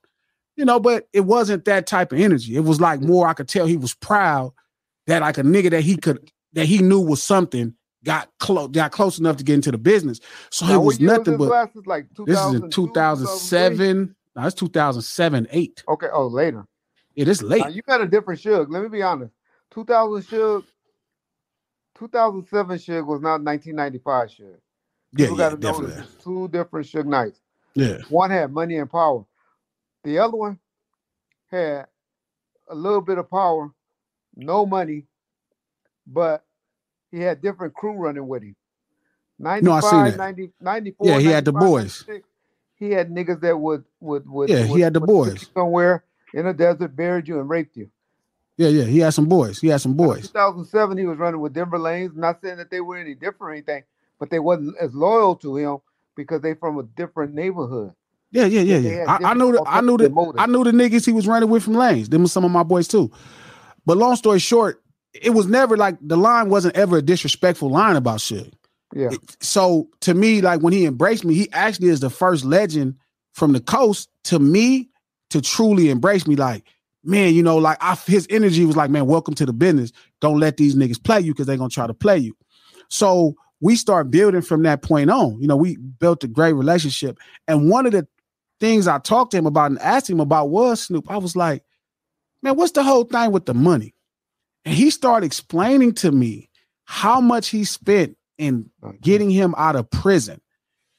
You 0.56 0.64
know, 0.64 0.80
but 0.80 1.06
it 1.12 1.20
wasn't 1.20 1.66
that 1.66 1.86
type 1.86 2.12
of 2.12 2.18
energy. 2.18 2.56
It 2.56 2.60
was 2.60 2.80
like 2.80 3.00
more, 3.00 3.28
I 3.28 3.32
could 3.34 3.48
tell 3.48 3.66
he 3.66 3.76
was 3.76 3.94
proud 3.94 4.52
that 5.06 5.22
like 5.22 5.38
a 5.38 5.42
nigga 5.42 5.70
that 5.70 5.82
he 5.82 5.96
could 5.96 6.30
that 6.54 6.66
he 6.66 6.78
knew 6.78 7.00
was 7.00 7.22
something 7.22 7.74
got 8.04 8.28
close 8.38 8.68
got 8.68 8.90
close 8.90 9.18
enough 9.18 9.36
to 9.36 9.44
get 9.44 9.54
into 9.54 9.70
the 9.70 9.78
business. 9.78 10.20
So 10.50 10.66
Now, 10.66 10.80
it 10.80 10.84
was 10.84 11.00
nothing 11.00 11.36
but 11.36 11.46
glasses? 11.46 11.86
Like 11.86 12.06
this 12.26 12.38
is 12.38 12.54
in 12.54 12.70
2007. 12.70 14.14
No, 14.34 14.46
it's 14.46 14.54
2007, 14.54 15.48
8. 15.50 15.84
Okay, 15.88 16.06
oh 16.12 16.26
later. 16.26 16.64
It 17.16 17.26
is 17.26 17.42
late. 17.42 17.62
Now, 17.62 17.68
you 17.68 17.82
got 17.82 18.00
a 18.00 18.06
different 18.06 18.40
Suge. 18.40 18.66
Let 18.70 18.82
me 18.82 18.88
be 18.88 19.02
honest. 19.02 19.32
2000 19.72 20.22
Suge, 20.22 20.64
2007 21.98 22.78
Suge 22.78 23.06
was 23.06 23.20
not 23.20 23.42
1995 23.42 24.28
Suge. 24.28 24.38
Yeah, 24.38 24.54
People 25.16 25.38
yeah, 25.38 25.44
got 25.44 25.48
to 25.48 25.56
know 25.56 25.72
definitely. 25.72 26.04
two 26.22 26.48
different 26.48 26.86
Suge 26.86 27.06
Knights. 27.06 27.40
Yeah. 27.78 27.98
One 28.08 28.30
had 28.30 28.52
money 28.52 28.76
and 28.76 28.90
power. 28.90 29.24
The 30.04 30.18
other 30.18 30.36
one 30.36 30.58
had 31.50 31.86
a 32.68 32.74
little 32.74 33.00
bit 33.00 33.18
of 33.18 33.30
power, 33.30 33.70
no 34.36 34.66
money, 34.66 35.04
but 36.06 36.44
he 37.10 37.20
had 37.20 37.40
different 37.40 37.74
crew 37.74 37.92
running 37.94 38.26
with 38.26 38.42
him. 38.42 38.56
95, 39.38 39.62
No, 39.64 39.72
I 39.72 39.80
seen 39.90 40.04
that. 40.04 40.16
90, 40.16 40.50
94, 40.60 41.06
Yeah, 41.06 41.18
he 41.20 41.26
had 41.26 41.44
the 41.44 41.52
boys. 41.52 42.04
He 42.74 42.90
had 42.90 43.10
niggas 43.10 43.40
that 43.40 43.56
would 43.58 43.84
would 44.00 44.28
would 44.28 44.48
Yeah, 44.48 44.62
he 44.64 44.80
had 44.80 44.94
the 44.94 45.00
boys. 45.00 45.48
somewhere 45.54 46.04
in 46.34 46.46
the 46.46 46.52
desert, 46.52 46.94
buried 46.96 47.26
you, 47.28 47.40
and 47.40 47.48
raped 47.48 47.76
you. 47.76 47.90
Yeah, 48.56 48.68
yeah. 48.68 48.84
He 48.84 48.98
had 48.98 49.14
some 49.14 49.26
boys. 49.26 49.60
He 49.60 49.68
had 49.68 49.80
some 49.80 49.94
boys. 49.94 50.28
2007, 50.28 50.98
he 50.98 51.06
was 51.06 51.18
running 51.18 51.40
with 51.40 51.54
Denver 51.54 51.78
Lanes. 51.78 52.12
Not 52.16 52.40
saying 52.42 52.56
that 52.58 52.70
they 52.70 52.80
were 52.80 52.96
any 52.96 53.14
different 53.14 53.40
or 53.42 53.52
anything, 53.52 53.84
but 54.18 54.30
they 54.30 54.40
wasn't 54.40 54.76
as 54.80 54.92
loyal 54.94 55.36
to 55.36 55.56
him 55.56 55.78
because 56.18 56.42
they 56.42 56.54
from 56.54 56.78
a 56.78 56.82
different 56.82 57.32
neighborhood. 57.32 57.92
Yeah, 58.30 58.44
yeah, 58.44 58.60
yeah, 58.60 58.76
yeah. 58.76 59.04
I, 59.08 59.30
I 59.30 59.34
knew 59.34 59.52
the 59.52 59.62
I 59.66 59.80
knew 59.80 59.96
the 59.96 60.10
motives. 60.10 60.36
I 60.38 60.46
knew 60.46 60.64
the 60.64 60.72
niggas 60.72 61.06
he 61.06 61.12
was 61.12 61.26
running 61.26 61.48
with 61.48 61.62
from 61.62 61.74
lanes. 61.74 62.10
Them 62.10 62.22
were 62.22 62.28
some 62.28 62.44
of 62.44 62.50
my 62.50 62.64
boys 62.64 62.86
too. 62.88 63.10
But 63.86 63.96
long 63.96 64.16
story 64.16 64.40
short, 64.40 64.82
it 65.14 65.30
was 65.30 65.46
never 65.46 65.78
like 65.78 65.96
the 66.02 66.16
line 66.16 66.50
wasn't 66.50 66.76
ever 66.76 66.98
a 66.98 67.02
disrespectful 67.02 67.70
line 67.70 67.96
about 67.96 68.20
shit. 68.20 68.52
Yeah. 68.94 69.10
So 69.40 69.88
to 70.00 70.12
me, 70.12 70.42
like 70.42 70.60
when 70.60 70.74
he 70.74 70.84
embraced 70.84 71.24
me, 71.24 71.34
he 71.34 71.50
actually 71.52 71.88
is 71.88 72.00
the 72.00 72.10
first 72.10 72.44
legend 72.44 72.96
from 73.32 73.52
the 73.52 73.60
coast 73.60 74.10
to 74.24 74.38
me 74.38 74.90
to 75.30 75.40
truly 75.40 75.88
embrace 75.88 76.26
me. 76.26 76.36
Like, 76.36 76.64
man, 77.04 77.32
you 77.32 77.42
know, 77.42 77.56
like 77.56 77.78
I, 77.80 77.94
his 78.06 78.26
energy 78.28 78.64
was 78.66 78.76
like, 78.76 78.90
man, 78.90 79.06
welcome 79.06 79.34
to 79.34 79.46
the 79.46 79.52
business. 79.52 79.92
Don't 80.20 80.40
let 80.40 80.56
these 80.56 80.74
niggas 80.74 81.02
play 81.02 81.20
you 81.20 81.32
because 81.32 81.46
they're 81.46 81.56
gonna 81.56 81.70
try 81.70 81.86
to 81.86 81.94
play 81.94 82.18
you. 82.18 82.36
So 82.88 83.36
we 83.60 83.76
start 83.76 84.10
building 84.10 84.42
from 84.42 84.62
that 84.62 84.82
point 84.82 85.10
on. 85.10 85.40
You 85.40 85.48
know, 85.48 85.56
we 85.56 85.76
built 85.76 86.24
a 86.24 86.28
great 86.28 86.52
relationship. 86.52 87.18
And 87.46 87.68
one 87.68 87.86
of 87.86 87.92
the 87.92 88.06
things 88.60 88.86
I 88.86 88.98
talked 88.98 89.32
to 89.32 89.38
him 89.38 89.46
about 89.46 89.70
and 89.70 89.80
asked 89.80 90.08
him 90.08 90.20
about 90.20 90.50
was 90.50 90.82
Snoop. 90.82 91.10
I 91.10 91.16
was 91.16 91.36
like, 91.36 91.64
man, 92.42 92.56
what's 92.56 92.72
the 92.72 92.82
whole 92.82 93.04
thing 93.04 93.32
with 93.32 93.46
the 93.46 93.54
money? 93.54 93.94
And 94.64 94.74
he 94.74 94.90
started 94.90 95.26
explaining 95.26 95.94
to 95.94 96.12
me 96.12 96.48
how 96.84 97.20
much 97.20 97.48
he 97.48 97.64
spent 97.64 98.16
in 98.38 98.70
getting 99.00 99.30
him 99.30 99.54
out 99.56 99.76
of 99.76 99.90
prison. 99.90 100.40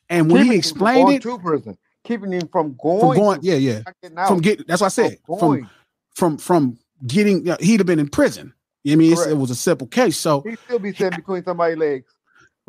And 0.09 0.31
when 0.31 0.43
Keeping 0.43 0.51
he 0.53 0.57
explained 0.57 1.09
it, 1.11 1.21
to 1.21 1.37
prison, 1.37 1.77
keeping 2.03 2.31
him 2.31 2.47
from 2.51 2.75
going, 2.81 2.99
from 2.99 3.15
going, 3.15 3.39
yeah, 3.43 3.55
yeah, 3.55 3.81
getting 4.01 4.17
from 4.17 4.41
getting. 4.41 4.65
That's 4.67 4.81
what 4.81 4.87
I 4.87 4.89
said. 4.89 5.17
from 5.25 5.69
From 6.15 6.37
from 6.37 6.79
getting. 7.05 7.39
You 7.39 7.51
know, 7.51 7.57
he'd 7.59 7.79
have 7.79 7.87
been 7.87 7.99
in 7.99 8.09
prison. 8.09 8.53
You 8.83 8.95
know 8.95 9.05
what 9.05 9.19
I 9.19 9.25
mean, 9.25 9.37
it 9.37 9.39
was 9.39 9.51
a 9.51 9.55
simple 9.55 9.87
case. 9.87 10.17
So 10.17 10.41
he'd 10.41 10.57
still 10.59 10.79
be 10.79 10.93
sitting 10.93 11.19
between 11.19 11.43
somebody's 11.43 11.77
legs 11.77 12.11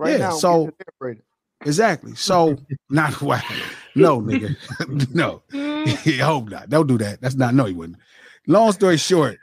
right 0.00 0.12
Yeah, 0.12 0.28
now. 0.28 0.30
so- 0.32 0.70
Exactly. 1.64 2.14
So 2.14 2.56
not 2.90 3.12
why. 3.22 3.42
No, 3.94 4.20
nigga. 4.20 4.56
no. 5.14 5.42
I 5.52 5.56
mm-hmm. 5.56 6.20
hope 6.20 6.48
not. 6.48 6.70
Don't 6.70 6.86
do 6.86 6.98
that. 6.98 7.20
That's 7.20 7.34
not 7.34 7.54
no, 7.54 7.66
he 7.66 7.74
wouldn't. 7.74 7.98
Long 8.46 8.72
story 8.72 8.96
short, 8.96 9.38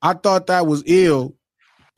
I 0.00 0.12
thought 0.14 0.46
that 0.46 0.66
was 0.66 0.82
ill. 0.86 1.34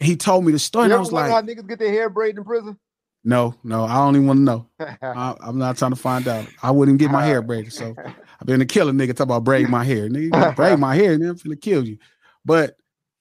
He 0.00 0.16
told 0.16 0.44
me 0.44 0.52
the 0.52 0.58
story, 0.58 0.86
You 0.88 0.92
and 0.92 0.94
I 0.94 1.00
was 1.00 1.12
like, 1.12 1.30
how 1.30 1.42
niggas 1.42 1.68
get 1.68 1.78
their 1.78 1.90
hair 1.92 2.08
braided 2.10 2.38
in 2.38 2.44
prison? 2.44 2.78
no, 3.26 3.54
no, 3.64 3.84
I 3.84 3.94
don't 3.94 4.16
even 4.16 4.26
want 4.26 4.38
to 4.38 4.42
know. 4.42 4.68
I, 4.80 5.34
I'm 5.40 5.56
not 5.58 5.78
trying 5.78 5.92
to 5.92 5.96
find 5.96 6.28
out. 6.28 6.46
I 6.62 6.70
wouldn't 6.70 6.98
get 6.98 7.10
my 7.10 7.24
hair 7.24 7.40
braided. 7.40 7.72
So 7.72 7.94
I've 7.96 8.46
been 8.46 8.60
a 8.60 8.66
killer 8.66 8.92
nigga 8.92 9.14
talk 9.16 9.24
about 9.24 9.44
braid 9.44 9.68
my 9.68 9.84
hair. 9.84 10.08
Nigga, 10.08 10.54
braid 10.56 10.78
my 10.78 10.94
hair, 10.94 11.14
and 11.14 11.24
I'm 11.24 11.36
finna 11.36 11.60
kill 11.60 11.86
you. 11.86 11.98
But 12.44 12.76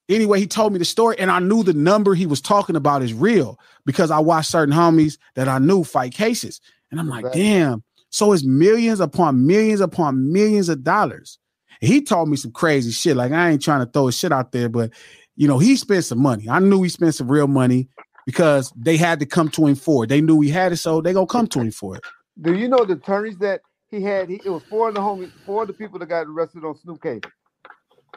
anyway, 0.09 0.39
he 0.39 0.47
told 0.47 0.73
me 0.73 0.79
the 0.79 0.85
story, 0.85 1.17
and 1.19 1.31
I 1.31 1.39
knew 1.39 1.63
the 1.63 1.73
number 1.73 2.13
he 2.13 2.25
was 2.25 2.41
talking 2.41 2.75
about 2.75 3.01
is 3.01 3.13
real 3.13 3.59
because 3.85 4.11
I 4.11 4.19
watched 4.19 4.51
certain 4.51 4.73
homies 4.73 5.17
that 5.35 5.47
I 5.47 5.59
knew 5.59 5.83
fight 5.83 6.13
cases. 6.13 6.61
And 6.91 6.99
I'm 6.99 7.09
like, 7.09 7.25
Right. 7.25 7.33
damn. 7.33 7.83
So 8.09 8.31
it's 8.31 8.43
millions 8.43 8.99
upon 8.99 9.47
millions 9.47 9.81
upon 9.81 10.31
millions 10.31 10.69
of 10.69 10.83
dollars. 10.83 11.39
And 11.81 11.91
he 11.91 12.01
told 12.01 12.29
me 12.29 12.37
some 12.37 12.51
crazy 12.51 12.91
shit. 12.91 13.17
Like 13.17 13.31
I 13.31 13.49
ain't 13.49 13.61
trying 13.61 13.83
to 13.83 13.91
throw 13.91 14.05
his 14.05 14.17
shit 14.17 14.31
out 14.31 14.51
there, 14.51 14.69
but 14.69 14.91
you 15.35 15.47
know, 15.47 15.57
he 15.57 15.75
spent 15.75 16.05
some 16.05 16.21
money. 16.21 16.47
I 16.47 16.59
knew 16.59 16.83
he 16.83 16.89
spent 16.89 17.15
some 17.15 17.31
real 17.31 17.47
money 17.47 17.89
because 18.25 18.71
they 18.75 18.97
had 18.97 19.19
to 19.19 19.25
come 19.25 19.49
to 19.49 19.65
him 19.65 19.75
for 19.75 20.03
it. 20.03 20.07
They 20.07 20.21
knew 20.21 20.39
he 20.41 20.49
had 20.49 20.71
it, 20.71 20.77
so 20.77 21.01
they 21.01 21.11
gonna 21.11 21.25
come 21.25 21.47
to 21.47 21.59
him 21.59 21.71
for 21.71 21.95
it. 21.95 22.03
Do 22.41 22.53
you 22.53 22.67
know 22.67 22.85
the 22.85 22.93
attorneys 22.93 23.37
that 23.39 23.61
he 23.89 24.01
had? 24.01 24.29
He, 24.29 24.35
it 24.45 24.49
was 24.49 24.63
four 24.69 24.89
of 24.89 24.95
the 24.95 25.01
homies, 25.01 25.31
four 25.45 25.63
of 25.63 25.67
the 25.67 25.73
people 25.73 25.99
that 25.99 26.05
got 26.07 26.27
arrested 26.27 26.63
on 26.63 26.77
Snoop 26.77 27.01
case. 27.01 27.21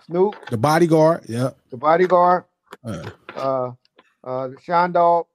Snoop, 0.05 0.35
The 0.51 0.57
bodyguard, 0.59 1.25
yeah. 1.29 1.51
the 1.71 1.77
bodyguard, 1.77 2.45
Uh, 2.85 3.11
uh, 3.37 3.73
uh, 4.25 4.49
the 4.49 4.57
Sean 4.63 4.93
Dog. 4.93 5.27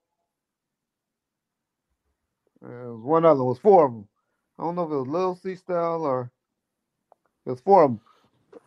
Uh, 2.64 2.70
it 2.70 2.92
was 2.94 3.04
one 3.04 3.26
other. 3.26 3.42
It 3.42 3.46
was 3.46 3.58
four 3.60 3.86
of 3.86 3.92
them. 3.92 4.08
I 4.60 4.64
don't 4.64 4.76
know 4.76 4.84
if 4.84 4.92
it 4.92 4.96
was 4.96 5.08
Lil 5.08 5.36
C 5.36 5.56
Style 5.56 6.04
or 6.04 6.32
it 7.46 7.50
was 7.50 7.62
four 7.62 7.84
of 7.84 7.92
them. 7.92 8.02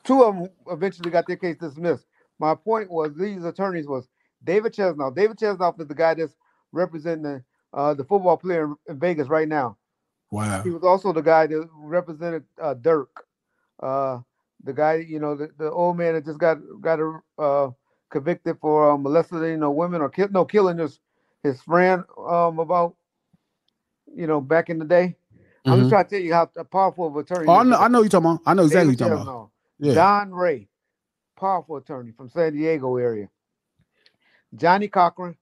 Two 0.03 0.23
of 0.25 0.35
them 0.35 0.49
eventually 0.71 1.11
got 1.11 1.27
their 1.27 1.37
case 1.37 1.57
dismissed. 1.57 2.07
My 2.39 2.55
point 2.55 2.91
was 2.91 3.15
these 3.15 3.45
attorneys 3.45 3.87
was 3.87 4.09
David 4.43 4.75
Chesnoff. 4.75 5.15
David 5.15 5.39
Chesnoff 5.39 5.81
is 5.81 5.87
the 5.87 5.95
guy 5.95 6.15
that's 6.15 6.35
representing 6.73 7.23
the, 7.23 7.45
uh, 7.73 7.95
the 7.95 8.05
football 8.05 8.37
player 8.37 8.65
in, 8.65 8.77
in 8.89 8.99
Vegas 8.99 9.29
right 9.29 9.49
now. 9.49 9.77
wow. 10.31 10.63
He 10.63 10.71
was 10.71 10.83
also 10.83 11.13
the 11.13 11.23
guy 11.23 11.47
that 11.47 11.69
represented 11.77 12.45
uh, 12.61 12.75
Dirk, 12.75 13.25
uh, 13.81 14.19
the 14.65 14.73
guy 14.73 14.95
you 14.97 15.21
know 15.21 15.37
the, 15.37 15.51
the 15.59 15.71
old 15.71 15.97
man 15.97 16.15
that 16.15 16.25
just 16.25 16.39
got 16.39 16.59
got 16.81 16.99
uh, 17.39 17.71
convicted 18.11 18.59
for 18.61 18.93
uh, 18.93 18.97
molesting 18.97 19.63
a 19.63 19.71
women 19.71 20.01
or 20.03 20.09
kill, 20.11 20.29
no 20.31 20.45
killing 20.45 20.79
his 20.79 21.01
his 21.43 21.61
friend 21.63 22.05
um, 22.19 22.59
about 22.59 22.97
you 24.15 24.27
know 24.27 24.41
back 24.41 24.71
in 24.71 24.79
the 24.79 24.85
day. 24.85 25.17
I'm 25.67 25.75
Mhm. 25.75 25.79
just 25.81 25.91
trying 25.91 26.05
to 26.05 26.11
tell 26.11 26.21
you 26.21 26.35
how 26.35 26.47
powerful 26.71 27.07
of 27.07 27.17
attorney. 27.17 27.49
Oh, 27.49 27.55
I 27.57 27.63
know. 27.65 27.77
I 27.79 27.89
know 27.89 28.03
you 28.03 28.09
talking 28.09 28.27
about. 28.31 28.41
I 28.47 28.55
know 28.55 28.65
exactly 28.65 28.93
what 28.93 29.01
you're 29.01 29.09
talking 29.09 29.23
about. 29.23 29.51
Yeah. 29.79 29.95
Don 29.95 30.33
Ray, 30.33 30.69
powerful 31.39 31.77
attorney 31.77 32.13
from 32.13 32.29
San 32.31 32.53
Diego 32.55 32.97
area. 32.97 33.29
Johnnie 34.57 34.89
Cochran 34.89 35.37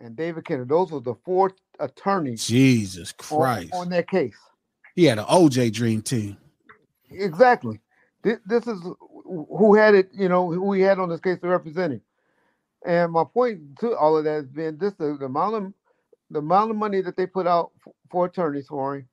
and 0.00 0.16
David 0.16 0.44
Kenner. 0.44 0.64
Those 0.64 0.90
were 0.90 1.00
the 1.00 1.14
four 1.24 1.52
attorneys 1.80 2.44
Jesus 2.46 3.12
on, 3.30 3.40
Christ. 3.40 3.74
on 3.74 3.88
that 3.90 4.08
case. 4.08 4.36
He 4.94 5.04
had 5.04 5.18
an 5.18 5.24
OJ 5.24 5.72
dream 5.72 6.02
team. 6.02 6.36
Exactly. 7.10 7.80
This, 8.24 8.38
this 8.46 8.66
is 8.66 8.80
who 9.26 9.74
had 9.76 9.94
it, 9.94 10.10
you 10.14 10.28
know, 10.28 10.50
who 10.50 10.62
we 10.62 10.80
had 10.80 10.98
on 10.98 11.10
this 11.10 11.20
case 11.20 11.38
to 11.40 11.48
representing. 11.48 12.00
And 12.86 13.12
my 13.12 13.24
point 13.24 13.78
to 13.80 13.96
all 13.96 14.16
of 14.16 14.24
that 14.24 14.34
has 14.34 14.46
been 14.46 14.78
this: 14.78 14.94
the, 14.94 15.16
the 15.18 15.26
amount 15.26 15.56
of 15.56 15.72
the 16.30 16.40
amount 16.40 16.70
of 16.72 16.76
money 16.76 17.02
that 17.02 17.16
they 17.16 17.26
put 17.26 17.46
out 17.46 17.72
for, 17.82 17.92
for 18.10 18.26
attorneys 18.26 18.66
for 18.68 18.96
him, 18.96 19.08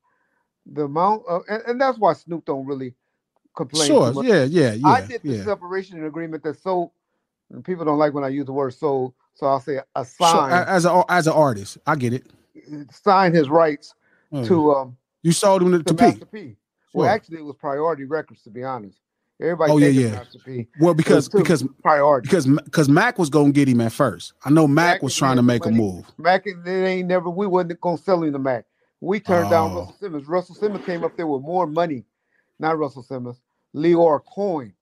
the 0.66 0.86
amount, 0.86 1.24
of, 1.28 1.44
and, 1.50 1.62
and 1.68 1.82
that's 1.82 2.00
why 2.00 2.14
Snoop 2.14 2.46
don't 2.46 2.66
really 2.66 2.96
complain. 3.56 3.88
Sure. 3.88 4.24
Yeah, 4.24 4.46
yeah, 4.46 4.74
yeah. 4.74 4.90
I 4.90 5.02
did 5.02 5.22
the 5.24 5.36
yeah. 5.36 5.44
separation 5.44 6.04
agreement 6.06 6.44
that's 6.44 6.64
so. 6.64 6.92
people 7.64 7.86
don't 7.86 7.98
like 8.00 8.14
when 8.14 8.24
I 8.24 8.30
use 8.30 8.46
the 8.46 8.54
word 8.54 8.74
sold, 8.74 9.14
so 9.36 9.48
I'll 9.48 9.60
say 9.60 9.74
Sure, 9.76 9.84
assign, 9.96 10.54
a- 10.54 10.70
as 10.70 10.86
a 10.86 11.04
as 11.10 11.28
an 11.28 11.34
artist, 11.34 11.78
I 11.86 11.96
get 11.96 12.14
it. 12.14 12.26
sign 12.92 13.34
his 13.34 13.50
rights 13.50 13.94
Mm. 14.34 14.48
to 14.48 14.74
um 14.74 14.98
You 15.24 15.32
sold 15.34 15.62
him 15.62 15.72
to, 15.72 15.80
to 15.80 15.84
to 15.84 15.94
P. 15.94 16.26
P. 16.32 16.58
Well, 16.94 17.08
Sure. 17.08 17.14
actually, 17.14 17.38
it 17.38 17.46
was 17.46 17.56
Priority 17.58 18.06
Records, 18.06 18.42
to 18.44 18.50
be 18.50 18.64
honest. 18.64 18.98
Everybody 19.40 19.72
Oh, 19.72 19.78
yeah, 19.78 19.88
yeah. 19.88 20.64
Well, 20.80 20.94
because 20.94 21.28
because 21.28 21.64
Priority. 21.82 22.28
because 22.28 22.46
because 22.46 22.88
Mack 22.90 23.18
was 23.18 23.30
gonna 23.32 23.52
get 23.52 23.68
him 23.68 23.82
at 23.82 23.92
first. 23.92 24.34
I 24.46 24.52
know 24.52 24.68
Mack, 24.68 24.96
Mack 24.96 25.04
was 25.04 25.16
trying 25.16 25.38
to 25.38 25.42
make 25.42 25.66
a 25.66 25.72
move. 25.72 26.06
Mack, 26.20 26.46
it 26.46 26.58
ain't 26.68 27.08
never. 27.08 27.28
We 27.30 27.48
wasn't 27.48 27.82
gonna 27.82 27.98
sell 27.98 28.22
him 28.22 28.34
the 28.34 28.40
Mack. 28.40 28.66
We 29.00 29.20
turned 29.20 29.50
down 29.50 29.72
Oh. 29.72 29.76
Russell 29.80 29.96
Simmons. 30.00 30.28
Russell 30.28 30.56
Simmons 30.56 30.86
came 30.86 31.04
up 31.04 31.18
there 31.18 31.26
with 31.26 31.42
more 31.42 31.66
money. 31.66 32.06
Not 32.60 32.78
Russell 32.78 33.02
Simmons. 33.02 33.42
Lyor 33.76 34.22
Cohen 34.24 34.74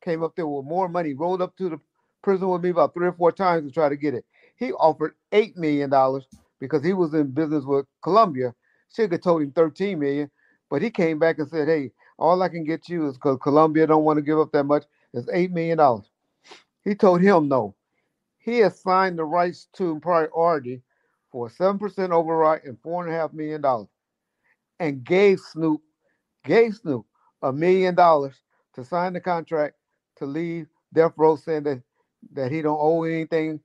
came 0.00 0.22
up 0.22 0.34
there 0.34 0.46
with 0.46 0.64
more 0.64 0.88
money. 0.88 1.12
Rolled 1.12 1.42
up 1.42 1.54
to 1.58 1.68
the 1.68 1.78
prison 2.22 2.48
with 2.48 2.62
me 2.62 2.70
about 2.70 2.94
three 2.94 3.08
or 3.08 3.12
four 3.12 3.32
times 3.32 3.66
to 3.66 3.70
try 3.74 3.90
to 3.90 3.96
get 3.96 4.14
it. 4.14 4.24
He 4.56 4.72
offered 4.72 5.14
eight 5.32 5.58
million 5.58 5.90
dollars 5.90 6.26
because 6.58 6.82
he 6.82 6.94
was 6.94 7.12
in 7.12 7.32
business 7.32 7.64
with 7.64 7.84
Columbia. 8.02 8.54
Sugar 8.94 9.18
told 9.18 9.42
him 9.42 9.50
thirteen 9.52 9.98
million, 9.98 10.30
but 10.70 10.82
he 10.82 10.90
came 10.90 11.18
back 11.18 11.38
and 11.38 11.48
said, 11.48 11.68
"Hey, 11.68 11.92
all 12.18 12.42
I 12.42 12.48
can 12.48 12.64
get 12.64 12.88
you 12.88 13.08
is 13.08 13.14
because 13.16 13.38
Columbia 13.42 13.86
don't 13.86 14.04
want 14.04 14.18
to 14.18 14.22
give 14.22 14.38
up 14.40 14.52
that 14.52 14.64
much. 14.64 14.84
It's 15.14 15.28
eight 15.32 15.52
million 15.52 15.78
dollars." 15.78 16.10
He 16.84 16.94
told 16.94 17.20
him 17.22 17.48
no. 17.48 17.74
He 18.38 18.62
assigned 18.62 19.18
the 19.18 19.24
rights 19.24 19.68
to 19.74 20.00
priority 20.00 20.82
for 21.32 21.50
seven 21.50 21.78
percent 21.78 22.12
override 22.12 22.64
and 22.64 22.78
four 22.82 23.04
and 23.04 23.14
a 23.14 23.16
half 23.18 23.32
million 23.32 23.60
dollars, 23.62 23.88
and 24.80 25.04
gave 25.04 25.40
Snoop 25.40 25.82
gave 26.44 26.76
Snoop 26.76 27.06
a 27.42 27.52
million 27.52 27.94
dollars 27.94 28.42
to 28.74 28.84
sign 28.84 29.12
the 29.14 29.20
contract 29.20 29.76
to 30.16 30.26
leave 30.26 30.66
Death 30.94 31.12
Row, 31.16 31.36
saying 31.36 31.64
that 31.64 31.82
that 32.34 32.52
he 32.52 32.62
don't 32.62 32.78
owe 32.80 33.04
anything. 33.04 33.60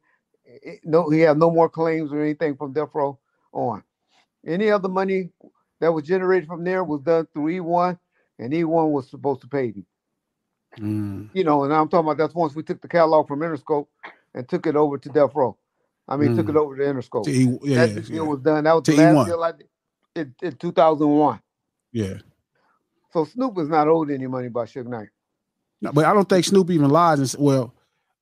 eh, 0.65 0.77
No, 0.83 1.09
he 1.09 1.21
have 1.21 1.37
no 1.37 1.51
more 1.51 1.69
claims 1.69 2.11
or 2.13 2.21
anything 2.21 2.55
from 2.57 2.73
Death 2.73 2.89
Row 2.93 3.19
on. 3.53 3.83
Any 4.45 4.71
other 4.71 4.89
money 4.89 5.31
that 5.81 5.91
was 5.91 6.05
generated 6.05 6.47
from 6.47 6.63
there 6.63 6.83
was 6.85 7.01
done 7.01 7.27
through 7.33 7.47
E1, 7.61 7.99
and 8.39 8.53
E1 8.53 8.91
was 8.91 9.09
supposed 9.09 9.41
to 9.41 9.47
pay 9.47 9.67
him 9.67 9.85
Mm. 10.79 11.29
you 11.33 11.43
know, 11.43 11.65
and 11.65 11.73
I'm 11.73 11.89
talking 11.89 12.05
about 12.07 12.17
that's 12.17 12.33
once 12.33 12.55
we 12.55 12.63
took 12.63 12.81
the 12.81 12.87
catalog 12.87 13.27
from 13.27 13.41
Interscope 13.41 13.87
and 14.33 14.47
took 14.47 14.65
it 14.67 14.77
over 14.77 14.97
to 14.97 15.09
Death 15.09 15.31
Row. 15.35 15.57
I 16.07 16.15
mean, 16.15 16.33
took 16.35 16.47
it 16.47 16.55
Mm. 16.55 16.61
over 16.61 16.77
to 16.77 16.83
Interscope. 16.83 17.25
To 17.25 17.31
E- 17.31 17.59
yeah, 17.63 17.87
that 17.87 18.05
deal 18.05 18.15
yeah. 18.15 18.21
was 18.21 18.39
done. 18.39 18.63
That 18.63 18.73
was 18.75 18.83
To 18.83 18.91
the 18.93 18.97
last 18.97 19.15
E1. 19.15 19.25
deal 19.27 19.43
I 19.43 19.51
did 19.51 19.67
in, 20.15 20.35
in 20.41 20.55
2001. 20.55 21.41
yeah. 21.91 22.13
So 23.11 23.25
Snoop 23.25 23.57
is 23.59 23.67
not 23.67 23.89
owed 23.89 24.11
any 24.11 24.27
money 24.27 24.47
by 24.47 24.63
Suge 24.63 24.87
Knight. 24.87 25.09
No, 25.81 25.91
but 25.91 26.05
I 26.05 26.13
don't 26.13 26.29
think 26.29 26.45
Snoop 26.45 26.69
even 26.71 26.89
lies. 26.89 27.19
And 27.19 27.35
well, 27.43 27.73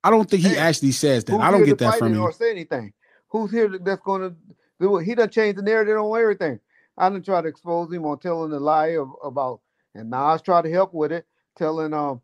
I 0.04 0.10
don't 0.10 0.28
think 0.28 0.42
he 0.42 0.50
Hey, 0.50 0.58
actually 0.58 0.92
says 0.94 1.24
that. 1.26 1.40
I 1.40 1.52
don't 1.52 1.64
get 1.66 1.78
that 1.78 2.00
from 2.00 2.14
him. 2.16 2.22
or 2.22 2.32
say 2.32 2.50
anything? 2.50 2.94
Who's 3.28 3.52
here 3.52 3.70
that's 3.78 4.02
going 4.02 4.22
to 4.22 4.36
do 4.80 4.98
it? 4.98 5.04
He 5.06 5.14
done 5.14 5.30
changed 5.30 5.60
the 5.60 5.62
narrative 5.62 5.98
on 5.98 6.20
everything. 6.20 6.60
I 7.00 7.10
didn't 7.10 7.26
try 7.26 7.42
to 7.42 7.48
expose 7.48 7.92
him 7.94 8.06
on 8.06 8.20
telling 8.20 8.52
the 8.52 8.60
lie 8.60 8.98
of, 8.98 9.12
about, 9.24 9.62
and 9.96 10.12
Nas 10.12 10.42
tried 10.44 10.64
to 10.64 10.72
help 10.72 10.94
with 10.94 11.12
it, 11.14 11.26
telling 11.58 11.94
um 11.94 12.22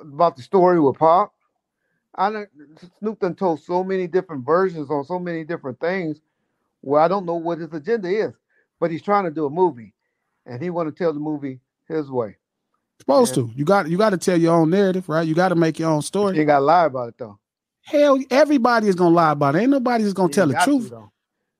about 0.00 0.36
the 0.36 0.42
story 0.42 0.80
with 0.80 0.98
Pop. 0.98 1.34
I 2.16 2.30
done, 2.32 2.46
Snoop 3.00 3.20
done 3.20 3.36
told 3.36 3.62
so 3.62 3.84
many 3.84 4.08
different 4.08 4.46
versions 4.46 4.90
on 4.90 5.04
so 5.04 5.18
many 5.20 5.44
different 5.44 5.80
things 5.80 6.20
where 6.82 7.00
I 7.02 7.08
don't 7.08 7.26
know 7.26 7.36
what 7.36 7.58
his 7.58 7.72
agenda 7.72 8.08
is, 8.08 8.32
but 8.80 8.90
he's 8.90 9.02
trying 9.02 9.24
to 9.24 9.30
do 9.32 9.46
a 9.46 9.50
movie. 9.50 9.94
and 10.46 10.62
he 10.62 10.70
want 10.70 10.88
to 10.94 11.04
tell 11.04 11.12
the 11.12 11.20
movie 11.20 11.60
his 11.88 12.10
way. 12.10 12.36
Supposed 13.00 13.34
to. 13.34 13.50
You 13.54 13.64
got 13.64 13.88
you 13.88 13.98
got 13.98 14.10
to 14.10 14.18
tell 14.18 14.36
your 14.38 14.54
own 14.54 14.70
narrative, 14.70 15.08
right? 15.08 15.26
You 15.26 15.34
got 15.34 15.50
to 15.50 15.54
make 15.54 15.78
your 15.78 15.90
own 15.90 16.02
story. 16.02 16.38
ain't 16.38 16.46
got 16.48 16.60
to 16.60 16.64
lie 16.64 16.86
about 16.86 17.08
it 17.10 17.14
though. 17.18 17.38
Hell, 17.82 18.18
everybody 18.30 18.88
is 18.88 18.94
gonna 18.94 19.14
lie 19.14 19.32
about 19.32 19.56
it. 19.56 19.60
Ain't 19.60 19.70
nobody 19.70 20.04
is 20.04 20.12
gonna 20.14 20.32
tell 20.32 20.46
the 20.46 20.54
truth. 20.54 20.92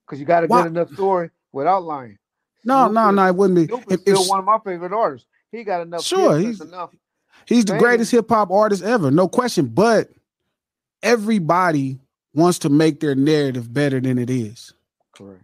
because 0.06 0.20
you 0.20 0.26
got 0.26 0.44
a 0.44 0.46
Why- 0.48 0.62
good 0.62 0.68
enough 0.72 0.92
story 0.92 1.30
without 1.52 1.82
lying. 1.84 2.18
No, 2.64 2.84
Snoop 2.84 2.94
no, 2.94 3.08
is- 3.10 3.14
no, 3.16 3.26
it 3.26 3.36
wouldn't 3.36 3.56
be. 3.58 3.66
Snoop 3.66 3.90
is 3.92 4.00
still 4.00 4.28
one 4.28 4.38
of 4.40 4.44
my 4.44 4.58
favorite 4.64 4.92
artists. 4.92 5.26
He 5.50 5.64
got 5.64 5.80
enough. 5.82 6.02
Sure, 6.02 6.38
he's- 6.38 6.60
enough. 6.60 6.90
He's 7.46 7.64
the 7.64 7.78
greatest 7.78 8.12
hip 8.12 8.28
hop 8.28 8.50
artist 8.50 8.82
ever, 8.82 9.10
no 9.10 9.26
question. 9.26 9.66
But 9.66 10.10
everybody 11.02 11.98
wants 12.34 12.58
to 12.60 12.68
make 12.68 13.00
their 13.00 13.14
narrative 13.14 13.72
better 13.72 14.00
than 14.00 14.18
it 14.18 14.30
is. 14.30 14.72
Correct. 15.16 15.42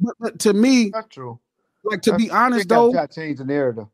But, 0.00 0.14
but 0.20 0.38
to 0.40 0.52
me, 0.52 0.90
That's 0.90 1.08
true. 1.08 1.38
like 1.84 2.02
to 2.02 2.10
That's- 2.12 2.26
be 2.26 2.30
honest 2.30 2.68
though, 2.68 2.92
try 2.92 3.06
change 3.06 3.38
the 3.38 3.44
narrative. 3.44 3.86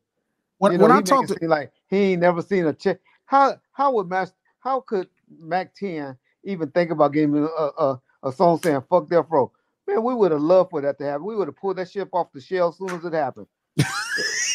when, 0.58 0.72
you 0.72 0.78
know, 0.78 0.84
when 0.84 0.92
I 0.92 1.00
talk 1.02 1.26
to 1.26 1.36
like 1.48 1.72
he 1.88 1.96
ain't 1.98 2.22
never 2.22 2.42
seen 2.42 2.66
a 2.66 2.72
check. 2.72 2.98
How 3.26 3.56
how 3.72 3.92
would 3.92 4.08
Mack 4.08 4.28
how 4.60 4.80
could 4.80 5.08
Mack 5.38 5.74
Ten 5.74 6.16
even 6.44 6.70
think 6.70 6.90
about 6.90 7.12
getting 7.12 7.36
a, 7.36 7.46
a, 7.46 8.00
a 8.24 8.32
song 8.32 8.58
saying 8.62 8.82
"fuck 8.88 9.08
their 9.08 9.22
Row"? 9.22 9.50
Man, 9.86 10.02
we 10.02 10.14
would 10.14 10.32
have 10.32 10.40
loved 10.40 10.70
for 10.70 10.80
that 10.80 10.98
to 10.98 11.04
happen. 11.04 11.24
We 11.26 11.36
would 11.36 11.48
have 11.48 11.56
pulled 11.56 11.76
that 11.76 11.90
ship 11.90 12.08
off 12.12 12.32
the 12.32 12.40
shelf 12.40 12.74
as 12.74 12.78
soon 12.78 12.98
as 12.98 13.04
it 13.04 13.12
happened. 13.12 13.46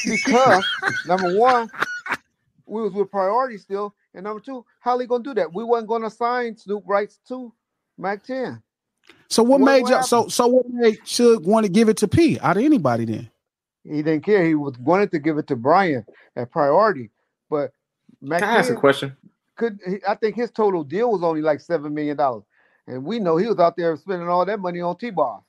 because 0.06 0.66
number 1.06 1.38
one, 1.38 1.70
we 2.66 2.82
was 2.82 2.94
with 2.94 3.12
priority 3.12 3.58
still, 3.58 3.94
and 4.14 4.24
number 4.24 4.40
two, 4.40 4.66
how 4.80 4.98
they 4.98 5.06
gonna 5.06 5.24
do 5.24 5.34
that? 5.36 5.54
We 5.54 5.64
wasn't 5.64 5.90
gonna 5.90 6.10
sign 6.10 6.56
Snoop 6.58 6.84
rights 6.88 7.20
to 7.28 7.54
Mack 7.98 8.24
Ten. 8.24 8.62
so 9.28 9.44
what 9.44 9.60
what- 9.60 9.66
made 9.66 9.84
what 9.84 9.90
you 9.98 10.04
so 10.04 10.28
so 10.28 10.48
what 10.48 10.66
made 10.70 11.00
Suge 11.02 11.44
want 11.44 11.66
to 11.66 11.72
give 11.72 11.90
it 11.90 11.98
to 11.98 12.08
P 12.08 12.40
out 12.40 12.58
of 12.58 12.64
anybody 12.64 13.06
then? 13.06 13.30
He 13.84 14.02
didn't 14.02 14.24
care. 14.24 14.46
He 14.46 14.56
was 14.56 14.78
wanted 14.80 15.12
to 15.12 15.20
give 15.20 15.38
it 15.38 15.48
to 15.48 15.56
Bryan 15.56 16.06
at 16.36 16.52
priority, 16.52 17.12
but 17.50 17.72
Mack 18.22 18.40
Can 18.42 18.50
I 18.50 18.56
ask 18.58 18.72
a 18.72 18.76
question? 18.76 19.16
could 19.56 19.80
I 20.08 20.16
think 20.16 20.36
his 20.36 20.52
total 20.52 20.84
deal 20.84 21.12
was 21.12 21.24
only 21.24 21.42
like 21.42 21.60
seven 21.60 21.94
million 21.94 22.16
dollars, 22.18 22.44
and 22.90 23.06
we 23.06 23.20
know 23.20 23.38
he 23.38 23.48
was 23.48 23.60
out 23.60 23.78
there 23.78 23.98
spending 23.98 24.30
all 24.30 24.46
that 24.46 24.60
money 24.62 24.82
on 24.82 24.98
T-Bar. 24.98 25.44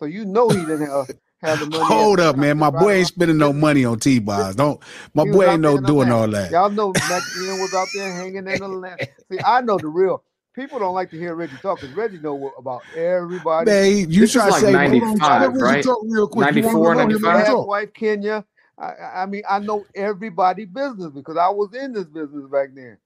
So 0.00 0.06
you 0.06 0.26
know 0.26 0.52
he 0.52 0.66
didn't 0.66 0.90
have, 0.90 1.08
have 1.42 1.60
the 1.60 1.66
money. 1.66 1.98
Hold 1.98 2.20
up, 2.20 2.36
man. 2.36 2.58
My 2.58 2.70
boy 2.70 2.94
ain't 2.94 3.08
spending 3.08 3.38
no 3.38 3.52
money 3.52 3.84
on 3.84 4.00
T-bars. 4.00 4.56
Don't 4.56 4.80
my 5.14 5.24
boy 5.26 5.44
ain't 5.46 5.62
no 5.62 5.78
doing 5.78 6.10
land. 6.10 6.12
all 6.12 6.28
that. 6.28 6.50
Y'all 6.50 6.70
know 6.70 6.94
Mack 7.02 7.26
Ian 7.34 7.58
was 7.58 7.74
out 7.74 7.92
there 7.94 8.14
hanging 8.14 8.48
in 8.48 8.60
the 8.60 8.68
land. 8.68 9.00
See, 9.30 9.40
I 9.44 9.62
know 9.62 9.78
the 9.78 9.88
real. 9.88 10.24
People 10.54 10.78
don't 10.80 10.94
like 10.94 11.10
to 11.12 11.18
hear 11.18 11.34
Reggie 11.34 11.58
talk 11.58 11.80
because 11.80 11.94
Reggie 11.94 12.18
know 12.18 12.54
about 12.58 12.86
everybody. 12.94 13.72
Man, 13.72 14.10
you 14.10 14.26
This 14.26 14.36
is 14.36 14.44
try 14.44 14.46
to 14.46 14.52
like 14.52 14.66
say 14.66 14.78
95, 14.78 15.52
Let 15.54 15.54
me 15.54 15.60
right? 15.60 15.78
talk 15.78 15.98
real 16.04 16.28
quick. 16.28 16.50
You 16.52 16.62
wanna 16.62 16.80
94, 16.82 16.94
know 16.94 17.08
him? 17.08 17.22
Let 17.22 17.36
95? 17.36 17.46
His 17.46 17.58
talk. 17.58 17.62
wife 17.62 17.92
Kenya. 17.94 18.44
I- 18.78 18.92
I, 18.94 19.22
I 19.22 19.26
mean, 19.26 19.42
I 19.48 19.60
know 19.60 19.86
everybody 19.94 20.66
business 20.66 21.12
because 21.12 21.36
I 21.38 21.48
was 21.50 21.74
in 21.74 21.92
this 21.94 22.06
business 22.06 22.46
back 22.50 22.70
then. 22.74 22.98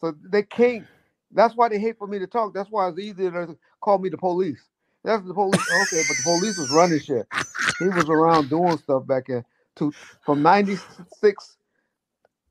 So 0.00 0.14
they 0.30 0.44
can't. 0.44 0.88
That's 1.34 1.54
why 1.56 1.68
they 1.68 1.78
hate 1.78 1.98
for 1.98 2.06
me 2.06 2.18
to 2.20 2.26
talk. 2.26 2.54
That's 2.54 2.70
why 2.70 2.88
it's 2.88 2.98
easier 2.98 3.30
to 3.30 3.56
call 3.80 3.98
me 3.98 4.08
the 4.08 4.18
police. 4.18 4.62
That's 5.04 5.26
the 5.26 5.34
police. 5.34 5.60
Okay, 5.60 6.02
but 6.08 6.16
the 6.16 6.22
police 6.24 6.58
was 6.58 6.70
running 6.70 7.00
shit. 7.00 7.26
He 7.78 7.86
was 7.86 8.08
around 8.08 8.48
doing 8.48 8.78
stuff 8.78 9.06
back 9.06 9.28
in 9.28 9.44
to 9.76 9.92
from 10.24 10.42
'96 10.42 11.56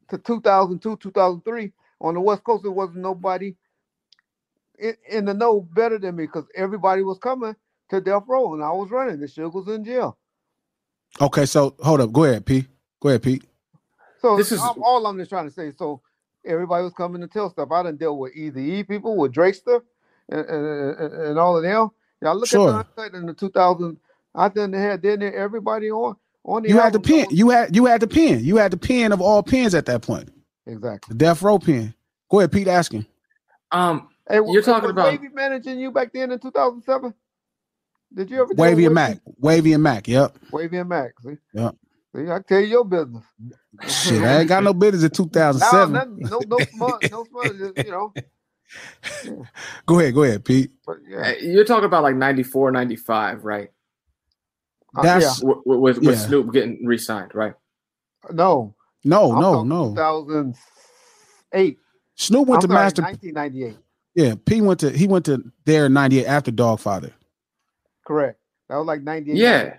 to 0.09 0.17
2002, 0.17 0.97
2003 0.97 1.73
on 2.01 2.13
the 2.13 2.19
West 2.21 2.43
Coast. 2.43 2.63
There 2.63 2.71
wasn't 2.71 2.99
nobody 2.99 3.55
in, 4.77 4.95
in 5.09 5.25
the 5.25 5.33
know 5.33 5.61
better 5.61 5.97
than 5.97 6.15
me 6.17 6.25
because 6.25 6.45
everybody 6.55 7.03
was 7.03 7.17
coming 7.19 7.55
to 7.89 8.01
Death 8.01 8.23
Row 8.27 8.53
and 8.53 8.63
I 8.63 8.71
was 8.71 8.91
running. 8.91 9.19
The 9.19 9.27
Suge 9.27 9.53
was 9.53 9.67
in 9.67 9.83
jail. 9.85 10.17
Okay, 11.21 11.45
so 11.45 11.75
hold 11.79 12.01
up. 12.01 12.11
Go 12.11 12.25
ahead, 12.25 12.45
P. 12.45 12.65
Go 12.99 13.09
ahead, 13.09 13.23
Pete. 13.23 13.43
So 14.19 14.37
This 14.37 14.51
is- 14.51 14.59
all, 14.59 14.77
all 14.83 15.07
I'm 15.07 15.17
just 15.17 15.29
trying 15.29 15.47
to 15.47 15.53
say. 15.53 15.71
So 15.71 16.01
everybody 16.45 16.83
was 16.83 16.93
coming 16.93 17.21
to 17.21 17.27
tell 17.27 17.49
stuff. 17.49 17.71
I 17.71 17.83
didn't 17.83 17.99
deal 17.99 18.17
with 18.17 18.35
Eazy 18.35 18.79
E 18.79 18.83
people, 18.83 19.15
with 19.17 19.33
Drakester, 19.33 19.81
and, 20.29 20.45
and, 20.45 20.99
and, 20.99 21.13
and 21.13 21.39
all 21.39 21.57
of 21.57 21.63
them. 21.63 21.89
Y'all 22.21 22.35
look 22.35 22.47
Sure. 22.47 22.79
at 22.79 22.95
the 22.95 23.01
uncut 23.03 23.17
in 23.19 23.25
the 23.25 23.33
2000. 23.33 23.97
I 24.35 24.49
done 24.49 24.73
had 24.73 25.01
then 25.01 25.21
everybody 25.21 25.91
on 25.91 26.15
on 26.45 26.63
the. 26.63 26.69
You 26.69 26.75
had 26.79 26.93
the 26.93 26.97
album 26.99 27.25
pen. 27.27 27.35
You 27.35 27.49
had 27.49 27.75
you 27.75 27.85
had 27.85 28.01
the 28.01 28.07
pen. 28.07 28.43
You 28.43 28.57
had 28.57 28.71
the 28.71 28.77
pen 28.77 29.11
of 29.11 29.21
all 29.21 29.43
pens 29.43 29.75
at 29.75 29.85
that 29.87 30.01
point. 30.01 30.29
exactly. 30.65 31.13
The 31.13 31.17
death 31.17 31.41
row 31.41 31.59
pen. 31.59 31.93
Go 32.31 32.39
ahead, 32.39 32.51
Pete. 32.51 32.67
Asking. 32.67 33.05
Um, 33.71 34.09
Hey, 34.29 34.35
You're 34.35 34.43
was- 34.45 34.65
talking 34.65 34.83
was 34.83 34.91
about- 34.91 35.07
Wavy 35.11 35.27
managing 35.33 35.79
you 35.79 35.91
back 35.91 36.13
then 36.13 36.31
in 36.31 36.39
2007. 36.39 37.13
Did 38.13 38.29
you 38.31 38.41
ever 38.41 38.53
deal 38.53 38.61
Wavy 38.63 38.85
and 38.85 38.95
Mac. 38.95 39.19
Wavy 39.39 39.73
and 39.73 39.83
Mac. 39.83 40.07
Yep. 40.07 40.37
Wavy 40.51 40.77
and 40.77 40.87
Mac. 40.87 41.11
See, 41.21 41.35
Yeah. 41.53 41.71
See, 42.15 42.29
I 42.29 42.39
tell 42.47 42.59
you 42.61 42.67
your 42.67 42.85
business. 42.85 43.23
Shit, 43.87 44.23
I 44.23 44.39
ain't 44.41 44.49
got 44.49 44.63
no 44.63 44.73
business 44.73 45.03
in 45.03 45.09
No, 45.59 45.89
2007. 45.89 45.91
nothing, 45.93 46.27
no, 46.29 46.43
no 46.47 46.63
smart, 46.63 47.09
no 47.09 47.25
smart. 47.25 47.57
just, 47.57 47.75
You 47.81 47.91
know, 47.91 48.15
Go 49.85 49.99
ahead. 49.99 50.13
Go 50.13 50.23
ahead, 50.23 50.45
Pete. 50.45 50.71
but 50.85 50.97
yeah, 51.07 51.17
uh, 51.29 51.33
you're 51.41 51.65
talking 51.65 51.85
about 51.85 52.03
like 52.03 52.15
94, 52.15 52.71
95, 52.71 53.43
right? 53.45 53.69
Uh, 54.95 55.01
That's 55.03 55.41
With, 55.41 55.57
with, 55.65 55.97
with 55.99 56.05
Yeah. 56.05 56.15
Snoop 56.15 56.53
getting 56.53 56.85
re-signed, 56.85 57.33
right? 57.35 57.53
no, 58.31 58.75
no, 59.03 59.31
I'm 59.33 59.41
no, 59.41 59.63
no. 59.63 59.89
2008. 59.89 61.77
Snoop 62.15 62.47
went 62.47 62.63
I'm 62.63 62.69
to 62.69 62.73
sorry, 62.73 62.83
Master. 62.85 63.01
1998. 63.01 63.77
Yeah, 64.15 64.35
P 64.45 64.61
went 64.61 64.79
to 64.81 64.91
he 64.91 65.07
went 65.07 65.25
to 65.25 65.43
there 65.65 65.87
in 65.87 65.93
'98 65.93 66.25
after 66.27 66.51
Doggfather. 66.51 67.11
Correct. 68.05 68.39
That 68.69 68.77
was 68.77 68.85
like 68.87 69.01
98. 69.01 69.37
Yeah. 69.37 69.77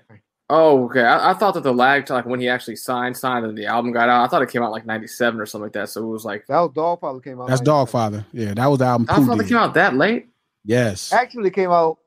Oh, 0.50 0.84
okay. 0.86 1.02
I, 1.02 1.30
I 1.30 1.34
thought 1.34 1.54
that 1.54 1.62
the 1.62 1.72
lag 1.72 2.04
to 2.06 2.12
like 2.12 2.26
when 2.26 2.38
he 2.38 2.48
actually 2.48 2.76
signed, 2.76 3.16
signed, 3.16 3.46
and 3.46 3.56
the 3.56 3.66
album 3.66 3.92
got 3.92 4.08
out. 4.10 4.24
I 4.24 4.28
thought 4.28 4.42
it 4.42 4.50
came 4.50 4.62
out 4.62 4.72
like 4.72 4.84
'97 4.84 5.40
or 5.40 5.46
something 5.46 5.64
like 5.64 5.72
that. 5.72 5.88
So 5.88 6.02
it 6.02 6.06
was 6.06 6.24
like 6.24 6.46
That 6.46 6.60
was 6.60 6.70
Doggfather 6.72 7.24
came 7.24 7.40
out. 7.40 7.48
That's 7.48 7.62
Doggfather. 7.62 8.26
Yeah, 8.32 8.52
that 8.54 8.66
was 8.66 8.78
the 8.78 8.84
album. 8.84 9.06
I 9.08 9.16
Pooh 9.16 9.32
it 9.32 9.38
did. 9.38 9.48
came 9.48 9.56
out 9.56 9.74
that 9.74 9.94
late. 9.94 10.28
Yes. 10.64 11.12
Actually 11.12 11.50
came 11.50 11.70
out. 11.70 11.98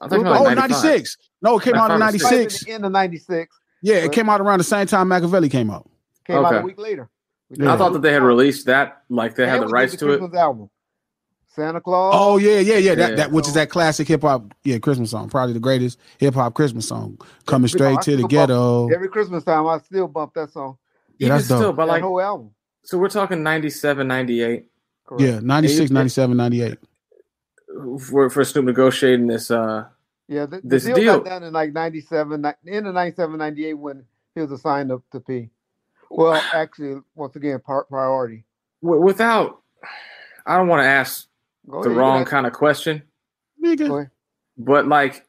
I 0.00 0.08
thought 0.08 0.20
it 0.20 0.24
came 0.24 0.26
out 0.32 0.40
Oh, 0.40 0.44
like 0.44 0.56
96. 0.56 0.82
96. 0.84 1.16
No, 1.42 1.58
it 1.58 1.62
came 1.64 1.74
out 1.74 1.90
in 1.90 1.98
96. 1.98 2.68
At 2.68 2.82
the 2.82 2.88
96. 2.90 3.58
Yeah, 3.82 3.96
it 3.96 4.12
came 4.12 4.28
out 4.28 4.40
around 4.40 4.58
the 4.58 4.64
same 4.64 4.86
time 4.86 5.08
Makaveli 5.08 5.50
came 5.50 5.70
out. 5.70 5.88
Came 6.26 6.44
out 6.44 6.54
a 6.56 6.60
week 6.60 6.78
later. 6.78 7.08
Yeah. 7.50 7.72
I 7.72 7.76
thought 7.76 7.94
that 7.94 8.02
they 8.02 8.12
had 8.12 8.22
released 8.22 8.66
that, 8.66 9.02
like 9.08 9.34
they 9.34 9.46
had 9.48 9.62
the 9.62 9.68
rights 9.68 9.96
to 9.96 10.10
it. 10.12 10.34
Album. 10.34 10.70
Santa 11.54 11.80
Claus. 11.80 12.14
Oh 12.16 12.36
yeah, 12.38 12.60
yeah, 12.60 12.76
yeah. 12.76 12.94
That 12.94 13.10
Yeah. 13.10 13.16
that 13.16 13.32
which 13.32 13.48
is 13.48 13.54
that 13.54 13.70
classic 13.70 14.06
hip 14.08 14.22
hop, 14.22 14.54
yeah, 14.64 14.78
Christmas 14.78 15.10
song. 15.10 15.28
Probably 15.28 15.52
the 15.52 15.58
greatest 15.60 15.98
hip 16.18 16.34
hop 16.34 16.54
Christmas 16.54 16.86
song. 16.86 17.18
Coming 17.46 17.68
You 17.68 17.78
know, 17.78 17.78
straight 17.78 18.00
to 18.02 18.10
the 18.12 18.16
still 18.16 18.20
bump- 18.22 18.30
ghetto. 18.30 18.88
Every 18.94 19.08
Christmas 19.08 19.44
time, 19.44 19.66
I 19.66 19.78
still 19.78 20.06
bump 20.08 20.34
that 20.34 20.50
song. 20.52 20.78
Yeah, 21.18 21.26
Even 21.26 21.36
that's 21.38 21.48
dope. 21.48 21.58
still, 21.58 21.72
but 21.72 21.86
that 21.86 21.92
like, 21.92 22.02
whole 22.02 22.20
album. 22.20 22.50
so 22.84 22.98
we're 22.98 23.08
talking 23.08 23.42
97, 23.42 24.06
98 24.08 24.66
Correct. 25.06 25.22
Yeah, 25.22 25.40
96, 25.42 25.90
Yeah. 25.90 25.94
97, 25.94 26.36
98. 26.36 26.78
for, 28.00 28.30
for 28.30 28.44
Snoop 28.44 28.64
negotiating 28.66 29.26
this. 29.26 29.50
uh 29.50 29.84
Yeah, 30.28 30.46
the, 30.46 30.60
the 30.60 30.68
This 30.68 30.84
deal, 30.84 30.94
deal- 30.94 31.18
got 31.20 31.24
done 31.30 31.42
in 31.44 31.52
like 31.52 31.72
97, 31.72 32.44
in 32.64 32.84
the 32.84 32.92
97, 32.92 33.38
98 33.38 33.74
when 33.74 34.04
he 34.34 34.40
was 34.40 34.52
assigned 34.52 34.92
up 34.92 35.02
to 35.12 35.20
P. 35.20 35.50
Well, 36.10 36.40
actually, 36.52 37.00
once 37.14 37.36
again, 37.36 37.60
par- 37.60 37.84
priority. 37.84 38.44
without, 38.80 39.60
I 40.46 40.56
don't 40.56 40.68
want 40.68 40.82
to 40.82 40.86
ask 40.88 41.28
Go 41.70 41.82
the 41.82 41.90
ahead, 41.90 41.98
wrong 42.00 42.24
kind 42.24 42.46
of 42.46 42.52
question, 42.52 43.02
go 43.62 43.68
Nigga. 43.76 44.10
but 44.58 44.86
like 44.88 45.26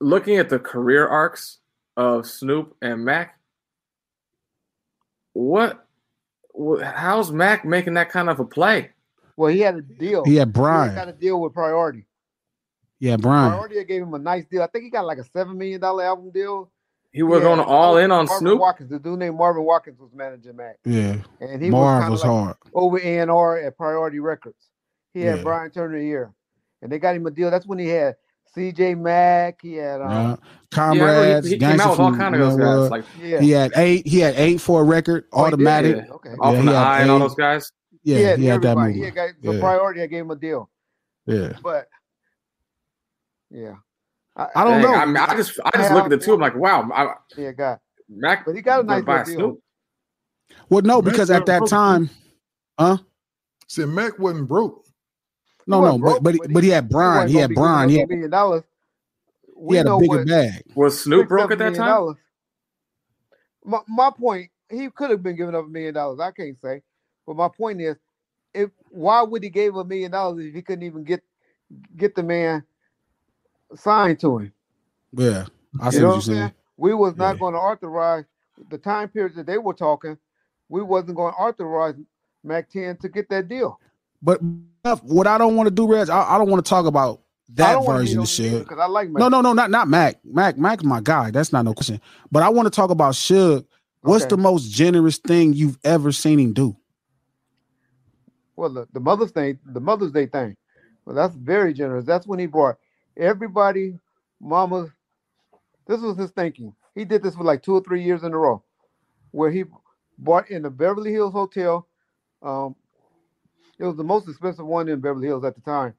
looking 0.00 0.36
at 0.36 0.48
the 0.48 0.58
career 0.58 1.06
arcs 1.06 1.58
of 1.96 2.26
Snoop 2.26 2.76
and 2.82 3.04
Mack, 3.04 3.38
what, 5.32 5.86
how's 6.82 7.30
Mack 7.32 7.64
making 7.64 7.94
that 7.94 8.10
kind 8.10 8.28
of 8.28 8.40
a 8.40 8.44
play? 8.44 8.90
Well, 9.36 9.50
he 9.50 9.60
had 9.60 9.76
a 9.76 9.82
deal. 9.82 10.24
He 10.24 10.36
had 10.36 10.48
He 10.48 10.52
Bryan. 10.52 10.94
got 10.94 11.08
a 11.08 11.12
deal 11.12 11.40
with 11.40 11.54
priority. 11.54 12.06
Yeah, 13.00 13.16
Bryan. 13.16 13.50
Priority 13.52 13.84
gave 13.84 14.02
him 14.02 14.14
a 14.14 14.18
nice 14.18 14.44
deal. 14.44 14.62
I 14.62 14.66
think 14.66 14.84
he 14.84 14.90
got 14.90 15.06
like 15.06 15.18
a 15.18 15.24
seven 15.24 15.56
million 15.58 15.80
dollar 15.80 16.04
album 16.04 16.30
deal. 16.30 16.70
He 17.12 17.22
was 17.22 17.42
Yeah, 17.42 17.48
going 17.48 17.60
all 17.60 17.96
in 17.98 18.10
on 18.10 18.26
Marvin 18.26 18.38
Snoop. 18.38 18.60
Watkins, 18.60 18.90
the 18.90 18.98
dude 18.98 19.18
named 19.18 19.36
Marvin 19.36 19.64
Watkins 19.64 19.98
was 20.00 20.10
managing 20.14 20.56
Mack, 20.56 20.76
Yeah. 20.84 21.16
and 21.40 21.62
he 21.62 21.68
Marv 21.70 22.04
was 22.04 22.10
was 22.10 22.20
like 22.22 22.30
hard. 22.30 22.56
over 22.74 22.98
A 22.98 23.18
and 23.18 23.30
R 23.30 23.58
at 23.58 23.76
Priority 23.76 24.18
Records. 24.20 24.68
He 25.14 25.20
had 25.20 25.38
Yeah. 25.38 25.42
Bryan 25.42 25.70
Turner 25.70 25.98
here, 25.98 26.32
and 26.80 26.90
they 26.90 26.98
got 26.98 27.14
him 27.16 27.26
a 27.26 27.30
deal. 27.30 27.50
That's 27.50 27.66
when 27.66 27.78
he 27.78 27.88
had 27.88 28.16
C.J. 28.54 28.94
Mac. 28.96 29.60
He 29.62 29.74
had 29.74 30.00
um, 30.00 30.10
Yeah. 30.10 30.28
Yeah, 30.30 30.36
Comrades, 30.70 31.46
he, 31.46 31.52
he 31.54 31.58
came 31.58 31.80
out 31.80 31.90
with 31.90 32.00
all 32.00 32.10
from 32.10 32.18
kind 32.18 32.34
of 32.34 32.40
those 32.40 32.56
guys, 32.58 32.90
like 32.90 33.04
yeah. 33.20 33.40
He 33.40 33.50
had 33.50 33.72
eight. 33.76 34.06
He 34.06 34.20
had 34.20 34.34
eight 34.36 34.60
for 34.60 34.80
a 34.80 34.84
record, 34.84 35.24
Oh, 35.32 35.44
he 35.44 35.50
did? 35.50 35.54
automatic. 35.54 35.96
Yeah. 36.06 36.12
Okay. 36.14 36.30
all 36.40 36.52
Yeah, 36.52 36.58
from 36.58 36.66
the 36.66 36.72
had 36.72 36.86
eye 36.86 37.00
and 37.02 37.10
all 37.10 37.18
those 37.18 37.34
guys. 37.34 37.70
Yeah, 38.04 38.16
he 38.16 38.22
had, 38.24 38.38
he 38.38 38.44
had 38.46 38.62
that 38.62 38.68
everybody. 38.70 38.88
movie. 38.94 38.98
He 39.00 39.04
had 39.04 39.14
got, 39.14 39.28
so 39.44 39.52
Yeah. 39.52 39.60
Priority 39.60 40.02
I 40.02 40.06
gave 40.06 40.22
him 40.22 40.30
a 40.30 40.36
deal, 40.36 40.70
Yeah. 41.26 41.52
but 41.62 41.86
yeah, 43.50 43.74
I 44.34 44.64
don't 44.64 44.80
Dang, 44.80 44.82
know. 44.82 44.94
I, 44.94 45.04
mean, 45.04 45.16
I 45.18 45.36
just, 45.36 45.60
I 45.64 45.70
just 45.76 45.92
look 45.92 46.04
at 46.04 46.10
the 46.10 46.16
two. 46.18 46.32
I'm 46.34 46.40
like, 46.40 46.56
wow, 46.56 46.88
I, 46.94 47.14
yeah, 47.36 47.52
got. 47.52 47.80
Mack, 48.08 48.44
But 48.46 48.54
he 48.56 48.62
got 48.62 48.80
a 48.80 48.82
nice 48.82 48.96
went 48.96 49.06
by 49.06 49.18
little 49.18 49.24
deal. 49.34 49.38
Snoop. 50.48 50.58
Well, 50.70 50.82
no, 50.82 51.00
Mack 51.02 51.12
because 51.12 51.30
at 51.30 51.46
that 51.46 51.58
broke. 51.58 51.70
time, 51.70 52.10
huh? 52.78 52.96
Said 53.68 53.88
Mack 53.88 54.18
wasn't 54.18 54.48
broke. 54.48 54.81
No, 55.66 55.80
He 55.80 55.92
no, 55.92 55.98
broke, 55.98 56.22
but 56.22 56.22
but 56.22 56.34
he, 56.34 56.42
but 56.42 56.50
but 56.50 56.64
he 56.64 56.70
had 56.70 56.88
Bryan. 56.90 57.28
wasn't 57.28 57.30
He 57.30 57.38
had 57.38 57.54
Bryan. 57.54 57.88
us 57.88 57.90
He 57.90 57.98
a 57.98 58.00
had, 58.00 58.08
million 58.08 58.30
dollars. 58.30 58.64
he 59.68 59.74
We 59.74 59.76
had 59.76 59.86
a 59.86 59.90
bigger 59.90 60.18
what 60.18 60.20
bag. 60.20 60.64
Was 60.74 61.02
Snoop 61.04 61.28
broke 61.28 61.52
at 61.52 61.58
that 61.58 61.74
time? 61.74 62.00
dollars- 62.00 62.16
my, 63.64 63.80
my 63.88 64.10
point, 64.10 64.50
he 64.70 64.90
could 64.90 65.10
have 65.10 65.22
been 65.22 65.36
giving 65.36 65.54
up 65.54 65.66
a 65.66 65.68
million 65.68 65.94
dollars. 65.94 66.20
I 66.20 66.32
can't 66.32 66.60
say, 66.60 66.82
but 67.26 67.36
my 67.36 67.48
point 67.48 67.80
is, 67.80 67.96
if 68.54 68.70
why 68.90 69.22
would 69.22 69.42
he 69.44 69.50
give 69.50 69.76
a 69.76 69.84
million 69.84 70.12
dollars 70.12 70.46
if 70.46 70.54
he 70.54 70.62
couldn't 70.62 70.84
even 70.84 71.04
get 71.04 71.22
get 71.96 72.14
the 72.14 72.22
man 72.22 72.64
signed 73.76 74.20
to 74.20 74.38
him? 74.38 74.52
Yeah, 75.12 75.46
I 75.80 75.90
see 75.90 76.00
You 76.00 76.06
know 76.06 76.08
what 76.08 76.14
what 76.14 76.16
you're 76.16 76.22
saying. 76.22 76.52
saying? 76.52 76.52
We 76.76 76.94
was 76.94 77.16
not 77.16 77.38
Yeah. 77.38 77.40
going 77.40 77.54
to 77.54 77.60
authorize 77.60 78.24
the 78.70 78.78
time 78.78 79.08
period 79.10 79.36
that 79.36 79.46
they 79.46 79.58
were 79.58 79.74
talking. 79.74 80.18
We 80.68 80.82
wasn't 80.82 81.16
going 81.16 81.32
to 81.34 81.38
authorize 81.38 81.96
Mack 82.44 82.70
10 82.70 82.98
to 82.98 83.08
get 83.08 83.28
that 83.30 83.48
deal. 83.48 83.80
But 84.22 84.40
what 85.02 85.26
I 85.26 85.38
don't 85.38 85.56
want 85.56 85.66
to 85.68 85.74
do, 85.74 85.86
Reg, 85.86 86.08
I, 86.10 86.34
I 86.34 86.38
don't 86.38 86.50
want 86.50 86.64
to 86.64 86.68
talk 86.68 86.86
about 86.86 87.22
that 87.50 87.84
version 87.84 88.20
of 88.20 88.26
on 88.26 88.26
him 88.26 88.26
either, 88.26 88.26
shit. 88.26 88.68
'cause 88.68 88.78
I 88.80 88.86
like 88.86 89.10
Mac. 89.10 89.20
No, 89.20 89.28
no, 89.28 89.40
no, 89.40 89.52
not 89.52 89.70
not 89.70 89.88
Mac. 89.88 90.24
Mac, 90.24 90.58
Mac's 90.58 90.84
my 90.84 91.00
guy. 91.00 91.30
That's 91.30 91.52
not 91.52 91.64
no 91.64 91.74
question. 91.74 92.00
But 92.30 92.42
I 92.42 92.48
want 92.48 92.66
to 92.66 92.70
talk 92.70 92.90
about 92.90 93.14
Suge. 93.14 93.64
What's 94.02 94.24
Okay. 94.24 94.30
the 94.30 94.36
most 94.38 94.70
generous 94.70 95.18
thing 95.18 95.52
you've 95.52 95.78
ever 95.84 96.12
seen 96.12 96.38
him 96.40 96.52
do? 96.52 96.76
Well, 98.56 98.70
the, 98.70 98.88
the 98.92 99.00
Mother's 99.00 99.32
Day, 99.32 99.58
the 99.64 99.80
Mother's 99.80 100.12
Day 100.12 100.26
thing. 100.26 100.56
Well, 101.04 101.16
that's 101.16 101.34
very 101.34 101.72
generous. 101.74 102.04
That's 102.04 102.26
when 102.26 102.38
he 102.38 102.46
brought 102.46 102.76
everybody, 103.16 103.98
mama. 104.40 104.88
This 105.86 106.00
was 106.00 106.16
his 106.16 106.30
thinking. 106.30 106.74
He 106.94 107.04
did 107.04 107.22
this 107.22 107.34
for 107.34 107.44
like 107.44 107.62
two 107.62 107.74
or 107.74 107.82
three 107.82 108.02
years 108.02 108.22
in 108.22 108.32
a 108.32 108.38
row, 108.38 108.62
where 109.32 109.50
he 109.50 109.64
bought 110.18 110.50
in 110.50 110.62
the 110.62 110.70
Beverly 110.70 111.12
Hills 111.12 111.32
Hotel. 111.32 111.86
Um, 112.42 112.76
it 113.82 113.86
was 113.86 113.96
the 113.96 114.04
most 114.04 114.28
expensive 114.28 114.64
one 114.64 114.88
in 114.88 115.00
Beverly 115.00 115.26
Hills 115.26 115.44
at 115.44 115.56
the 115.56 115.60
time. 115.60 115.94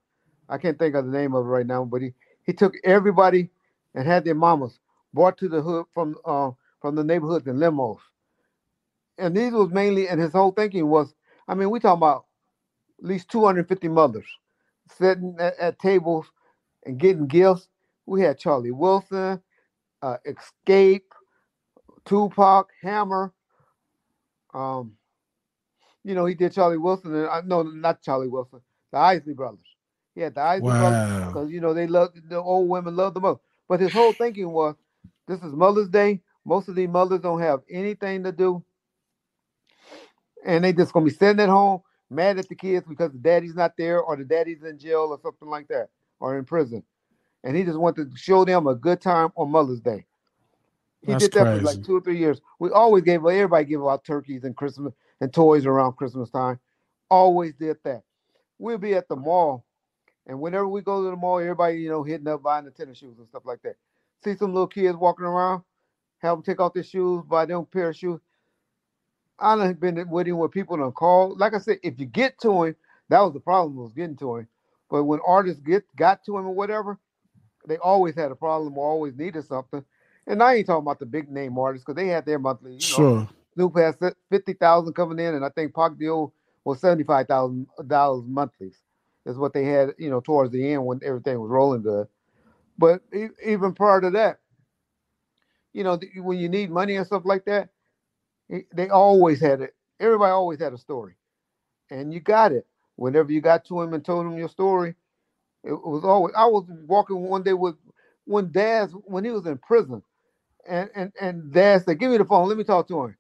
I 0.48 0.58
can't 0.58 0.80
think 0.80 0.96
of 0.96 1.06
the 1.06 1.12
name 1.12 1.36
of 1.36 1.46
it 1.46 1.50
right 1.50 1.68
now, 1.68 1.84
but 1.84 2.02
he 2.02 2.14
he 2.46 2.54
took 2.54 2.76
everybody 2.86 3.50
and 3.94 4.08
had 4.08 4.24
their 4.24 4.36
mamas 4.36 4.80
brought 5.14 5.38
to 5.40 5.50
the 5.50 5.62
hood 5.62 5.86
from 5.94 6.16
uh 6.24 6.52
from 6.82 6.96
the 6.96 7.04
neighborhoods 7.04 7.46
in 7.46 7.58
limos. 7.58 8.00
And 9.18 9.36
these 9.36 9.52
was 9.52 9.70
mainly, 9.70 10.08
and 10.08 10.20
his 10.20 10.32
whole 10.32 10.52
thinking 10.52 10.88
was, 10.88 11.14
I 11.48 11.56
mean, 11.56 11.70
we 11.70 11.80
talking 11.82 11.98
about 12.00 12.26
at 13.00 13.06
least 13.06 13.30
250 13.30 13.90
mothers 13.90 14.26
sitting 14.98 15.36
at, 15.40 15.60
at 15.60 15.80
tables 15.80 16.26
and 16.86 16.98
getting 16.98 17.28
gifts. 17.28 17.68
We 18.06 18.22
had 18.22 18.40
Charlie 18.40 18.72
Wilson, 18.72 19.42
uh, 20.02 20.18
Xscape, 20.26 21.04
Tupac, 22.06 22.70
Hammer. 22.82 23.34
Um, 24.54 24.94
you 26.04 26.16
know, 26.16 26.26
he 26.26 26.36
did 26.36 26.54
Charlie 26.54 26.78
Wilson, 26.78 27.16
and 27.16 27.28
I 27.28 27.42
no, 27.46 27.64
not 27.64 28.02
Charlie 28.02 28.28
Wilson, 28.28 28.62
the 28.92 28.98
Isley 28.98 29.34
Brothers. 29.34 29.60
Yeah, 30.16 30.30
the 30.30 30.42
Isley 30.42 30.70
Brothers 30.70 31.28
because 31.28 31.50
you 31.50 31.62
know 31.62 31.74
they 31.74 31.88
love 31.88 32.12
the 32.30 32.38
old 32.38 32.70
women 32.70 32.96
love 32.96 33.14
the 33.14 33.22
most. 33.22 33.42
But 33.68 33.80
his 33.80 33.94
whole 33.94 34.14
thinking 34.14 34.52
was, 34.52 34.76
this 35.28 35.40
is 35.42 35.54
Mother's 35.54 35.90
Day. 35.90 36.22
Most 36.46 36.68
of 36.68 36.76
these 36.76 36.90
mothers 36.90 37.22
don't 37.22 37.42
have 37.42 37.62
anything 37.70 38.24
to 38.24 38.32
do, 38.32 38.64
and 40.46 40.64
they 40.64 40.74
just 40.74 40.94
gonna 40.94 41.06
be 41.06 41.12
sitting 41.12 41.40
at 41.40 41.50
home 41.50 41.82
mad 42.14 42.38
at 42.38 42.48
the 42.48 42.56
kids 42.56 42.86
because 42.88 43.12
the 43.12 43.18
daddy's 43.18 43.56
not 43.56 43.76
there 43.78 44.00
or 44.00 44.16
the 44.16 44.24
daddy's 44.24 44.64
in 44.64 44.78
jail 44.78 45.08
or 45.10 45.20
something 45.22 45.50
like 45.50 45.68
that 45.68 45.90
or 46.20 46.38
in 46.38 46.46
prison. 46.46 46.84
And 47.44 47.58
he 47.58 47.64
just 47.64 47.78
wanted 47.78 48.12
to 48.12 48.18
show 48.18 48.46
them 48.46 48.68
a 48.68 48.76
good 48.76 49.02
time 49.02 49.30
on 49.36 49.50
Mother's 49.52 49.82
Day. 49.82 50.06
He 51.02 51.12
That's 51.12 51.26
did 51.26 51.34
that 51.34 51.58
for 51.58 51.64
like 51.64 51.84
two 51.84 51.98
or 51.98 52.02
three 52.02 52.18
years. 52.18 52.40
We 52.60 52.70
always 52.70 53.04
gave 53.04 53.26
everybody 53.26 53.66
give 53.66 53.86
out 53.86 54.06
turkeys 54.06 54.46
and 54.46 54.56
Christmas 54.56 54.94
and 55.22 55.34
toys 55.34 55.66
around 55.66 55.94
Christmas 55.94 56.30
time. 56.30 56.60
Always 57.10 57.54
did 57.54 57.78
that. 57.84 58.04
We'll 58.60 58.78
be 58.78 58.94
at 58.94 59.08
the 59.08 59.16
mall, 59.16 59.66
and 60.28 60.40
whenever 60.40 60.68
we 60.68 60.82
go 60.82 61.04
to 61.04 61.10
the 61.10 61.16
mall, 61.16 61.40
everybody 61.40 61.80
you 61.80 61.90
know 61.90 62.04
hitting 62.04 62.28
up 62.28 62.44
buying 62.44 62.66
the 62.66 62.72
tennis 62.72 62.98
shoes 62.98 63.18
and 63.18 63.28
stuff 63.28 63.44
like 63.46 63.62
that. 63.64 63.76
See 64.24 64.36
some 64.36 64.54
little 64.54 64.68
kids 64.68 64.98
walking 64.98 65.26
around, 65.26 65.64
have 66.20 66.38
them 66.38 66.44
take 66.44 66.60
off 66.60 66.74
their 66.74 66.84
shoes, 66.84 67.24
buy 67.28 67.46
them 67.46 67.66
pair 67.66 67.90
of 67.90 67.98
shoes. 67.98 68.20
I 69.40 69.56
done 69.56 69.74
been 69.74 70.10
with 70.10 70.28
him 70.28 70.38
where 70.38 70.48
people 70.50 70.78
don't 70.78 70.96
call. 70.96 71.36
Like 71.36 71.54
I 71.54 71.58
said, 71.58 71.80
if 71.84 72.00
you 72.00 72.06
get 72.06 72.40
to 72.42 72.64
him, 72.64 72.76
that 73.10 73.20
was 73.20 73.34
the 73.34 73.40
problem 73.40 73.76
was 73.76 73.92
getting 73.92 74.16
to 74.18 74.38
him. 74.38 74.48
But 74.90 75.04
when 75.04 75.20
artists 75.26 75.62
get 75.62 75.84
got 75.96 76.24
to 76.26 76.38
him 76.38 76.46
or 76.46 76.54
whatever, 76.54 77.00
they 77.68 77.78
always 77.78 78.16
had 78.16 78.32
a 78.32 78.36
problem 78.36 78.78
or 78.78 78.88
always 78.88 79.16
needed 79.16 79.46
something. 79.46 79.84
And 80.28 80.42
I 80.42 80.56
ain't 80.56 80.68
talking 80.68 80.84
about 80.84 81.00
the 81.00 81.06
big 81.06 81.30
name 81.30 81.58
artists 81.58 81.84
because 81.86 81.96
they 82.02 82.08
had 82.08 82.26
their 82.26 82.40
monthly. 82.40 82.72
You 82.74 82.78
know, 82.78 82.86
Sure. 82.86 83.30
Snoop 83.56 83.78
has 83.78 83.96
fifty 84.30 84.54
thousand 84.54 84.94
coming 84.94 85.20
in, 85.20 85.36
and 85.36 85.46
I 85.46 85.50
think 85.50 85.76
Pac 85.76 85.98
deal 86.00 86.34
was 86.66 86.82
seventy 86.82 87.04
five 87.04 87.28
thousand 87.28 87.68
uh, 87.80 87.84
dollars 87.84 88.26
monthlies. 88.28 88.80
Is 89.26 89.38
what 89.38 89.54
they 89.54 89.66
had, 89.66 89.92
you 90.00 90.10
know, 90.10 90.22
towards 90.22 90.52
the 90.52 90.74
end 90.74 90.86
when 90.86 91.00
everything 91.06 91.40
was 91.40 91.50
rolling 91.52 91.84
good. 91.84 92.08
But 92.78 93.02
even 93.46 93.74
prior 93.74 94.02
to 94.02 94.12
that, 94.12 94.40
you 95.74 95.84
know, 95.84 96.00
when 96.18 96.40
you 96.40 96.50
need 96.50 96.72
money 96.72 96.96
and 96.98 97.06
stuff 97.08 97.24
like 97.26 97.46
that, 97.46 97.70
they 98.76 98.90
always 98.90 99.42
had 99.42 99.62
it. 99.62 99.76
Everybody 100.00 100.32
always 100.32 100.60
had 100.60 100.74
a 100.74 100.78
story, 100.78 101.16
and 101.92 102.14
you 102.14 102.20
got 102.22 102.52
it 102.54 102.68
whenever 102.98 103.32
you 103.32 103.42
got 103.42 103.66
to 103.66 103.82
him 103.82 103.94
and 103.94 104.06
told 104.06 104.26
him 104.28 104.38
your 104.38 104.50
story. 104.50 104.96
It 105.64 105.74
was 105.74 106.04
always. 106.06 106.36
I 106.38 106.48
was 106.48 106.66
walking 106.88 107.22
one 107.22 107.44
day 107.44 107.54
with 107.54 107.76
when 108.26 108.52
Daz 108.52 108.94
when 109.06 109.26
he 109.26 109.32
was 109.32 109.46
in 109.48 109.60
prison, 109.60 110.04
and 110.68 110.90
and 110.96 111.14
and 111.22 111.54
Daz 111.54 111.86
said, 111.86 112.00
"Give 112.00 112.12
me 112.12 112.18
the 112.18 112.26
phone. 112.26 112.50
Let 112.50 112.58
me 112.58 112.66
talk 112.66 112.88
to 112.90 113.06
him." 113.06 113.18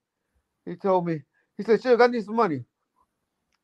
He 0.65 0.75
told 0.75 1.05
me. 1.05 1.21
He 1.57 1.63
said, 1.63 1.81
"Suge, 1.81 2.01
I 2.01 2.07
need 2.07 2.23
some 2.25 2.35
money." 2.35 2.63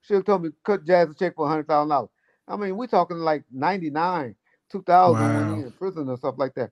Suge 0.07 0.25
told 0.25 0.43
me 0.43 0.49
cut 0.63 0.85
Daz 0.85 1.09
a 1.09 1.13
check 1.13 1.35
for 1.35 1.47
hundred 1.47 1.67
thousand 1.67 1.89
dollars. 1.89 2.09
I 2.47 2.55
mean, 2.55 2.75
we're 2.77 2.87
talking 2.87 3.17
like 3.17 3.43
ninety 3.51 3.89
nine, 3.89 4.35
two 4.71 4.83
thousand 4.83 5.21
when 5.21 5.49
Wow. 5.49 5.55
he 5.55 5.61
in 5.63 5.71
prison 5.71 6.07
and 6.09 6.17
stuff 6.17 6.35
like 6.37 6.53
that. 6.55 6.71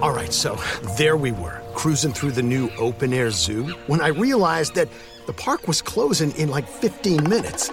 All 0.00 0.12
right, 0.12 0.32
so 0.32 0.54
there 0.96 1.16
we 1.16 1.32
were, 1.32 1.60
cruising 1.74 2.12
through 2.12 2.30
the 2.30 2.42
new 2.42 2.70
open 2.78 3.12
air 3.12 3.30
zoo 3.30 3.64
when 3.88 4.00
I 4.00 4.08
realized 4.08 4.74
that 4.76 4.88
the 5.26 5.32
park 5.32 5.66
was 5.66 5.82
closing 5.82 6.30
in 6.32 6.48
like 6.48 6.66
15 6.68 7.28
minutes. 7.28 7.70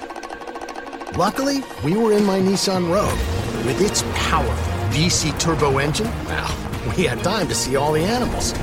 Luckily, 1.15 1.63
we 1.85 1.95
were 1.95 2.13
in 2.13 2.25
my 2.25 2.39
Nissan 2.39 2.91
Rogue. 2.91 3.65
With 3.65 3.79
its 3.81 4.03
powerful 4.15 4.73
VC 4.89 5.37
turbo 5.39 5.77
engine, 5.77 6.07
well, 6.25 6.55
we 6.97 7.03
had 7.03 7.23
time 7.23 7.47
to 7.49 7.55
see 7.55 7.75
all 7.75 7.93
the 7.93 8.03
animals. 8.03 8.53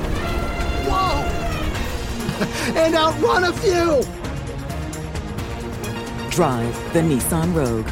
Whoa! 2.37 2.75
and 2.75 2.95
outrun 2.95 3.43
a 3.45 3.53
few! 3.53 4.01
Drive 6.29 6.93
the 6.93 6.99
Nissan 6.99 7.53
Rogue. 7.53 7.87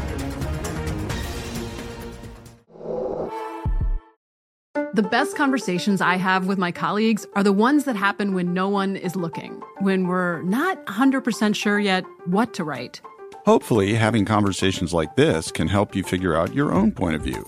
The 4.94 5.02
best 5.02 5.36
conversations 5.36 6.02
I 6.02 6.18
have 6.18 6.46
with 6.46 6.60
my 6.60 6.72
colleagues 6.72 7.26
are 7.36 7.42
the 7.42 7.52
ones 7.52 7.86
that 7.86 7.96
happen 7.96 8.36
when 8.36 8.54
no 8.54 8.70
one 8.70 8.96
is 8.96 9.16
looking, 9.16 9.60
when 9.80 10.08
we're 10.08 10.44
not 10.44 10.86
100% 10.86 11.56
sure 11.56 11.80
yet 11.80 12.04
what 12.26 12.54
to 12.54 12.64
write. 12.64 13.02
Hopefully, 13.46 13.96
having 13.96 14.24
conversations 14.24 14.94
like 14.94 15.16
this 15.16 15.52
can 15.52 15.68
help 15.68 15.96
you 15.96 16.04
figure 16.04 16.36
out 16.36 16.54
your 16.54 16.72
own 16.72 16.92
point 16.92 17.16
of 17.16 17.24
view. 17.24 17.44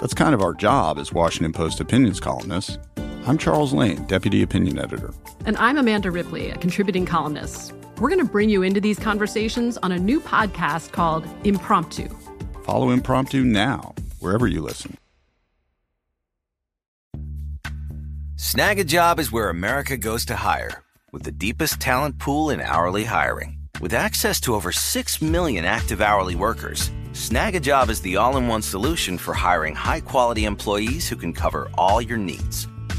That's 0.00 0.14
kind 0.14 0.32
of 0.32 0.42
our 0.42 0.54
job 0.54 0.98
as 0.98 1.12
Washington 1.12 1.52
Post 1.52 1.80
opinions 1.80 2.20
columnists. 2.20 2.78
I'm 3.28 3.38
Charles 3.38 3.72
Lane, 3.72 4.04
Deputy 4.04 4.40
Opinion 4.42 4.78
Editor. 4.78 5.12
And 5.46 5.56
I'm 5.56 5.78
Amanda 5.78 6.12
Ripley, 6.12 6.50
a 6.50 6.58
contributing 6.58 7.04
columnist. 7.04 7.72
We're 7.98 8.08
going 8.08 8.24
to 8.24 8.30
bring 8.30 8.48
you 8.48 8.62
into 8.62 8.80
these 8.80 9.00
conversations 9.00 9.76
on 9.78 9.90
a 9.90 9.98
new 9.98 10.20
podcast 10.20 10.92
called 10.92 11.26
Impromptu. 11.42 12.08
Follow 12.62 12.90
Impromptu 12.90 13.42
now, 13.42 13.96
wherever 14.20 14.46
you 14.46 14.62
listen. 14.62 14.96
Snagajob 18.36 19.18
is 19.18 19.32
where 19.32 19.48
America 19.48 19.96
goes 19.96 20.24
to 20.26 20.36
hire, 20.36 20.84
with 21.10 21.24
the 21.24 21.32
deepest 21.32 21.80
talent 21.80 22.20
pool 22.20 22.50
in 22.50 22.60
hourly 22.60 23.02
hiring. 23.02 23.58
With 23.80 23.92
access 23.92 24.38
to 24.42 24.54
over 24.54 24.70
6 24.70 25.20
million 25.20 25.64
active 25.64 26.00
hourly 26.00 26.36
workers, 26.36 26.90
Snagajob 27.10 27.88
is 27.90 28.00
the 28.02 28.18
all 28.18 28.36
in 28.36 28.46
one 28.46 28.62
solution 28.62 29.18
for 29.18 29.34
hiring 29.34 29.74
high 29.74 30.00
quality 30.00 30.44
employees 30.44 31.08
who 31.08 31.16
can 31.16 31.32
cover 31.32 31.68
all 31.74 32.00
your 32.00 32.18
needs. 32.18 32.68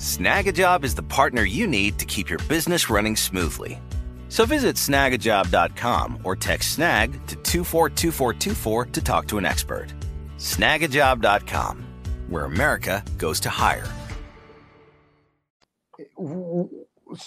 Snagajob 0.00 0.82
is 0.82 0.94
the 0.94 1.02
partner 1.02 1.42
you 1.42 1.66
need 1.66 1.98
to 1.98 2.06
keep 2.06 2.30
your 2.30 2.38
business 2.48 2.88
running 2.88 3.14
smoothly. 3.14 3.78
So 4.30 4.46
visit 4.46 4.76
snagajob.com 4.76 6.20
or 6.24 6.34
text 6.36 6.70
snag 6.72 7.12
to 7.26 7.36
242424 7.36 8.86
to 8.86 9.00
talk 9.02 9.28
to 9.28 9.36
an 9.36 9.44
expert. 9.44 9.88
Snagajob.com, 10.38 11.84
where 12.30 12.46
America 12.46 13.04
goes 13.18 13.40
to 13.40 13.50
hire. 13.50 13.86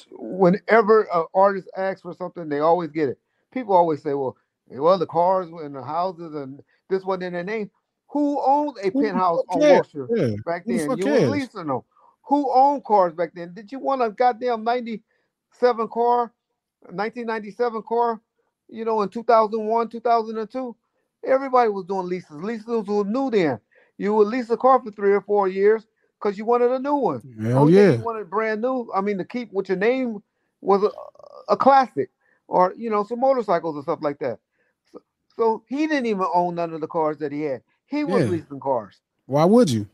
whenever 0.10 1.04
an 1.14 1.26
artist 1.36 1.70
asks 1.78 2.02
for 2.02 2.16
something, 2.16 2.50
they 2.50 2.60
always 2.60 2.90
get 2.90 3.10
it. 3.10 3.20
People 3.52 3.76
always 3.76 4.02
say, 4.02 4.16
"Well, 4.16 4.36
well, 4.68 4.98
the 4.98 5.06
cars 5.06 5.48
and 5.50 5.76
the 5.76 5.84
houses 5.84 6.34
and 6.34 6.64
this 6.90 7.04
one 7.04 7.22
in 7.22 7.34
their 7.34 7.44
name." 7.44 7.70
Who 8.08 8.42
owned 8.44 8.78
a 8.82 8.90
penthouse 8.90 9.42
on 9.50 9.60
Wilshire 9.60 10.08
Yeah. 10.16 10.36
back 10.46 10.66
then? 10.66 10.80
You 10.80 10.98
cares? 10.98 11.24
and 11.24 11.32
Lisa 11.32 11.64
know. 11.64 11.86
Who 12.24 12.52
owned 12.54 12.84
cars 12.84 13.14
back 13.14 13.32
then? 13.34 13.54
Did 13.54 13.72
you 13.72 13.80
want 13.80 14.02
a 14.02 14.10
goddamn 14.10 14.64
'97 14.64 15.88
car, 15.90 16.34
1997 16.90 17.84
car? 17.84 18.20
You 18.70 18.86
know, 18.86 19.02
in 19.02 19.10
2001, 19.10 19.90
2002, 19.90 20.76
everybody 21.26 21.70
was 21.70 21.86
doing 21.86 22.08
leases. 22.08 22.32
Leases 22.42 22.68
was 22.68 23.06
new 23.08 23.30
then. 23.30 23.60
You 23.98 24.16
would 24.16 24.28
lease 24.30 24.50
a 24.50 24.58
car 24.58 24.82
for 24.82 24.92
three 24.92 25.14
or 25.14 25.22
four 25.22 25.48
years 25.48 25.86
because 26.20 26.38
you 26.38 26.46
wanted 26.46 26.72
a 26.72 26.80
new 26.80 26.96
one. 26.96 27.22
Hell 27.52 27.70
yeah. 27.70 27.92
You 27.94 28.04
wanted 28.04 28.30
brand 28.30 28.62
new. 28.62 28.90
I 28.96 29.02
mean, 29.02 29.18
to 29.20 29.26
keep 29.26 29.52
what 29.52 29.68
your 29.70 29.78
name 29.78 30.24
was 30.62 30.84
a, 30.84 30.90
a 31.52 31.58
classic, 31.58 32.10
or 32.48 32.74
you 32.78 32.90
know, 32.90 33.04
some 33.04 33.20
motorcycles 33.20 33.76
and 33.76 33.84
stuff 33.84 34.00
like 34.02 34.20
that. 34.20 34.40
So, 34.92 35.02
so 35.36 35.64
he 35.68 35.88
didn't 35.88 36.06
even 36.08 36.26
own 36.34 36.56
none 36.56 36.74
of 36.74 36.82
the 36.82 36.88
cars 36.88 37.18
that 37.20 37.32
he 37.32 37.42
had. 37.42 37.62
He 37.86 38.04
was 38.04 38.24
Yeah. 38.24 38.32
leasing 38.32 38.60
cars. 38.60 39.02
Why 39.26 39.46
would 39.46 39.70
you? 39.70 39.88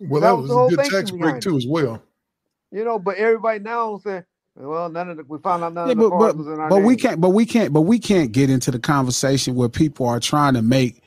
Well, 0.00 0.22
That 0.22 0.22
that 0.22 0.36
was 0.36 0.46
was 0.46 0.56
a 0.56 0.60
good 0.60 0.82
thinking 0.82 0.84
tax 0.84 1.10
break 1.10 1.20
behind 1.20 1.40
too, 1.40 1.56
as 1.56 1.66
well. 1.68 2.02
You 2.72 2.84
know, 2.84 2.98
but 2.98 3.16
everybody 3.16 3.60
now 3.60 3.98
say, 3.98 4.24
well, 4.56 4.88
none 4.90 5.10
of 5.10 5.18
the 5.18 5.24
we 5.24 5.38
found 5.40 5.64
out 5.64 5.74
none 5.74 5.88
Yeah, 5.88 5.92
of 5.92 5.96
the 5.96 6.04
but 6.04 6.10
cars 6.10 6.34
but, 6.34 6.36
was 6.36 6.48
in 6.48 6.60
our 6.60 6.70
but 6.70 6.80
we 6.80 6.96
can't 6.96 7.20
but 7.20 7.30
we 7.30 7.46
can't 7.46 7.72
but 7.72 7.82
we 7.82 7.98
can't 7.98 8.32
get 8.32 8.50
into 8.50 8.70
the 8.70 8.78
conversation 8.80 9.54
where 9.56 9.68
people 9.70 10.06
are 10.06 10.20
trying 10.20 10.54
to 10.54 10.62
make 10.62 11.02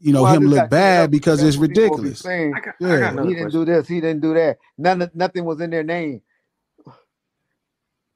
you 0.00 0.12
know 0.12 0.24
Well, 0.24 0.34
him 0.36 0.46
look 0.46 0.68
got 0.70 0.70
bad 0.70 1.10
up 1.10 1.12
because 1.12 1.42
it's 1.42 1.56
what 1.56 1.68
people 1.68 1.98
be 1.98 2.12
ridiculous. 2.12 2.20
saying, 2.22 2.60
Yeah. 2.80 3.12
he 3.22 3.34
didn't 3.34 3.52
do 3.52 3.64
this, 3.64 3.88
he 3.88 4.00
didn't 4.00 4.22
do 4.22 4.34
that. 4.34 4.58
None 4.78 5.10
nothing 5.14 5.44
was 5.44 5.60
in 5.60 5.70
their 5.70 5.84
name. 5.84 6.22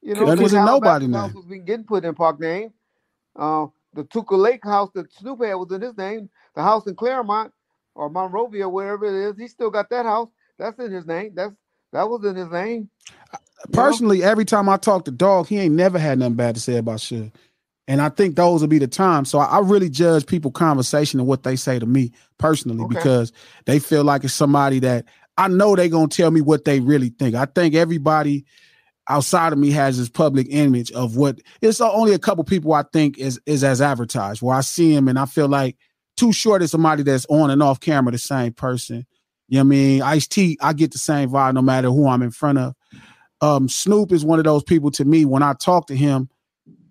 You 0.03 0.15
know, 0.17 0.27
Nothing 0.27 0.43
was 0.43 0.55
in 0.55 0.65
Calabasas 0.65 0.65
nobody's 0.65 1.11
house 1.13 1.33
name. 1.33 1.35
was 1.35 1.47
been 1.47 1.65
getting 1.65 1.85
put 1.87 2.05
in 2.05 2.15
Park 2.15 2.41
name. 2.41 2.73
Uh, 3.37 3.67
the 3.95 4.05
Toluca 4.05 4.37
Lake 4.37 4.65
house 4.65 4.91
that 4.95 5.13
Snoop 5.13 5.43
had 5.45 5.55
was 5.55 5.73
in 5.73 5.83
his 5.83 5.97
name. 5.97 6.31
The 6.55 6.63
house 6.63 6.87
in 6.87 6.97
Claremont 6.97 7.53
or 7.99 8.09
Monrovia, 8.09 8.68
wherever 8.68 9.05
it 9.05 9.30
is, 9.30 9.38
he 9.38 9.49
still 9.49 9.70
got 9.70 9.90
that 9.90 10.07
house. 10.07 10.28
That's 10.59 10.78
in 10.78 10.92
his 10.92 11.07
name. 11.07 11.32
That's 11.34 11.53
that 11.92 12.09
was 12.09 12.24
in 12.24 12.36
his 12.36 12.49
name. 12.51 12.88
Personally, 13.72 14.22
every 14.22 14.44
time 14.44 14.68
I 14.68 14.76
talk 14.76 15.05
to 15.07 15.11
Dog, 15.11 15.49
he 15.49 15.59
ain't 15.59 15.74
never 15.74 15.99
had 15.99 16.18
nothing 16.18 16.34
bad 16.34 16.55
to 16.55 16.61
say 16.61 16.76
about 16.76 17.01
shit. 17.01 17.34
And 17.88 18.01
I 18.01 18.11
think 18.11 18.36
those 18.36 18.61
will 18.61 18.68
be 18.68 18.78
the 18.78 18.86
times. 18.86 19.30
So 19.30 19.38
I, 19.38 19.46
I 19.46 19.59
really 19.61 19.88
judge 19.88 20.26
people 20.26 20.51
conversation 20.51 21.18
and 21.18 21.28
what 21.28 21.42
they 21.42 21.57
say 21.57 21.78
to 21.78 21.86
me 21.86 22.12
personally 22.38 22.84
Okay. 22.84 22.94
because 22.94 23.32
they 23.64 23.78
feel 23.78 24.05
like 24.05 24.22
it's 24.24 24.34
somebody 24.34 24.78
that 24.80 25.07
I 25.36 25.49
know 25.49 25.74
they 25.74 25.88
gonna 25.88 26.09
tell 26.09 26.30
me 26.30 26.40
what 26.40 26.64
they 26.64 26.80
really 26.80 27.09
think. 27.09 27.34
I 27.34 27.46
think 27.46 27.74
everybody 27.74 28.44
outside 29.09 29.53
of 29.53 29.59
me 29.59 29.70
has 29.70 29.99
this 29.99 30.09
public 30.09 30.46
image 30.51 30.92
of 30.92 31.16
what 31.16 31.40
it's 31.62 31.80
only 31.80 32.12
a 32.12 32.18
couple 32.18 32.44
people 32.44 32.74
I 32.74 32.84
think 32.92 33.18
is 33.18 33.40
is 33.46 33.64
as 33.64 33.80
advertised 33.80 34.42
where 34.42 34.57
I 34.57 34.61
see 34.61 34.92
him 34.94 35.09
and 35.09 35.18
I 35.18 35.24
feel 35.24 35.49
like 35.49 35.76
too 36.19 36.33
short 36.33 36.62
is 36.62 36.71
somebody 36.71 37.03
that's 37.03 37.27
on 37.29 37.51
and 37.51 37.62
off 37.62 37.81
camera 37.81 38.12
the 38.12 38.19
same 38.19 38.53
person. 38.53 39.07
You 39.49 39.59
know 39.59 39.61
what 39.61 39.66
I 39.66 39.71
mean? 39.71 40.03
Ice 40.03 40.27
T, 40.27 40.59
I 40.61 40.73
get 40.73 40.93
the 40.93 40.99
same 40.99 41.31
vibe 41.31 41.55
no 41.55 41.62
matter 41.62 41.89
who 41.89 42.09
I'm 42.09 42.23
in 42.23 42.31
front 42.31 42.59
of. 42.59 42.75
Um, 43.41 43.69
Snoop 43.69 44.12
is 44.12 44.25
one 44.25 44.39
of 44.39 44.45
those 44.45 44.64
people 44.64 44.91
to 44.93 45.05
me. 45.05 45.25
When 45.25 45.43
I 45.43 45.55
talk 45.55 45.87
to 45.87 45.97
him, 45.97 46.29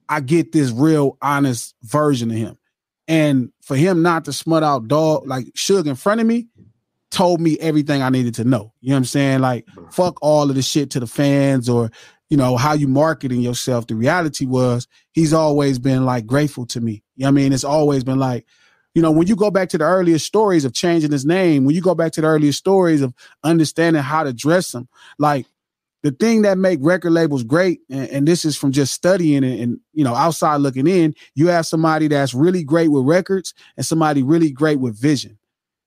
I 0.09 0.21
get 0.21 0.53
this 0.53 0.71
real 0.71 1.17
honest 1.21 1.75
version 1.83 2.31
of 2.31 2.37
him. 2.37 2.57
And 3.07 3.51
for 3.61 3.75
him 3.75 4.01
not 4.01 4.25
to 4.25 4.33
smut 4.33 4.63
out 4.63 4.87
dog 4.87 5.27
like 5.27 5.45
Suge 5.53 5.85
in 5.85 5.95
front 5.95 6.21
of 6.21 6.27
me, 6.27 6.47
told 7.11 7.39
me 7.39 7.57
everything 7.59 8.01
I 8.01 8.09
needed 8.09 8.35
to 8.35 8.43
know. 8.43 8.73
You 8.81 8.89
know 8.89 8.95
what 8.95 8.99
I'm 8.99 9.05
saying? 9.05 9.39
Like, 9.41 9.65
fuck 9.91 10.17
all 10.21 10.49
of 10.49 10.55
the 10.55 10.61
shit 10.61 10.89
to 10.91 10.99
the 10.99 11.07
fans 11.07 11.69
or, 11.69 11.89
you 12.29 12.37
know, 12.37 12.57
how 12.57 12.73
you 12.73 12.87
marketing 12.87 13.41
yourself. 13.41 13.87
The 13.87 13.95
reality 13.95 14.45
was 14.45 14.87
he's 15.11 15.33
always 15.33 15.79
been 15.79 16.05
like 16.05 16.25
grateful 16.25 16.65
to 16.67 16.81
me. 16.81 17.03
You 17.15 17.23
know 17.23 17.27
what 17.27 17.39
I 17.39 17.43
mean? 17.43 17.53
It's 17.53 17.63
always 17.63 18.03
been 18.03 18.19
like, 18.19 18.45
you 18.97 19.03
know, 19.03 19.11
when 19.11 19.27
you 19.27 19.35
go 19.35 19.51
back 19.51 19.69
to 19.69 19.77
the 19.77 19.83
earliest 19.83 20.25
stories 20.25 20.65
of 20.65 20.73
changing 20.73 21.11
his 21.11 21.23
name, 21.23 21.65
when 21.65 21.75
you 21.75 21.83
go 21.83 21.93
back 21.93 22.13
to 22.13 22.21
the 22.21 22.25
earliest 22.25 22.57
stories 22.57 23.03
of 23.03 23.13
understanding 23.43 24.01
how 24.01 24.23
to 24.23 24.33
dress 24.33 24.73
him, 24.73 24.89
like 25.19 25.45
the 26.01 26.09
thing 26.09 26.41
that 26.41 26.57
make 26.57 26.79
record 26.81 27.11
labels 27.11 27.43
great, 27.43 27.81
and, 27.91 28.09
and 28.09 28.27
this 28.27 28.43
is 28.43 28.57
from 28.57 28.71
just 28.71 28.93
studying 28.93 29.43
and, 29.43 29.59
and 29.59 29.79
you 29.93 30.03
know 30.03 30.15
outside 30.15 30.61
looking 30.61 30.87
in, 30.87 31.13
you 31.35 31.45
have 31.45 31.67
somebody 31.67 32.07
that's 32.07 32.33
really 32.33 32.63
great 32.63 32.87
with 32.87 33.05
records 33.05 33.53
and 33.75 33.85
somebody 33.85 34.23
really 34.23 34.49
great 34.49 34.79
with 34.79 34.99
vision. 34.99 35.37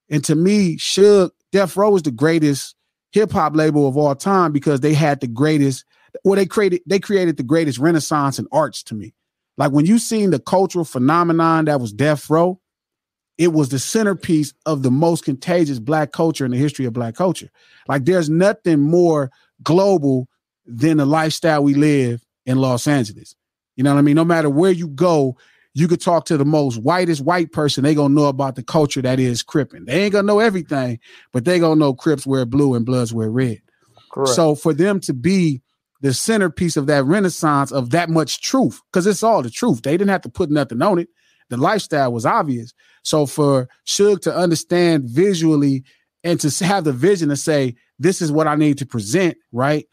And 0.08 0.22
to 0.26 0.36
me, 0.36 0.76
Suge, 0.76 1.32
Death 1.50 1.76
Row 1.76 1.96
is 1.96 2.02
the 2.02 2.12
greatest 2.12 2.76
hip 3.10 3.32
hop 3.32 3.56
label 3.56 3.88
of 3.88 3.96
all 3.96 4.14
time 4.14 4.52
because 4.52 4.82
they 4.82 4.94
had 4.94 5.18
the 5.18 5.26
greatest. 5.26 5.84
Well, 6.22 6.36
they 6.36 6.46
created 6.46 6.82
they 6.86 7.00
created 7.00 7.38
the 7.38 7.42
greatest 7.42 7.80
renaissance 7.80 8.38
in 8.38 8.46
arts 8.52 8.84
to 8.84 8.94
me. 8.94 9.14
Like 9.56 9.72
when 9.72 9.84
you 9.84 9.98
seen 9.98 10.30
the 10.30 10.38
cultural 10.38 10.84
phenomenon 10.84 11.64
that 11.64 11.80
was 11.80 11.92
Death 11.92 12.30
Row, 12.30 12.60
it 13.40 13.54
was 13.54 13.70
the 13.70 13.78
centerpiece 13.78 14.52
of 14.66 14.82
the 14.82 14.90
most 14.90 15.24
contagious 15.24 15.78
black 15.78 16.12
culture 16.12 16.44
in 16.44 16.50
the 16.50 16.58
history 16.58 16.84
of 16.84 16.92
black 16.92 17.14
culture. 17.14 17.48
Like 17.88 18.04
there's 18.04 18.28
nothing 18.28 18.80
more 18.80 19.30
global 19.62 20.28
than 20.66 20.98
the 20.98 21.06
lifestyle 21.06 21.64
we 21.64 21.72
live 21.72 22.22
in 22.44 22.58
Los 22.58 22.86
Angeles. 22.86 23.34
You 23.76 23.84
know 23.84 23.94
what 23.94 23.98
I 23.98 24.02
mean? 24.02 24.16
No 24.16 24.26
matter 24.26 24.50
where 24.50 24.70
you 24.70 24.88
go, 24.88 25.38
you 25.72 25.88
could 25.88 26.02
talk 26.02 26.26
to 26.26 26.36
the 26.36 26.44
most 26.44 26.82
whitest 26.82 27.22
white 27.22 27.50
person, 27.50 27.82
they 27.82 27.94
gonna 27.94 28.12
know 28.12 28.26
about 28.26 28.56
the 28.56 28.62
culture 28.62 29.00
that 29.00 29.18
is 29.18 29.42
Crippin. 29.42 29.86
They 29.86 30.02
ain't 30.02 30.12
gonna 30.12 30.26
know 30.26 30.40
everything, 30.40 30.98
but 31.32 31.46
they 31.46 31.58
gonna 31.58 31.76
know 31.76 31.94
Crips 31.94 32.26
wear 32.26 32.44
blue 32.44 32.74
and 32.74 32.84
Bloods 32.84 33.14
wear 33.14 33.30
red. 33.30 33.62
Correct. 34.12 34.34
So 34.34 34.54
for 34.54 34.74
them 34.74 35.00
to 35.00 35.14
be 35.14 35.62
the 36.02 36.12
centerpiece 36.12 36.76
of 36.76 36.88
that 36.88 37.04
renaissance 37.04 37.72
of 37.72 37.88
that 37.90 38.10
much 38.10 38.42
truth, 38.42 38.82
because 38.92 39.06
it's 39.06 39.22
all 39.22 39.40
the 39.40 39.48
truth. 39.48 39.80
They 39.80 39.92
didn't 39.92 40.10
have 40.10 40.22
to 40.22 40.28
put 40.28 40.50
nothing 40.50 40.82
on 40.82 40.98
it. 40.98 41.08
The 41.48 41.56
lifestyle 41.56 42.12
was 42.12 42.26
obvious. 42.26 42.74
So 43.02 43.26
for 43.26 43.68
Suge 43.86 44.20
to 44.22 44.34
understand 44.36 45.04
visually 45.04 45.84
and 46.24 46.38
to 46.40 46.64
have 46.64 46.84
the 46.84 46.92
vision 46.92 47.28
to 47.30 47.36
say, 47.36 47.76
this 47.98 48.20
is 48.22 48.30
what 48.32 48.46
I 48.46 48.54
need 48.56 48.78
to 48.78 48.86
present, 48.86 49.36
right? 49.52 49.86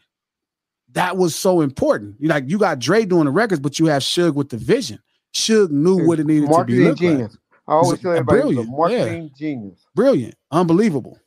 That 0.92 1.16
was 1.16 1.34
so 1.34 1.60
important. 1.60 2.16
You 2.18 2.28
Like 2.28 2.44
you 2.48 2.58
got 2.58 2.78
Dre 2.78 3.04
doing 3.04 3.26
the 3.26 3.30
records, 3.30 3.60
but 3.60 3.78
you 3.78 3.86
have 3.86 4.02
Suge 4.02 4.34
with 4.34 4.48
the 4.50 4.56
vision. 4.56 4.98
Suge 5.34 5.70
knew 5.70 6.06
what 6.06 6.18
it 6.20 6.26
needed 6.26 6.50
to 6.52 6.64
be. 6.64 6.74
marketing 6.76 6.80
look 6.84 6.90
like. 6.90 6.98
genius. 7.00 7.36
I 7.66 7.72
always 7.72 8.00
He's 8.00 8.00
tell 8.00 8.12
a- 8.12 8.14
a 8.14 8.18
everybody 8.20 8.56
he's 8.56 8.58
a 8.66 8.70
brilliant, 8.70 9.22
yeah. 9.24 9.28
genius. 9.36 9.80
Brilliant, 9.94 10.34
unbelievable. 10.50 11.18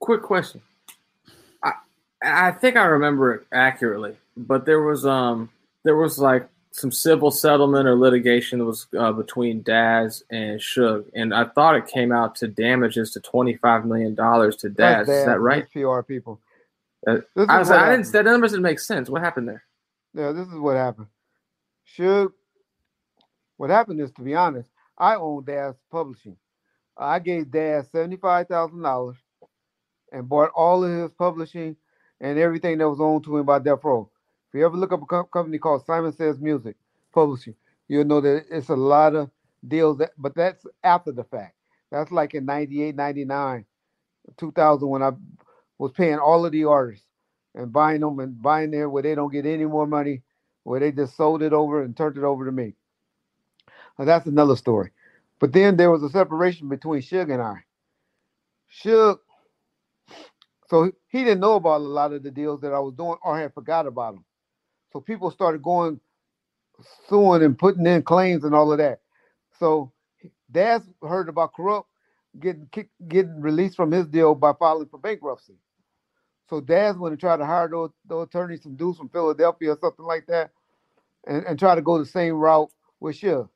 Quick 0.00 0.22
question. 0.22 0.60
I 1.62 1.72
I 2.22 2.50
think 2.52 2.76
I 2.76 2.84
remember 2.84 3.34
it 3.34 3.46
accurately, 3.52 4.16
but 4.36 4.66
there 4.66 4.82
was 4.82 5.06
um 5.06 5.50
there 5.84 5.96
was 5.96 6.18
like 6.18 6.48
some 6.74 6.90
civil 6.90 7.30
settlement 7.30 7.86
or 7.86 7.94
litigation 7.94 8.58
that 8.58 8.64
was 8.64 8.88
uh, 8.98 9.12
between 9.12 9.62
Daz 9.62 10.24
and 10.30 10.58
Suge, 10.58 11.08
and 11.14 11.32
I 11.32 11.44
thought 11.44 11.76
it 11.76 11.86
came 11.86 12.10
out 12.10 12.34
to 12.36 12.48
damages 12.48 13.12
to 13.12 13.20
twenty 13.20 13.54
five 13.54 13.86
million 13.86 14.16
dollars 14.16 14.56
to 14.56 14.70
Daz. 14.70 15.08
Is 15.08 15.24
that 15.24 15.38
right? 15.38 15.70
PR 15.70 16.00
people. 16.00 16.40
Uh, 17.06 17.18
I 17.36 17.60
was 17.60 17.70
I 17.70 17.90
didn't. 17.92 18.10
That 18.10 18.24
number 18.24 18.48
doesn't 18.48 18.60
make 18.60 18.80
sense. 18.80 19.08
What 19.08 19.22
happened 19.22 19.48
there? 19.48 19.62
Yeah, 20.14 20.32
this 20.32 20.48
is 20.48 20.58
what 20.58 20.74
happened. 20.76 21.06
Suge, 21.96 22.32
what 23.56 23.70
happened 23.70 24.00
is, 24.00 24.10
to 24.12 24.22
be 24.22 24.34
honest, 24.34 24.68
I 24.98 25.14
own 25.14 25.44
Daz 25.44 25.76
Publishing. 25.92 26.36
I 26.96 27.20
gave 27.20 27.52
Daz 27.52 27.86
seventy-five 27.92 28.48
thousand 28.48 28.82
dollars 28.82 29.16
and 30.10 30.28
bought 30.28 30.50
all 30.56 30.82
of 30.82 30.90
his 30.90 31.12
publishing 31.12 31.76
and 32.20 32.36
everything 32.36 32.78
that 32.78 32.90
was 32.90 33.00
owned 33.00 33.22
to 33.24 33.36
him 33.36 33.46
by 33.46 33.60
Death 33.60 33.84
Row. 33.84 34.10
If 34.54 34.58
you 34.60 34.66
ever 34.66 34.78
look 34.78 34.92
up 34.92 35.02
a 35.02 35.06
co- 35.06 35.24
company 35.24 35.58
called 35.58 35.86
Simon 35.86 36.12
Says 36.12 36.40
Music 36.40 36.76
Publishing, 37.14 37.56
you'll 37.88 38.06
know 38.06 38.22
that 38.22 38.46
it's 38.50 38.70
a 38.70 38.76
lot 38.76 39.16
of 39.16 39.30
deals. 39.68 39.98
That, 39.98 40.12
but 40.18 40.36
that's 40.36 40.66
after 40.84 41.12
the 41.12 41.24
fact. 41.24 41.56
That's 41.92 42.12
like 42.12 42.34
in 42.34 42.46
98, 42.46 42.96
99, 42.96 43.66
2000 44.38 44.88
when 44.88 45.02
I 45.02 45.12
was 45.78 45.92
paying 45.92 46.18
all 46.18 46.46
of 46.46 46.52
the 46.52 46.66
artists 46.66 47.06
and 47.54 47.72
buying 47.72 48.02
them 48.02 48.20
and 48.20 48.42
buying 48.42 48.72
there 48.72 48.90
where 48.90 49.02
they 49.04 49.16
don't 49.16 49.32
get 49.32 49.46
any 49.46 49.66
more 49.66 49.88
money, 49.88 50.22
where 50.64 50.80
they 50.80 50.92
just 50.92 51.16
sold 51.16 51.42
it 51.42 51.54
over 51.54 51.82
and 51.82 51.96
turned 51.96 52.18
it 52.18 52.24
over 52.24 52.46
to 52.46 52.52
me. 52.52 52.74
Now, 53.98 54.06
that's 54.06 54.26
another 54.26 54.56
story. 54.56 54.92
But 55.40 55.52
then 55.52 55.76
there 55.76 55.90
was 55.90 56.04
a 56.04 56.10
separation 56.10 56.68
between 56.68 57.02
Suge 57.02 57.32
and 57.32 57.42
I. 57.42 57.64
Suge, 58.84 59.18
so 60.68 60.92
he 61.08 61.24
didn't 61.24 61.40
know 61.40 61.56
about 61.56 61.82
a 61.82 61.84
lot 61.84 62.12
of 62.12 62.22
the 62.22 62.30
deals 62.32 62.60
that 62.62 62.74
I 62.74 62.80
was 62.80 62.94
doing 62.94 63.16
or 63.24 63.38
had 63.38 63.54
forgot 63.54 63.86
about 63.86 64.14
them. 64.14 64.24
So 64.94 65.00
people 65.00 65.32
started 65.32 65.60
going 65.60 66.00
suing 67.08 67.42
and 67.42 67.58
putting 67.58 67.84
in 67.84 68.02
claims 68.02 68.44
and 68.44 68.54
all 68.54 68.70
of 68.70 68.78
that. 68.78 69.00
So 69.58 69.92
Daz 70.50 70.82
heard 71.02 71.28
about 71.28 71.52
Kurupt 71.52 71.86
getting 72.38 72.68
kicked, 72.70 72.92
getting 73.08 73.40
released 73.40 73.74
from 73.76 73.90
his 73.90 74.06
deal 74.06 74.36
by 74.36 74.52
filing 74.52 74.86
for 74.86 74.98
bankruptcy. 74.98 75.54
So 76.48 76.60
Daz 76.60 76.96
went 76.96 77.12
and 77.12 77.20
tried 77.20 77.38
to 77.38 77.46
hire 77.46 77.68
those, 77.68 77.90
those 78.06 78.28
attorneys, 78.28 78.62
some 78.62 78.76
dudes 78.76 78.98
from 78.98 79.08
Philadelphia 79.08 79.72
or 79.72 79.78
something 79.80 80.04
like 80.04 80.26
that, 80.26 80.52
and, 81.26 81.44
and 81.44 81.58
try 81.58 81.74
to 81.74 81.82
go 81.82 81.98
the 81.98 82.06
same 82.06 82.34
route 82.34 82.70
with 83.00 83.20
Suge. 83.20 83.48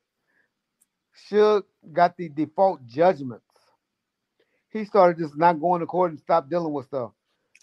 Suge 1.31 1.63
got 1.93 2.17
the 2.17 2.27
default 2.27 2.85
judgments. 2.85 3.45
He 4.71 4.83
started 4.83 5.17
just 5.17 5.37
not 5.37 5.61
going 5.61 5.79
to 5.79 5.87
court 5.87 6.11
and 6.11 6.19
stopped 6.19 6.49
dealing 6.49 6.73
with 6.73 6.87
stuff. 6.87 7.11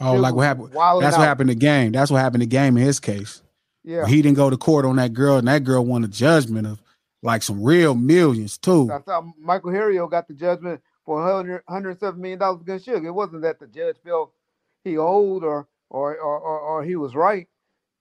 Oh, 0.00 0.14
Suge 0.14 0.20
like 0.20 0.34
what 0.34 0.44
happened? 0.44 0.72
That's 0.72 1.18
what 1.18 1.26
happened 1.26 1.50
to 1.50 1.56
game. 1.56 1.92
That's 1.92 2.10
what 2.10 2.22
happened 2.22 2.40
to 2.42 2.46
game 2.46 2.78
in 2.78 2.82
his 2.82 3.00
case. 3.00 3.42
Yeah. 3.86 4.04
He 4.04 4.20
didn't 4.20 4.36
go 4.36 4.50
to 4.50 4.56
court 4.56 4.84
on 4.84 4.96
that 4.96 5.14
girl, 5.14 5.36
and 5.36 5.46
that 5.46 5.62
girl 5.62 5.84
won 5.86 6.02
a 6.02 6.08
judgment 6.08 6.66
of 6.66 6.82
like 7.22 7.42
some 7.42 7.62
real 7.62 7.94
millions 7.94 8.58
too. 8.58 8.86
That's 8.88 9.08
how 9.08 9.32
Michael 9.38 9.70
Harry-O 9.70 10.08
got 10.08 10.26
the 10.26 10.34
judgment 10.34 10.82
for 11.04 11.22
100, 11.24 11.62
107 11.66 12.20
million 12.20 12.40
dollars 12.40 12.62
against 12.62 12.86
Suge. 12.86 13.06
It 13.06 13.12
wasn't 13.12 13.42
that 13.42 13.60
the 13.60 13.68
judge 13.68 13.96
felt 14.04 14.32
he 14.82 14.98
owed 14.98 15.44
or 15.44 15.68
or 15.88 16.16
or, 16.16 16.38
or, 16.40 16.60
or 16.60 16.84
he 16.84 16.96
was 16.96 17.14
right. 17.14 17.46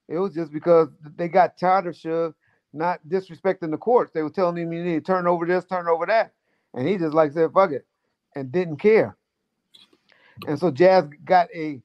It 0.09 0.17
was 0.17 0.33
just 0.33 0.51
because 0.51 0.89
they 1.15 1.27
got 1.27 1.57
tired 1.57 1.85
of 1.85 1.93
Suge 1.93 2.33
not 2.73 2.99
disrespecting 3.07 3.71
the 3.71 3.77
courts. 3.77 4.11
They 4.11 4.23
were 4.23 4.29
telling 4.31 4.57
him 4.57 4.73
you 4.73 4.83
need 4.83 4.95
to 4.95 5.01
turn 5.01 5.27
over 5.27 5.45
this, 5.45 5.65
turn 5.65 5.87
over 5.87 6.07
that, 6.07 6.33
and 6.73 6.87
he 6.87 6.97
just 6.97 7.13
like 7.13 7.31
said 7.31 7.53
fuck 7.53 7.71
it 7.71 7.85
and 8.35 8.51
didn't 8.51 8.77
care. 8.77 9.15
And 10.47 10.57
so 10.59 10.71
Daz 10.71 11.05
got 11.23 11.47
a 11.55 11.79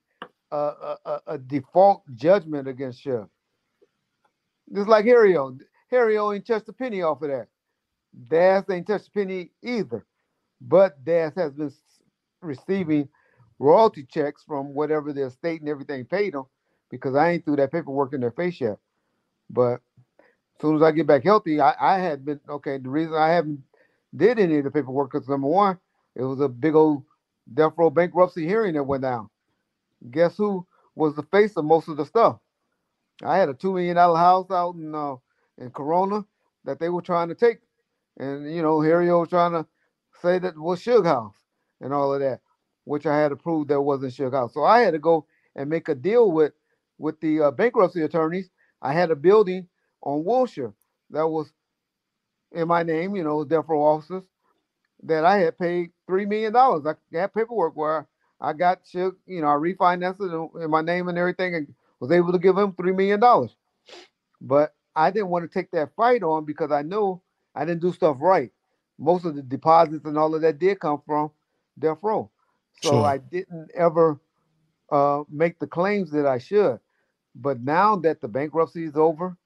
a, 0.51 0.57
a, 0.57 1.21
a- 1.27 1.39
default 1.39 2.03
judgment 2.15 2.67
against 2.67 3.05
Suge. 3.05 3.29
Just 4.75 4.89
like 4.89 5.05
Harry-O. 5.05 5.59
Harry-O 5.91 6.33
ain't 6.33 6.47
touched 6.47 6.69
a 6.69 6.73
penny 6.73 7.03
off 7.03 7.23
of 7.23 7.29
that. 7.31 7.49
Daz 8.29 8.65
ain't 8.71 8.87
touched 8.87 9.09
a 9.09 9.11
penny 9.13 9.51
either. 9.63 10.07
But 10.61 11.05
Daz 11.05 11.35
has 11.37 11.53
been 11.53 11.73
receiving 12.43 13.09
royalty 13.59 14.05
checks 14.05 14.43
from 14.47 14.75
whatever 14.75 15.13
the 15.13 15.27
estate 15.27 15.61
and 15.61 15.69
everything 15.71 16.05
paid 16.05 16.35
him 16.35 16.45
because 16.91 17.15
I 17.15 17.31
ain't 17.31 17.45
threw 17.45 17.57
that 17.57 17.73
paperwork 17.73 18.13
in 18.15 18.21
their 18.21 18.31
face 18.31 18.61
yet. 18.61 18.79
But 19.51 19.75
as 20.57 20.61
soon 20.63 20.77
as 20.77 20.83
I 20.83 20.93
get 20.93 21.07
back 21.07 21.25
healthy, 21.25 21.61
I, 21.61 21.75
I 21.81 21.99
had 21.99 22.25
been 22.25 22.41
okay. 22.49 22.79
The 22.79 22.89
reason 22.91 23.15
I 23.15 23.31
haven't 23.31 23.63
did 24.17 24.39
any 24.39 24.59
of 24.59 24.65
the 24.65 24.71
paperwork 24.71 25.13
because 25.13 25.29
number 25.29 25.49
one, 25.49 25.79
it 26.17 26.23
was 26.23 26.41
a 26.41 26.49
big 26.49 26.75
old 26.75 27.05
death 27.55 27.73
row 27.77 27.91
bankruptcy 27.91 28.47
hearing 28.47 28.75
that 28.75 28.85
went 28.85 29.03
down. 29.03 29.31
Guess 30.11 30.37
who 30.37 30.67
was 30.95 31.15
the 31.15 31.23
face 31.25 31.57
of 31.57 31.65
most 31.65 31.89
of 31.89 31.97
the 31.97 32.07
stuff? 32.07 32.39
I 33.25 33.39
had 33.39 33.49
a 33.49 33.55
two 33.55 33.75
million 33.75 33.97
dollar 33.97 34.19
house 34.19 34.51
out 34.51 34.77
in 34.77 34.95
uh, 34.95 35.17
in 35.59 35.71
Corona 35.71 36.25
that 36.65 36.79
they 36.79 36.89
were 36.89 37.03
trying 37.03 37.29
to 37.29 37.35
take, 37.35 37.59
and 38.19 38.53
you 38.55 38.63
know 38.63 38.81
Harry 38.81 39.13
was 39.13 39.29
trying 39.29 39.53
to 39.53 39.67
say 40.23 40.39
that 40.39 40.59
was 40.59 40.81
Suge 40.83 41.07
House 41.07 41.37
and 41.81 41.93
all 41.93 42.15
of 42.15 42.21
that, 42.21 42.41
which 42.85 43.07
I 43.07 43.19
had 43.19 43.31
to 43.31 43.37
prove 43.37 43.69
that 43.69 43.81
wasn't 43.81 44.15
Suge 44.15 44.33
House. 44.33 44.55
So 44.55 44.65
I 44.65 44.81
had 44.81 44.93
to 44.93 44.99
go 44.99 45.27
and 45.57 45.71
make 45.71 45.89
a 45.89 45.95
deal 45.95 46.31
with 46.33 46.53
with 46.99 47.21
the 47.21 47.43
uh, 47.43 47.51
bankruptcy 47.53 48.03
attorneys. 48.03 48.51
I 48.83 48.93
had 48.93 49.11
a 49.11 49.17
building 49.17 49.69
on 50.03 50.25
Wilshire 50.25 50.75
that 51.11 51.29
was 51.29 51.53
in 52.53 52.69
my 52.69 52.83
name, 52.83 53.17
you 53.17 53.25
know, 53.25 53.45
death 53.45 53.67
row 53.69 53.83
officers 53.83 54.25
that 55.05 55.25
I 55.25 55.39
had 55.39 55.59
paid 55.59 55.91
three 56.07 56.27
million 56.27 56.53
dollars. 56.53 56.87
I 56.87 56.95
had 57.19 57.35
paperwork 57.35 57.77
where 57.77 58.09
I 58.41 58.53
got 58.55 58.85
Suge, 58.85 59.17
you 59.27 59.41
know, 59.43 59.49
I 59.49 59.55
refinanced 59.55 60.21
it 60.21 60.33
in- 60.57 60.63
in 60.65 60.71
my 60.71 60.83
name 60.83 61.09
and 61.09 61.19
everything, 61.19 61.55
and 61.55 61.75
was 62.01 62.13
able 62.13 62.33
to 62.33 62.41
give 62.41 62.59
him 62.59 62.75
three 62.75 62.93
million 62.93 63.21
dollars. 63.21 63.57
But 64.41 64.75
I 64.97 65.11
didn't 65.11 65.31
want 65.31 65.51
to 65.51 65.55
take 65.59 65.71
that 65.73 65.95
fight 65.97 66.23
on 66.25 66.45
because 66.47 66.73
I 66.73 66.83
knew 66.83 67.21
I 67.55 67.65
didn't 67.67 67.83
do 67.83 67.93
stuff 67.93 68.19
right. 68.21 68.53
Most 68.99 69.27
of 69.27 69.37
the 69.37 69.43
deposits 69.43 70.07
and 70.07 70.19
all 70.19 70.35
of 70.35 70.43
that 70.43 70.59
did 70.61 70.81
come 70.81 71.03
from 71.07 71.33
death 71.79 71.99
row, 72.03 72.31
so 72.83 73.03
Sure. 73.03 73.05
I 73.05 73.19
didn't 73.19 73.71
ever 73.75 74.21
uh, 74.91 75.25
make 75.31 75.59
the 75.59 75.67
claims 75.67 76.11
that 76.13 76.27
I 76.27 76.39
should. 76.39 76.81
But 77.35 77.63
now 77.63 77.97
that 77.99 78.21
the 78.21 78.29
bankruptcy 78.29 78.85
is 78.85 78.97
over, 78.97 79.37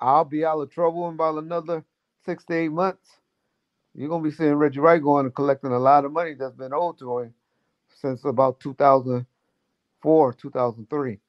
I'll 0.00 0.24
be 0.24 0.44
out 0.44 0.60
of 0.60 0.70
trouble 0.70 1.08
in 1.08 1.14
about 1.14 1.38
another 1.42 1.84
six 2.24 2.44
to 2.46 2.54
eight 2.54 2.70
months. 2.72 3.08
You're 3.94 4.08
gonna 4.10 4.24
be 4.24 4.30
seeing 4.32 4.54
Reggie 4.54 4.80
Wright 4.80 5.02
going 5.02 5.26
and 5.26 5.34
collecting 5.34 5.72
a 5.72 5.78
lot 5.78 6.04
of 6.04 6.12
money 6.12 6.34
that's 6.34 6.54
been 6.56 6.72
owed 6.74 6.98
to 7.00 7.20
him 7.20 7.34
since 7.94 8.24
about 8.24 8.60
2004, 8.60 9.40
2003, 10.34 11.20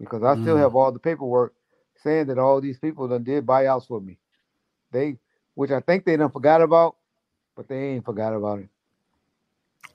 because 0.00 0.24
I 0.24 0.36
still 0.36 0.56
Mm. 0.56 0.58
have 0.58 0.76
all 0.76 0.92
the 0.92 1.00
paperwork 1.00 1.54
saying 1.98 2.28
that 2.28 2.38
all 2.38 2.60
these 2.62 2.80
people 2.80 3.08
done 3.08 3.24
did 3.24 3.46
buyouts 3.46 3.88
for 3.88 4.00
me. 4.00 4.18
They, 4.92 5.18
which 5.54 5.72
I 5.72 5.80
think 5.80 6.04
they 6.06 6.16
done 6.16 6.30
forgot 6.32 6.62
about, 6.62 6.96
but 7.56 7.68
they 7.68 7.90
ain't 7.90 8.04
forgot 8.06 8.34
about 8.34 8.60
it. 8.60 8.68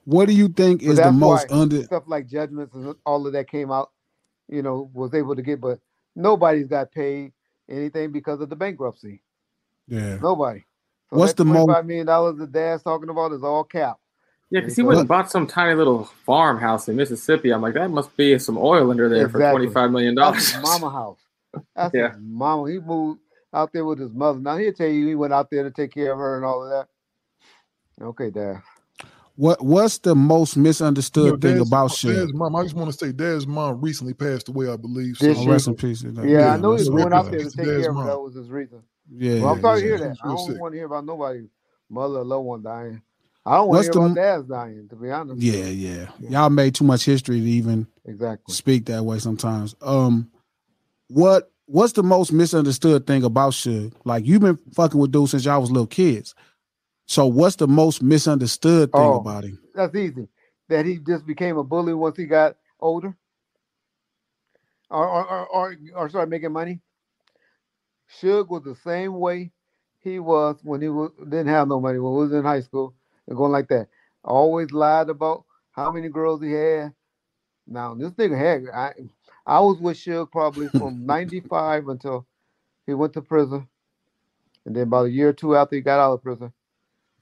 What 0.05 0.27
do 0.27 0.33
you 0.33 0.49
think 0.49 0.83
But 0.85 0.97
is 0.97 1.01
the 1.01 1.11
most 1.11 1.47
under? 1.51 1.85
stuff 1.85 2.03
like 2.07 2.27
judgments 2.27 2.75
and 2.75 2.95
all 3.05 3.27
of 3.27 3.33
that 3.33 3.49
came 3.49 3.71
out, 3.71 3.91
you 4.49 4.63
know, 4.63 4.89
was 4.93 5.13
able 5.13 5.35
to 5.35 5.41
get, 5.43 5.61
but 5.61 5.79
nobody's 6.15 6.67
got 6.67 6.91
paid 6.91 7.33
anything 7.69 8.11
because 8.11 8.41
of 8.41 8.49
the 8.49 8.55
bankruptcy. 8.57 9.21
Yeah. 9.87 10.19
Nobody. 10.21 10.65
So 11.11 11.17
What's 11.17 11.33
the 11.33 11.45
most? 11.45 11.77
$25 11.77 11.85
million 11.87 12.07
that 12.07 12.51
Dad's 12.51 12.83
talking 12.83 13.09
about 13.09 13.33
is 13.33 13.43
all 13.43 13.63
cap. 13.65 13.97
Yeah, 14.51 14.59
because 14.61 14.75
he 14.75 14.83
went 14.83 14.99
and 14.99 15.07
bought 15.07 15.31
some 15.31 15.47
tiny 15.47 15.73
little 15.75 16.05
farmhouse 16.25 16.87
in 16.87 16.95
Mississippi. 16.95 17.51
I'm 17.51 17.61
like, 17.61 17.73
that 17.73 17.89
must 17.89 18.15
be 18.15 18.37
some 18.39 18.57
oil 18.57 18.91
under 18.91 19.09
there 19.09 19.27
for 19.27 19.39
twenty 19.39 19.69
five 19.69 19.91
million 19.91 20.15
dollars. 20.15 20.51
his 20.51 20.61
mama 20.61 20.89
house. 20.89 21.19
That's 21.75 21.93
Yeah. 21.95 22.11
his 22.13 22.19
mama. 22.21 22.69
He 22.69 22.79
moved 22.79 23.19
out 23.53 23.71
there 23.73 23.85
with 23.85 23.99
his 23.99 24.11
mother. 24.13 24.39
Now 24.39 24.57
he'll 24.57 24.71
tell 24.73 24.87
you 24.87 25.07
he 25.07 25.15
went 25.15 25.33
out 25.33 25.49
there 25.49 25.63
to 25.63 25.71
take 25.71 25.91
care 25.93 26.11
of 26.11 26.19
her 26.19 26.35
and 26.37 26.45
all 26.45 26.63
of 26.63 26.69
that. 26.69 26.87
Okay, 28.05 28.29
Dad. 28.29 28.61
What 29.37 29.61
What's 29.63 29.97
the 29.97 30.15
most 30.15 30.55
misunderstood 30.57 31.25
You 31.25 31.31
know, 31.31 31.37
thing 31.37 31.57
Dad's- 31.57 31.67
about 31.67 31.89
Dad's 31.89 31.97
shit? 31.99 32.33
mom. 32.35 32.55
I 32.55 32.63
just 32.63 32.75
want 32.75 32.91
to 32.91 32.97
say, 32.97 33.11
Daz's 33.11 33.47
mom 33.47 33.81
recently 33.81 34.13
passed 34.13 34.47
away, 34.47 34.69
I 34.69 34.77
believe. 34.77 35.17
This 35.19 35.37
Oh, 35.39 35.47
rest 35.47 35.67
in 35.67 35.75
peace. 35.75 36.03
Yeah, 36.03 36.53
I 36.53 36.57
know 36.57 36.71
he 36.71 36.79
was 36.79 36.89
going 36.89 37.11
out 37.13 37.31
there 37.31 37.39
to 37.39 37.49
take 37.49 37.65
Dad's 37.65 37.81
care 37.83 37.89
of 37.89 37.97
her. 37.97 38.05
That 38.05 38.19
was 38.19 38.35
his 38.35 38.49
reason. 38.49 38.83
Yeah, 39.11 39.41
Well, 39.41 39.53
I'm 39.55 39.61
sorry 39.61 39.81
to 39.81 39.87
yeah. 39.87 39.97
hear 39.97 40.07
that. 40.09 40.17
I 40.23 40.27
don't 40.27 40.37
sick. 40.47 40.59
want 40.61 40.73
to 40.73 40.77
hear 40.77 40.85
about 40.85 41.05
nobody, 41.05 41.47
mother 41.89 42.19
or 42.19 42.23
loved 42.23 42.45
one 42.45 42.61
dying. 42.63 43.01
I 43.45 43.57
don't 43.57 43.67
want 43.69 43.85
to 43.85 43.91
hear 43.99 44.07
the- 44.09 44.15
Dad's 44.15 44.47
dying, 44.47 44.87
to 44.89 44.95
be 44.95 45.11
honest. 45.11 45.41
Yeah, 45.41 45.65
yeah. 45.65 46.09
Y'all 46.19 46.49
made 46.49 46.73
too 46.73 46.83
much 46.85 47.05
history 47.05 47.39
to 47.39 47.45
even 47.45 47.87
Exactly. 48.05 48.53
speak 48.53 48.85
that 48.85 49.03
way 49.03 49.19
sometimes. 49.19 49.75
Um, 49.81 50.29
what 51.07 51.51
What's 51.67 51.93
the 51.93 52.03
most 52.03 52.31
misunderstood 52.31 53.07
thing 53.07 53.23
about 53.23 53.53
Suge? 53.53 53.91
Like 54.05 54.23
you've 54.27 54.41
been 54.41 54.59
fucking 54.75 54.99
with 54.99 55.11
dude 55.11 55.29
since 55.29 55.45
y'all 55.45 55.59
was 55.61 55.71
little 55.71 55.87
kids. 55.87 56.35
So 57.07 57.25
what's 57.25 57.55
the 57.55 57.67
most 57.67 58.03
misunderstood 58.03 58.91
thing 58.91 59.01
Oh. 59.01 59.15
about 59.19 59.45
him? 59.45 59.57
That's 59.73 59.95
easy. 59.95 60.27
That 60.69 60.85
he 60.85 60.99
just 60.99 61.25
became 61.25 61.57
a 61.57 61.63
bully 61.63 61.95
once 61.95 62.17
he 62.17 62.25
got 62.27 62.55
older, 62.79 63.17
or 64.91 65.07
or 65.07 65.25
or, 65.27 65.47
or, 65.47 65.77
or 65.95 66.09
started 66.09 66.29
making 66.29 66.51
money. 66.51 66.81
Suge 68.21 68.47
was 68.47 68.61
the 68.63 68.75
same 68.75 69.13
way 69.19 69.51
he 70.01 70.19
was 70.19 70.57
when 70.63 70.81
he 70.83 70.89
was, 70.89 71.11
didn't 71.23 71.47
have 71.47 71.67
no 71.67 71.79
money 71.81 71.97
when 71.97 72.13
he 72.13 72.17
was 72.19 72.31
in 72.31 72.43
high 72.43 72.61
school 72.61 72.93
going 73.33 73.51
like 73.51 73.67
that. 73.69 73.87
Always 74.23 74.71
lied 74.71 75.09
about 75.09 75.45
how 75.71 75.91
many 75.91 76.09
girls 76.09 76.41
he 76.41 76.51
had. 76.51 76.93
Now 77.67 77.95
this 77.95 78.11
nigga 78.11 78.37
had 78.37 78.73
I 78.73 78.93
I 79.45 79.59
was 79.59 79.79
with 79.79 79.97
Suge 79.97 80.31
probably 80.31 80.69
from 80.69 81.05
'95 81.07 81.87
until 81.87 82.27
he 82.85 82.93
went 82.93 83.13
to 83.13 83.21
prison, 83.21 83.67
and 84.65 84.75
then 84.75 84.83
about 84.83 85.07
a 85.07 85.11
year 85.11 85.29
or 85.29 85.33
two 85.33 85.55
after 85.55 85.75
he 85.75 85.81
got 85.81 85.99
out 85.99 86.13
of 86.13 86.23
prison, 86.23 86.53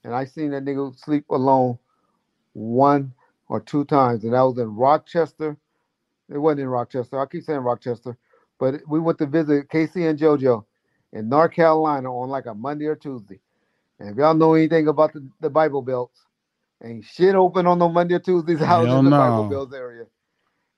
and 0.03 0.13
I 0.13 0.25
seen 0.25 0.51
that 0.51 0.65
nigga 0.65 0.97
sleep 0.99 1.25
alone 1.29 1.77
one 2.53 3.13
or 3.49 3.59
two 3.61 3.85
times, 3.85 4.23
and 4.23 4.33
that 4.33 4.41
was 4.41 4.57
in 4.57 4.75
Rochester. 4.75 5.57
It 6.29 6.37
wasn't 6.37 6.61
in 6.61 6.67
Rochester. 6.67 7.19
I 7.19 7.25
keep 7.27 7.43
saying 7.43 7.59
Rochester, 7.59 8.17
but 8.59 8.81
we 8.87 8.99
went 8.99 9.19
to 9.19 9.25
visit 9.27 9.69
K-Ci 9.69 10.05
and 10.05 10.19
JoJo 10.19 10.65
in 11.13 11.29
North 11.29 11.51
Carolina 11.53 12.13
on 12.15 12.29
like 12.29 12.47
a 12.47 12.53
Monday 12.55 12.85
or 12.85 12.95
Tuesday. 12.95 13.39
And 14.03 14.11
if 14.11 14.17
y'all 14.17 14.33
know 14.33 14.53
anything 14.53 14.89
about 14.89 15.13
the, 15.13 15.25
the 15.39 15.49
Bible 15.49 15.81
belts, 15.81 16.19
ain't 16.83 17.05
shit 17.05 17.35
open 17.35 17.65
on 17.65 17.79
no 17.79 17.87
Monday 17.87 18.15
or 18.15 18.19
Tuesdays 18.19 18.61
out 18.61 18.83
in 18.83 19.05
the 19.05 19.11
Bible 19.11 19.45
belts 19.45 19.73
area. 19.73 20.07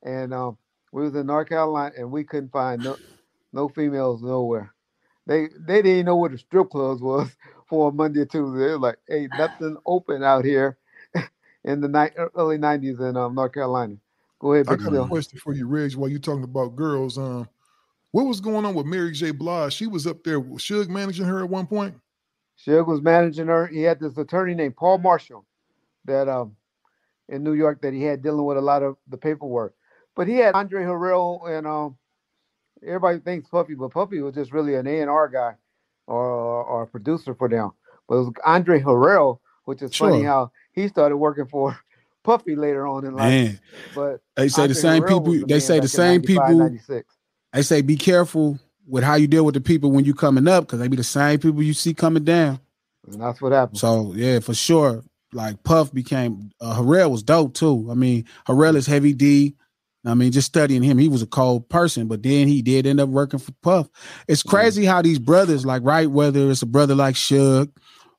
And 0.03 0.31
um, 0.31 0.59
we 0.91 1.01
was 1.01 1.15
in 1.15 1.25
North 1.25 1.49
Carolina, 1.49 1.91
and 1.97 2.11
we 2.11 2.23
couldn't 2.23 2.51
find 2.51 2.83
no 2.83 2.97
no 3.51 3.67
females 3.67 4.21
nowhere. 4.21 4.71
They 5.25 5.47
they 5.59 5.81
didn't 5.81 6.05
know 6.05 6.17
where 6.17 6.29
the 6.29 6.37
strip 6.37 6.69
clubs 6.69 7.01
was 7.01 7.35
for 7.67 7.89
a 7.89 7.91
Monday 7.91 8.19
or 8.19 8.25
Tuesday. 8.25 8.59
They 8.59 8.71
were 8.73 8.77
like, 8.77 8.99
"Hey, 9.07 9.27
nothing 9.33 9.75
open 9.87 10.23
out 10.23 10.45
here." 10.45 10.77
in 11.63 11.81
the 11.81 11.87
ni- 11.87 12.25
early 12.35 12.59
'90s 12.59 12.99
in 12.99 13.17
um, 13.17 13.33
North 13.33 13.53
Carolina. 13.53 13.95
Go 14.37 14.53
ahead, 14.53 14.67
I 14.69 14.75
got 14.75 14.93
a 14.93 15.07
question 15.07 15.39
for 15.39 15.53
you, 15.55 15.67
Reg, 15.67 15.95
while 15.95 16.09
you're 16.11 16.19
talking 16.19 16.43
about 16.43 16.75
girls. 16.75 17.17
Um, 17.17 17.49
what 18.11 18.27
was 18.27 18.39
going 18.39 18.65
on 18.65 18.75
with 18.75 18.85
Mary 18.85 19.13
J. 19.13 19.31
Blige? 19.31 19.73
She 19.73 19.87
was 19.87 20.05
up 20.05 20.23
there, 20.23 20.39
Suge 20.39 20.89
managing 20.89 21.25
her 21.25 21.43
at 21.43 21.49
one 21.49 21.65
point? 21.65 21.95
Suge 22.57 22.87
was 22.87 23.01
managing 23.01 23.47
her. 23.47 23.67
He 23.67 23.81
had 23.81 23.99
this 23.99 24.17
attorney 24.17 24.55
named 24.55 24.75
Paul 24.75 24.97
Marshall 24.99 25.45
that 26.05 26.29
um 26.29 26.55
in 27.27 27.43
New 27.43 27.53
York 27.53 27.81
that 27.81 27.93
he 27.93 28.03
had 28.03 28.21
dealing 28.21 28.45
with 28.45 28.57
a 28.57 28.61
lot 28.61 28.83
of 28.83 28.97
the 29.09 29.17
paperwork. 29.17 29.75
But 30.15 30.27
he 30.27 30.35
had 30.37 30.55
Andre 30.55 30.83
Harrell 30.83 31.49
and 31.49 31.67
um 31.67 31.97
everybody 32.85 33.19
thinks 33.19 33.49
Puffy, 33.49 33.73
but 33.75 33.91
Puffy 33.91 34.21
was 34.21 34.35
just 34.35 34.51
really 34.53 34.75
an 34.75 34.87
A 34.87 35.01
and 35.01 35.09
R 35.09 35.27
guy 35.27 35.55
or, 36.07 36.63
or 36.63 36.83
a 36.83 36.87
producer 36.87 37.33
for 37.33 37.49
them. 37.49 37.71
But 38.07 38.15
it 38.15 38.19
was 38.19 38.33
Andre 38.45 38.79
Harrell, 38.81 39.39
which 39.65 39.81
is 39.81 39.95
funny 39.95 40.23
how 40.23 40.51
he 40.73 40.87
started 40.87 41.17
working 41.17 41.47
for 41.47 41.77
Puffy 42.23 42.55
later 42.55 42.87
on 42.87 43.05
in 43.05 43.15
life. 43.15 43.33
Man, 43.33 43.59
But 43.93 44.21
they 44.35 44.49
say 44.49 44.67
the 44.67 44.75
same 44.75 45.03
Harrell 45.03 45.25
people. 45.25 45.47
the 45.47 45.53
They 45.53 45.59
say 45.59 45.79
the 45.79 45.87
same 45.87 46.21
95, 46.21 46.47
people. 46.47 46.59
96. 46.59 47.15
They 47.53 47.61
say 47.61 47.81
be 47.81 47.95
careful 47.95 48.59
with 48.87 49.03
how 49.03 49.15
you 49.15 49.27
deal 49.27 49.45
with 49.45 49.55
the 49.55 49.61
people 49.61 49.91
when 49.91 50.05
you 50.05 50.13
coming 50.13 50.47
up 50.47 50.65
because 50.65 50.79
they 50.79 50.87
be 50.87 50.97
the 50.97 51.03
same 51.03 51.39
people 51.39 51.63
you 51.63 51.73
see 51.73 51.93
coming 51.93 52.23
down. 52.23 52.59
And 53.07 53.21
that's 53.21 53.41
what 53.41 53.51
happened. 53.51 53.79
So 53.79 54.13
yeah, 54.15 54.39
for 54.39 54.53
sure. 54.53 55.03
Like 55.33 55.63
Puff 55.63 55.93
became 55.93 56.51
uh, 56.61 56.79
Harrell 56.79 57.11
was 57.11 57.23
dope 57.23 57.53
too. 57.55 57.89
I 57.91 57.93
mean, 57.93 58.25
Harrell 58.47 58.75
is 58.75 58.85
heavy 58.87 59.13
D. 59.13 59.55
I 60.05 60.13
mean, 60.13 60.31
just 60.31 60.47
studying 60.47 60.83
him, 60.83 60.99
he 60.99 61.09
was 61.09 61.23
a 61.23 61.27
cold 61.27 61.67
person, 61.67 62.07
but 62.07 62.21
then 62.21 62.47
he 62.47 62.61
did 62.61 62.85
end 62.85 62.99
up 62.99 63.09
working 63.09 63.39
for 63.39 63.51
Puff. 63.63 63.89
It's 64.27 64.43
crazy 64.43 64.85
how 64.85 65.01
these 65.01 65.17
brothers, 65.17 65.65
like, 65.65 65.81
right, 65.83 66.09
whether 66.09 66.51
it's 66.51 66.61
a 66.61 66.67
brother 66.67 66.93
like 66.93 67.15
Suge, 67.15 67.71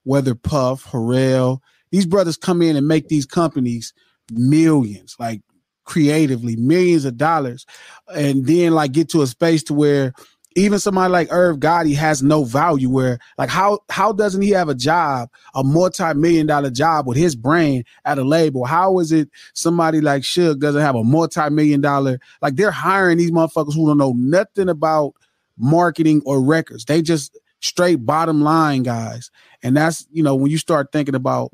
whether 0.03 0.35
Puff, 0.35 0.85
Harrell, 0.87 1.61
these 1.93 2.05
brothers 2.05 2.37
come 2.37 2.61
in 2.61 2.75
and 2.75 2.89
make 2.89 3.09
these 3.09 3.25
companies 3.25 3.95
millions, 4.33 5.15
like 5.21 5.43
creatively, 5.85 6.57
millions 6.57 7.05
of 7.05 7.17
dollars, 7.17 7.65
and 8.13 8.47
then 8.47 8.73
like 8.73 8.91
get 8.91 9.09
to 9.11 9.23
a 9.23 9.27
space 9.27 9.63
to 9.63 9.75
where 9.75 10.13
even 10.57 10.79
somebody 10.79 11.13
like 11.13 11.29
Irv 11.31 11.59
Gotti 11.59 11.95
has 11.95 12.23
no 12.23 12.43
value. 12.45 12.89
Where 12.89 13.19
like 13.39 13.51
how 13.51 13.81
how 13.91 14.13
doesn't 14.13 14.43
he 14.43 14.51
have 14.51 14.69
a 14.69 14.75
job, 14.75 15.31
a 15.55 15.63
multi 15.63 16.15
million 16.15 16.47
dollar 16.47 16.71
job 16.71 17.07
with 17.07 17.17
his 17.17 17.37
brain 17.37 17.85
at 18.05 18.19
a 18.19 18.25
label? 18.25 18.65
How 18.65 18.99
is 18.99 19.13
it 19.13 19.29
somebody 19.53 20.01
like 20.01 20.23
Suge 20.23 20.59
doesn't 20.59 20.81
have 20.81 20.97
a 20.97 21.05
multi 21.05 21.49
million 21.51 21.81
dollar? 21.83 22.19
Like 22.41 22.57
they're 22.57 22.71
hiring 22.71 23.19
these 23.19 23.31
motherfuckers 23.31 23.75
who 23.75 23.87
don't 23.87 23.99
know 23.99 24.15
nothing 24.17 24.69
about 24.69 25.15
marketing 25.59 26.23
or 26.25 26.43
records. 26.43 26.87
They 26.87 27.03
just 27.03 27.39
straight 27.61 28.07
bottom 28.07 28.41
line 28.41 28.83
guys, 28.83 29.31
and 29.63 29.77
that's 29.77 30.07
you 30.11 30.23
know 30.23 30.35
when 30.35 30.51
you 30.51 30.59
start 30.59 30.91
thinking 30.91 31.15
about 31.15 31.53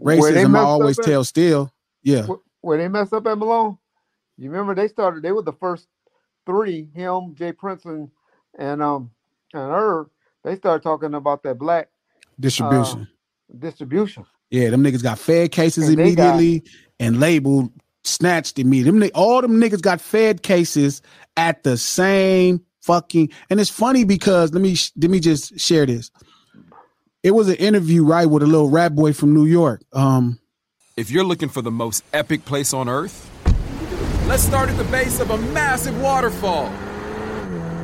racism, 0.00 0.56
I 0.56 0.62
always 0.62 0.98
tell 0.98 1.24
still, 1.24 1.72
yeah. 2.02 2.26
Where, 2.60 2.78
they 2.78 2.88
messed 2.88 3.12
up 3.12 3.26
at 3.26 3.38
Malone, 3.38 3.76
you 4.36 4.50
remember 4.50 4.74
they 4.74 4.88
started. 4.88 5.22
They 5.22 5.32
were 5.32 5.42
the 5.42 5.52
first 5.52 5.88
three. 6.46 6.88
Him, 6.94 7.34
J. 7.34 7.52
Prince, 7.52 7.84
and 8.58 8.72
and 8.72 8.82
um 8.82 9.10
and 9.52 9.70
her 9.70 10.06
they 10.44 10.56
started 10.56 10.82
talking 10.82 11.14
about 11.14 11.42
that 11.44 11.58
black 11.58 11.88
distribution. 12.38 13.02
Uh, 13.02 13.58
distribution. 13.58 14.24
Yeah, 14.50 14.70
them 14.70 14.82
niggas 14.82 15.02
got 15.02 15.18
fed 15.18 15.52
cases 15.52 15.88
and 15.88 15.98
immediately 15.98 16.60
got, 16.60 16.70
and 17.00 17.20
labeled 17.20 17.70
snatched 18.04 18.58
immediately. 18.58 19.08
Them, 19.08 19.10
all 19.14 19.40
them 19.40 19.60
niggas 19.60 19.80
got 19.80 20.00
fed 20.00 20.42
cases 20.42 21.02
at 21.36 21.62
the 21.62 21.76
same 21.76 22.64
fucking. 22.80 23.30
And 23.48 23.60
it's 23.60 23.70
funny 23.70 24.04
because 24.04 24.52
let 24.52 24.60
me 24.60 24.76
let 24.96 25.10
me 25.10 25.20
just 25.20 25.58
share 25.58 25.86
this. 25.86 26.10
It 27.22 27.30
was 27.30 27.48
an 27.48 27.54
interview 27.56 28.04
right 28.04 28.26
with 28.26 28.42
a 28.42 28.46
little 28.46 28.68
rap 28.68 28.92
boy 28.92 29.12
from 29.12 29.32
New 29.32 29.46
York. 29.46 29.82
Um, 29.92 30.40
if 30.96 31.10
you're 31.10 31.24
looking 31.24 31.48
for 31.48 31.62
the 31.62 31.70
most 31.70 32.04
epic 32.12 32.44
place 32.44 32.74
on 32.74 32.88
earth, 32.88 33.30
let's 34.26 34.42
start 34.42 34.68
at 34.68 34.76
the 34.76 34.84
base 34.84 35.20
of 35.20 35.30
a 35.30 35.38
massive 35.38 35.98
waterfall. 36.02 36.70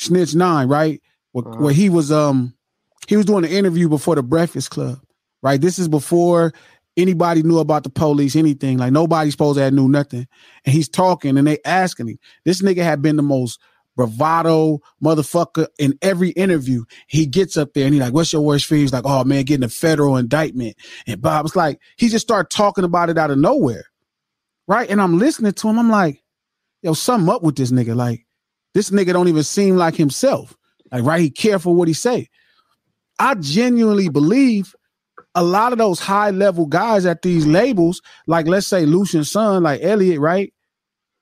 Snitch 0.00 0.34
Nine, 0.34 0.68
right? 0.68 1.00
Where, 1.32 1.46
uh-huh. 1.46 1.62
where, 1.62 1.74
he 1.74 1.88
was 1.90 2.10
um 2.10 2.54
he 3.06 3.16
was 3.16 3.26
doing 3.26 3.44
an 3.44 3.50
interview 3.50 3.88
before 3.88 4.14
the 4.14 4.22
Breakfast 4.22 4.70
Club, 4.70 4.98
right? 5.42 5.60
This 5.60 5.78
is 5.78 5.88
before 5.88 6.52
anybody 6.96 7.42
knew 7.42 7.58
about 7.58 7.84
the 7.84 7.90
police, 7.90 8.34
anything. 8.34 8.78
Like 8.78 8.92
nobody 8.92 9.30
supposed 9.30 9.58
to 9.58 9.62
have 9.62 9.72
knew 9.72 9.88
nothing. 9.88 10.26
And 10.64 10.74
he's 10.74 10.88
talking 10.88 11.36
and 11.36 11.46
they 11.46 11.58
asking 11.64 12.08
him. 12.08 12.18
This 12.44 12.62
nigga 12.62 12.82
had 12.82 13.02
been 13.02 13.16
the 13.16 13.22
most 13.22 13.60
bravado 13.94 14.80
motherfucker 15.04 15.66
in 15.78 15.98
every 16.00 16.30
interview. 16.30 16.84
He 17.06 17.26
gets 17.26 17.56
up 17.56 17.74
there 17.74 17.84
and 17.84 17.92
he's 17.94 18.02
like, 18.02 18.14
What's 18.14 18.32
your 18.32 18.42
worst 18.42 18.66
fear? 18.66 18.78
He's 18.78 18.92
like, 18.92 19.04
Oh 19.04 19.24
man, 19.24 19.44
getting 19.44 19.64
a 19.64 19.68
federal 19.68 20.16
indictment. 20.16 20.76
And 21.06 21.20
Bob's 21.20 21.54
like, 21.54 21.78
he 21.96 22.08
just 22.08 22.26
started 22.26 22.50
talking 22.50 22.84
about 22.84 23.10
it 23.10 23.18
out 23.18 23.30
of 23.30 23.38
nowhere. 23.38 23.84
Right. 24.66 24.88
And 24.88 25.00
I'm 25.00 25.18
listening 25.18 25.52
to 25.52 25.68
him. 25.68 25.78
I'm 25.78 25.90
like, 25.90 26.22
yo, 26.82 26.94
something 26.94 27.32
up 27.32 27.42
with 27.42 27.56
this 27.56 27.72
nigga. 27.72 27.94
Like, 27.94 28.24
this 28.74 28.90
nigga 28.90 29.12
don't 29.12 29.28
even 29.28 29.42
seem 29.42 29.76
like 29.76 29.94
himself. 29.94 30.56
Like, 30.92 31.04
right? 31.04 31.20
He 31.20 31.30
careful 31.30 31.74
what 31.74 31.88
he 31.88 31.94
say. 31.94 32.28
I 33.18 33.34
genuinely 33.34 34.08
believe 34.08 34.74
a 35.34 35.44
lot 35.44 35.72
of 35.72 35.78
those 35.78 36.00
high 36.00 36.30
level 36.30 36.66
guys 36.66 37.06
at 37.06 37.22
these 37.22 37.46
labels, 37.46 38.00
like 38.26 38.46
let's 38.46 38.66
say 38.66 38.86
Lucian 38.86 39.24
Son, 39.24 39.62
like 39.62 39.80
Elliot, 39.82 40.18
right? 40.18 40.52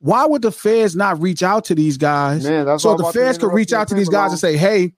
Why 0.00 0.24
would 0.26 0.42
the 0.42 0.52
feds 0.52 0.94
not 0.94 1.20
reach 1.20 1.42
out 1.42 1.64
to 1.66 1.74
these 1.74 1.96
guys? 1.96 2.44
Man, 2.44 2.78
so 2.78 2.96
the 2.96 3.12
feds 3.12 3.36
could 3.36 3.52
reach 3.52 3.72
out 3.72 3.88
to 3.88 3.94
these 3.94 4.08
guys 4.08 4.30
and 4.30 4.38
say, 4.38 4.56
"Hey, 4.56 4.92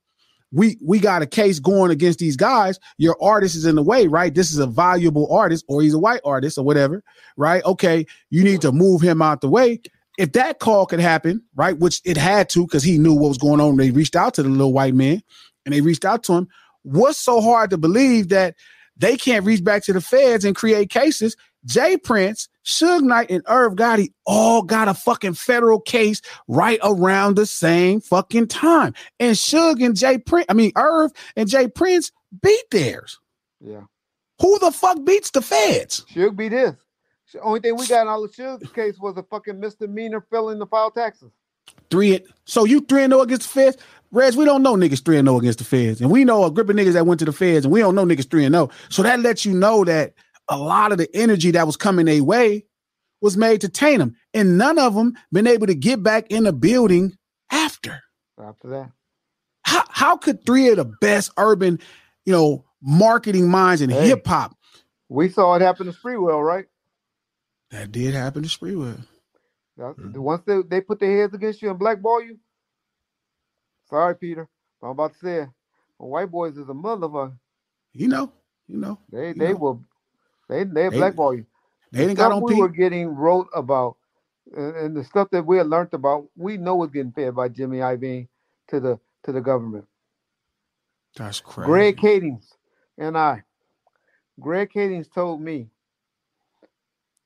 we 0.52 0.76
we 0.84 0.98
got 0.98 1.22
a 1.22 1.26
case 1.26 1.58
going 1.58 1.90
against 1.90 2.18
these 2.18 2.36
guys. 2.36 2.78
Your 2.98 3.16
artist 3.22 3.56
is 3.56 3.64
in 3.64 3.76
the 3.76 3.82
way, 3.82 4.08
right? 4.08 4.34
This 4.34 4.52
is 4.52 4.58
a 4.58 4.66
valuable 4.66 5.32
artist, 5.32 5.64
or 5.68 5.80
he's 5.80 5.94
a 5.94 5.98
white 5.98 6.20
artist, 6.22 6.58
or 6.58 6.64
whatever, 6.64 7.02
right? 7.38 7.64
Okay, 7.64 8.04
you 8.28 8.44
need 8.44 8.60
to 8.60 8.72
move 8.72 9.00
him 9.00 9.22
out 9.22 9.40
the 9.40 9.48
way 9.48 9.80
if 10.20 10.32
that 10.32 10.58
call 10.58 10.84
could 10.84 11.00
happen, 11.00 11.42
right, 11.54 11.78
which 11.78 12.02
it 12.04 12.18
had 12.18 12.50
to 12.50 12.66
because 12.66 12.82
he 12.82 12.98
knew 12.98 13.14
what 13.14 13.28
was 13.28 13.38
going 13.38 13.58
on, 13.58 13.78
they 13.78 13.90
reached 13.90 14.14
out 14.14 14.34
to 14.34 14.42
the 14.42 14.50
little 14.50 14.74
white 14.74 14.94
man 14.94 15.22
and 15.64 15.74
they 15.74 15.80
reached 15.80 16.04
out 16.04 16.22
to 16.24 16.34
him. 16.34 16.48
What's 16.82 17.18
so 17.18 17.40
hard 17.40 17.70
to 17.70 17.78
believe 17.78 18.28
that 18.28 18.54
they 18.98 19.16
can't 19.16 19.46
reach 19.46 19.64
back 19.64 19.82
to 19.84 19.94
the 19.94 20.00
feds 20.02 20.44
and 20.44 20.54
create 20.54 20.90
cases? 20.90 21.36
J. 21.64 21.96
Prince, 21.96 22.48
Suge 22.66 23.00
Knight, 23.00 23.30
and 23.30 23.42
Irv 23.46 23.74
Gotti 23.76 24.12
all 24.26 24.62
got 24.62 24.88
a 24.88 24.94
fucking 24.94 25.34
federal 25.34 25.80
case 25.80 26.20
right 26.48 26.78
around 26.82 27.36
the 27.36 27.46
same 27.46 28.02
fucking 28.02 28.48
time. 28.48 28.92
And 29.18 29.36
Suge 29.36 29.82
and 29.82 29.96
J. 29.96 30.18
Prince, 30.18 30.46
I 30.50 30.52
mean 30.52 30.72
Irv 30.76 31.12
and 31.34 31.48
J. 31.48 31.68
Prince 31.68 32.12
beat 32.42 32.70
theirs. 32.70 33.18
Yeah. 33.58 33.84
Who 34.40 34.58
the 34.58 34.70
fuck 34.70 35.02
beats 35.02 35.30
the 35.30 35.40
feds? 35.40 36.04
Suge 36.14 36.36
beat 36.36 36.52
his. 36.52 36.74
The 37.32 37.40
only 37.40 37.60
thing 37.60 37.76
we 37.76 37.86
got 37.86 38.02
in 38.02 38.08
all 38.08 38.22
the 38.22 38.28
Suge's 38.28 38.70
case 38.72 38.98
was 38.98 39.16
a 39.16 39.22
fucking 39.22 39.60
misdemeanor 39.60 40.24
failing 40.30 40.58
to 40.58 40.66
file 40.66 40.90
taxes. 40.90 41.30
Three. 41.90 42.20
So 42.44 42.64
you 42.64 42.80
three 42.80 43.02
and 43.04 43.10
no 43.10 43.20
against 43.20 43.42
the 43.42 43.48
feds. 43.48 43.76
Reds, 44.12 44.36
we 44.36 44.44
don't 44.44 44.62
know 44.62 44.74
niggas 44.74 45.04
three 45.04 45.18
and 45.18 45.26
no 45.26 45.38
against 45.38 45.58
the 45.60 45.64
feds, 45.64 46.00
and 46.00 46.10
we 46.10 46.24
know 46.24 46.44
a 46.44 46.50
group 46.50 46.68
of 46.68 46.76
niggas 46.76 46.94
that 46.94 47.06
went 47.06 47.20
to 47.20 47.24
the 47.24 47.32
feds, 47.32 47.64
and 47.64 47.72
we 47.72 47.80
don't 47.80 47.94
know 47.94 48.04
niggas 48.04 48.28
three 48.28 48.44
and 48.44 48.52
no. 48.52 48.70
So 48.88 49.02
that 49.04 49.20
lets 49.20 49.44
you 49.44 49.54
know 49.54 49.84
that 49.84 50.14
a 50.48 50.58
lot 50.58 50.90
of 50.90 50.98
the 50.98 51.08
energy 51.14 51.52
that 51.52 51.66
was 51.66 51.76
coming 51.76 52.06
their 52.06 52.24
way 52.24 52.64
was 53.20 53.36
made 53.36 53.60
to 53.60 53.68
taint 53.68 54.00
them, 54.00 54.16
and 54.34 54.58
none 54.58 54.78
of 54.78 54.94
them 54.94 55.14
been 55.30 55.46
able 55.46 55.68
to 55.68 55.74
get 55.74 56.02
back 56.02 56.26
in 56.30 56.44
the 56.44 56.52
building 56.52 57.16
after. 57.52 58.00
After 58.42 58.68
that, 58.70 58.90
How, 59.62 59.84
how 59.90 60.16
could 60.16 60.44
three 60.44 60.70
of 60.70 60.76
the 60.76 60.86
best 61.00 61.30
urban, 61.36 61.78
you 62.24 62.32
know, 62.32 62.64
marketing 62.82 63.48
minds 63.48 63.82
in 63.82 63.90
Hey. 63.90 64.08
hip 64.08 64.26
hop? 64.26 64.56
We 65.08 65.28
saw 65.28 65.54
it 65.54 65.62
happen 65.62 65.86
to 65.86 65.92
Sprewell, 65.92 66.44
right? 66.44 66.66
That 67.70 67.92
did 67.92 68.14
happen 68.14 68.42
to 68.42 68.48
Sprewell. 68.48 68.98
That- 69.76 69.96
Mm-hmm. 69.96 70.20
Once 70.20 70.42
they, 70.46 70.60
they 70.68 70.80
put 70.82 71.00
their 71.00 71.20
heads 71.22 71.34
against 71.34 71.62
you 71.62 71.70
and 71.70 71.78
blackball 71.78 72.22
you, 72.22 72.38
sorry, 73.88 74.14
Peter. 74.16 74.46
but 74.80 74.88
I'm 74.88 74.92
about 74.92 75.12
to 75.14 75.18
say 75.18 75.36
it. 75.42 75.48
Well, 75.98 76.10
white 76.10 76.30
boys 76.30 76.56
is 76.58 76.68
a 76.68 76.72
motherfucker. 76.74 77.32
You 77.92 78.08
know, 78.08 78.32
you 78.68 78.76
know. 78.78 78.98
They 79.10 79.28
you 79.28 79.34
they 79.34 79.52
know. 79.52 79.58
will 79.58 79.84
they 80.48 80.64
they 80.64 80.88
They- 80.88 80.96
blackball 80.98 81.34
you. 81.34 81.46
They 81.92 82.00
The 82.00 82.04
didn't 82.08 82.18
got 82.18 82.26
stuff 82.26 82.36
on 82.36 82.42
we 82.44 82.52
Pete. 82.52 82.60
were 82.60 82.68
getting 82.68 83.08
wrote 83.08 83.48
about 83.54 83.96
and, 84.54 84.76
and 84.76 84.96
the 84.96 85.02
stuff 85.04 85.28
that 85.30 85.44
we 85.46 85.56
had 85.58 85.66
learned 85.66 85.92
about, 85.94 86.28
we 86.36 86.56
know 86.56 86.76
was 86.76 86.90
getting 86.90 87.12
fed 87.12 87.34
by 87.34 87.48
Jimmy 87.48 87.78
Iovine 87.78 88.28
to 88.68 88.80
the 88.80 88.98
to 89.24 89.32
the 89.32 89.40
government. 89.40 89.86
That's 91.16 91.40
crazy. 91.40 91.66
Greg 91.66 91.96
Kadings 91.96 92.44
and 92.98 93.16
I, 93.18 93.42
Greg 94.38 94.70
Kadings 94.72 95.10
told 95.12 95.40
me 95.40 95.68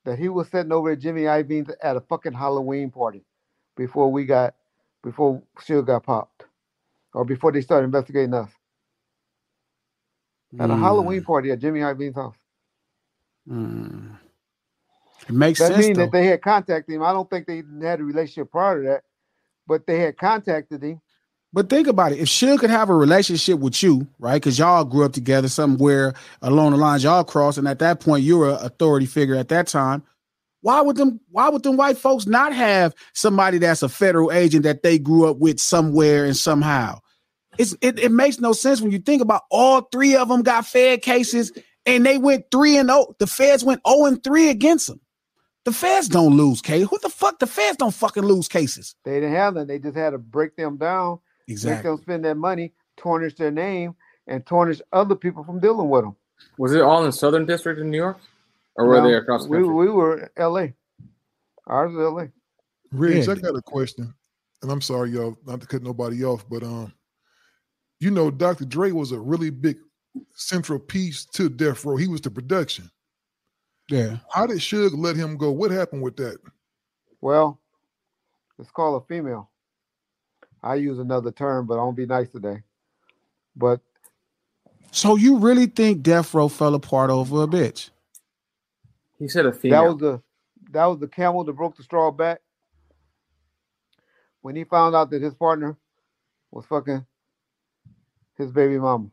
that 0.04 0.18
he 0.18 0.28
was 0.28 0.48
sitting 0.48 0.72
over 0.72 0.92
at 0.92 1.00
Jimmy 1.00 1.22
Iovine's 1.22 1.70
at 1.82 1.96
a 1.96 2.00
fucking 2.02 2.34
Halloween 2.34 2.90
party 2.90 3.24
before 3.76 4.12
we 4.12 4.24
got 4.26 4.54
before 5.04 5.42
Suge 5.60 5.86
got 5.86 6.04
popped. 6.04 6.44
Or 7.14 7.24
before 7.24 7.52
they 7.52 7.62
started 7.62 7.86
investigating 7.86 8.34
us. 8.34 8.50
At 10.60 10.70
a 10.70 10.76
Mm, 10.76 10.78
Halloween 10.78 11.22
party 11.22 11.50
at 11.52 11.60
Jimmy 11.60 11.80
Iovine's 11.80 12.16
house. 12.16 12.36
mm. 13.50 14.18
It 15.28 15.34
makes 15.34 15.60
That 15.60 15.74
sense. 15.74 15.76
means 15.76 15.98
that 15.98 16.12
they 16.12 16.26
had 16.26 16.42
contacted 16.42 16.94
him. 16.94 17.02
I 17.02 17.12
don't 17.12 17.30
think 17.30 17.46
they 17.46 17.62
had 17.82 18.00
a 18.00 18.04
relationship 18.04 18.50
prior 18.50 18.82
to 18.82 18.88
that, 18.90 19.04
but 19.66 19.86
they 19.86 20.00
had 20.00 20.18
contacted 20.18 20.82
him. 20.82 21.00
But 21.54 21.70
think 21.70 21.86
about 21.86 22.10
it. 22.10 22.18
If 22.18 22.26
Suge 22.26 22.58
could 22.58 22.70
have 22.70 22.90
a 22.90 22.94
relationship 22.94 23.60
with 23.60 23.80
you, 23.80 24.08
right? 24.18 24.42
Because 24.42 24.58
y'all 24.58 24.84
grew 24.84 25.04
up 25.04 25.12
together 25.12 25.48
somewhere 25.48 26.14
along 26.42 26.72
the 26.72 26.78
lines 26.78 27.04
y'all 27.04 27.22
crossed, 27.22 27.58
and 27.58 27.68
at 27.68 27.78
that 27.78 28.00
point 28.00 28.24
you 28.24 28.38
were 28.38 28.50
an 28.50 28.58
authority 28.66 29.06
figure 29.06 29.36
at 29.36 29.48
that 29.50 29.68
time. 29.68 30.02
Why 30.62 30.80
would 30.80 30.96
them 30.96 31.20
why 31.30 31.48
would 31.48 31.62
them 31.62 31.76
white 31.76 31.96
folks 31.96 32.26
not 32.26 32.52
have 32.52 32.92
somebody 33.12 33.58
that's 33.58 33.84
a 33.84 33.88
federal 33.88 34.32
agent 34.32 34.64
that 34.64 34.82
they 34.82 34.98
grew 34.98 35.30
up 35.30 35.36
with 35.36 35.60
somewhere 35.60 36.24
and 36.24 36.36
somehow? 36.36 36.98
It's 37.56 37.76
it, 37.80 38.00
it 38.00 38.10
makes 38.10 38.40
no 38.40 38.52
sense 38.52 38.80
when 38.80 38.90
you 38.90 38.98
think 38.98 39.22
about 39.22 39.42
all 39.48 39.82
three 39.82 40.16
of 40.16 40.26
them 40.26 40.42
got 40.42 40.66
Fed 40.66 41.02
cases 41.02 41.52
and 41.86 42.04
they 42.04 42.18
went 42.18 42.46
three 42.50 42.76
and 42.76 42.90
oh. 42.90 43.14
The 43.20 43.28
feds 43.28 43.62
went 43.62 43.80
0 43.86 44.06
and 44.06 44.24
3 44.24 44.48
against 44.48 44.88
them. 44.88 45.00
The 45.64 45.72
feds 45.72 46.08
don't 46.08 46.36
lose 46.36 46.60
case. 46.60 46.86
Who 46.88 46.98
the 46.98 47.08
fuck? 47.08 47.38
The 47.38 47.46
feds 47.46 47.78
don't 47.78 47.94
fucking 47.94 48.24
lose 48.24 48.48
cases. 48.48 48.96
They 49.04 49.20
didn't 49.20 49.34
have 49.34 49.54
them. 49.54 49.66
They 49.66 49.78
just 49.78 49.96
had 49.96 50.10
to 50.10 50.18
break 50.18 50.56
them 50.56 50.76
down, 50.76 51.20
make 51.46 51.52
Exactly. 51.54 51.90
them 51.90 51.98
spend 51.98 52.24
their 52.24 52.34
money, 52.34 52.72
tarnish 52.96 53.34
their 53.36 53.50
name, 53.50 53.94
and 54.26 54.44
tarnish 54.46 54.80
other 54.92 55.14
people 55.14 55.44
from 55.44 55.60
dealing 55.60 55.88
with 55.88 56.04
them. 56.04 56.16
Was 56.58 56.72
it 56.72 56.82
all 56.82 57.04
in 57.04 57.12
Southern 57.12 57.46
District 57.46 57.80
in 57.80 57.90
New 57.90 57.96
York, 57.98 58.18
or 58.76 58.86
were 58.86 59.00
No, 59.00 59.08
they 59.08 59.14
across 59.14 59.44
the 59.44 59.50
we, 59.50 59.58
country? 59.58 59.74
we 59.74 59.88
were 59.90 60.30
L.A. 60.36 60.74
Ours 61.66 61.92
was 61.92 62.02
L.A. 62.04 62.30
Riggs, 62.92 63.26
Yeah. 63.26 63.32
I 63.32 63.36
got 63.36 63.56
a 63.56 63.62
question, 63.62 64.14
and 64.62 64.70
I'm 64.70 64.80
sorry, 64.80 65.10
y'all, 65.10 65.36
not 65.46 65.60
to 65.60 65.66
cut 65.66 65.82
nobody 65.82 66.24
off, 66.24 66.48
but 66.48 66.62
um, 66.62 66.92
you 68.00 68.10
know, 68.10 68.30
Dr. 68.30 68.64
Dre 68.64 68.90
was 68.90 69.12
a 69.12 69.18
really 69.20 69.50
big 69.50 69.78
central 70.34 70.78
piece 70.78 71.24
to 71.26 71.48
Death 71.48 71.84
Row. 71.84 71.96
He 71.96 72.06
was 72.08 72.20
the 72.20 72.30
production. 72.30 72.90
Yeah. 73.90 74.18
How 74.32 74.46
did 74.46 74.58
Suge 74.58 74.96
let 74.96 75.16
him 75.16 75.36
go? 75.36 75.50
What 75.50 75.70
happened 75.70 76.02
with 76.02 76.16
that? 76.16 76.38
Well, 77.20 77.60
it's 78.58 78.70
called 78.70 79.02
a 79.02 79.06
female. 79.06 79.50
I 80.64 80.76
use 80.76 80.98
another 81.00 81.32
term, 81.32 81.66
but 81.66 81.74
I 81.76 81.84
won't 81.84 81.96
be 81.98 82.06
nice 82.06 82.30
today. 82.30 82.62
But 83.56 83.80
So 84.92 85.16
you 85.16 85.38
really 85.38 85.66
think 85.66 86.02
Death 86.02 86.34
Row 86.34 86.48
fell 86.48 86.74
apart 86.74 87.10
over 87.10 87.44
a 87.44 87.46
bitch? 87.48 87.90
He 89.18 89.28
said 89.28 89.46
a 89.46 89.52
female. 89.52 89.70
that 89.70 89.86
was 89.86 89.98
the 89.98 90.22
that 90.72 90.86
was 90.86 90.98
the 91.00 91.08
camel 91.08 91.44
that 91.44 91.52
broke 91.54 91.76
the 91.76 91.84
straw 91.84 92.10
back. 92.10 92.40
When 94.42 94.56
he 94.56 94.64
found 94.64 94.96
out 94.96 95.10
that 95.10 95.22
his 95.22 95.34
partner 95.34 95.76
was 96.52 96.66
fucking 96.66 97.06
his 98.36 98.52
baby 98.52 98.78
mama. 98.78 99.08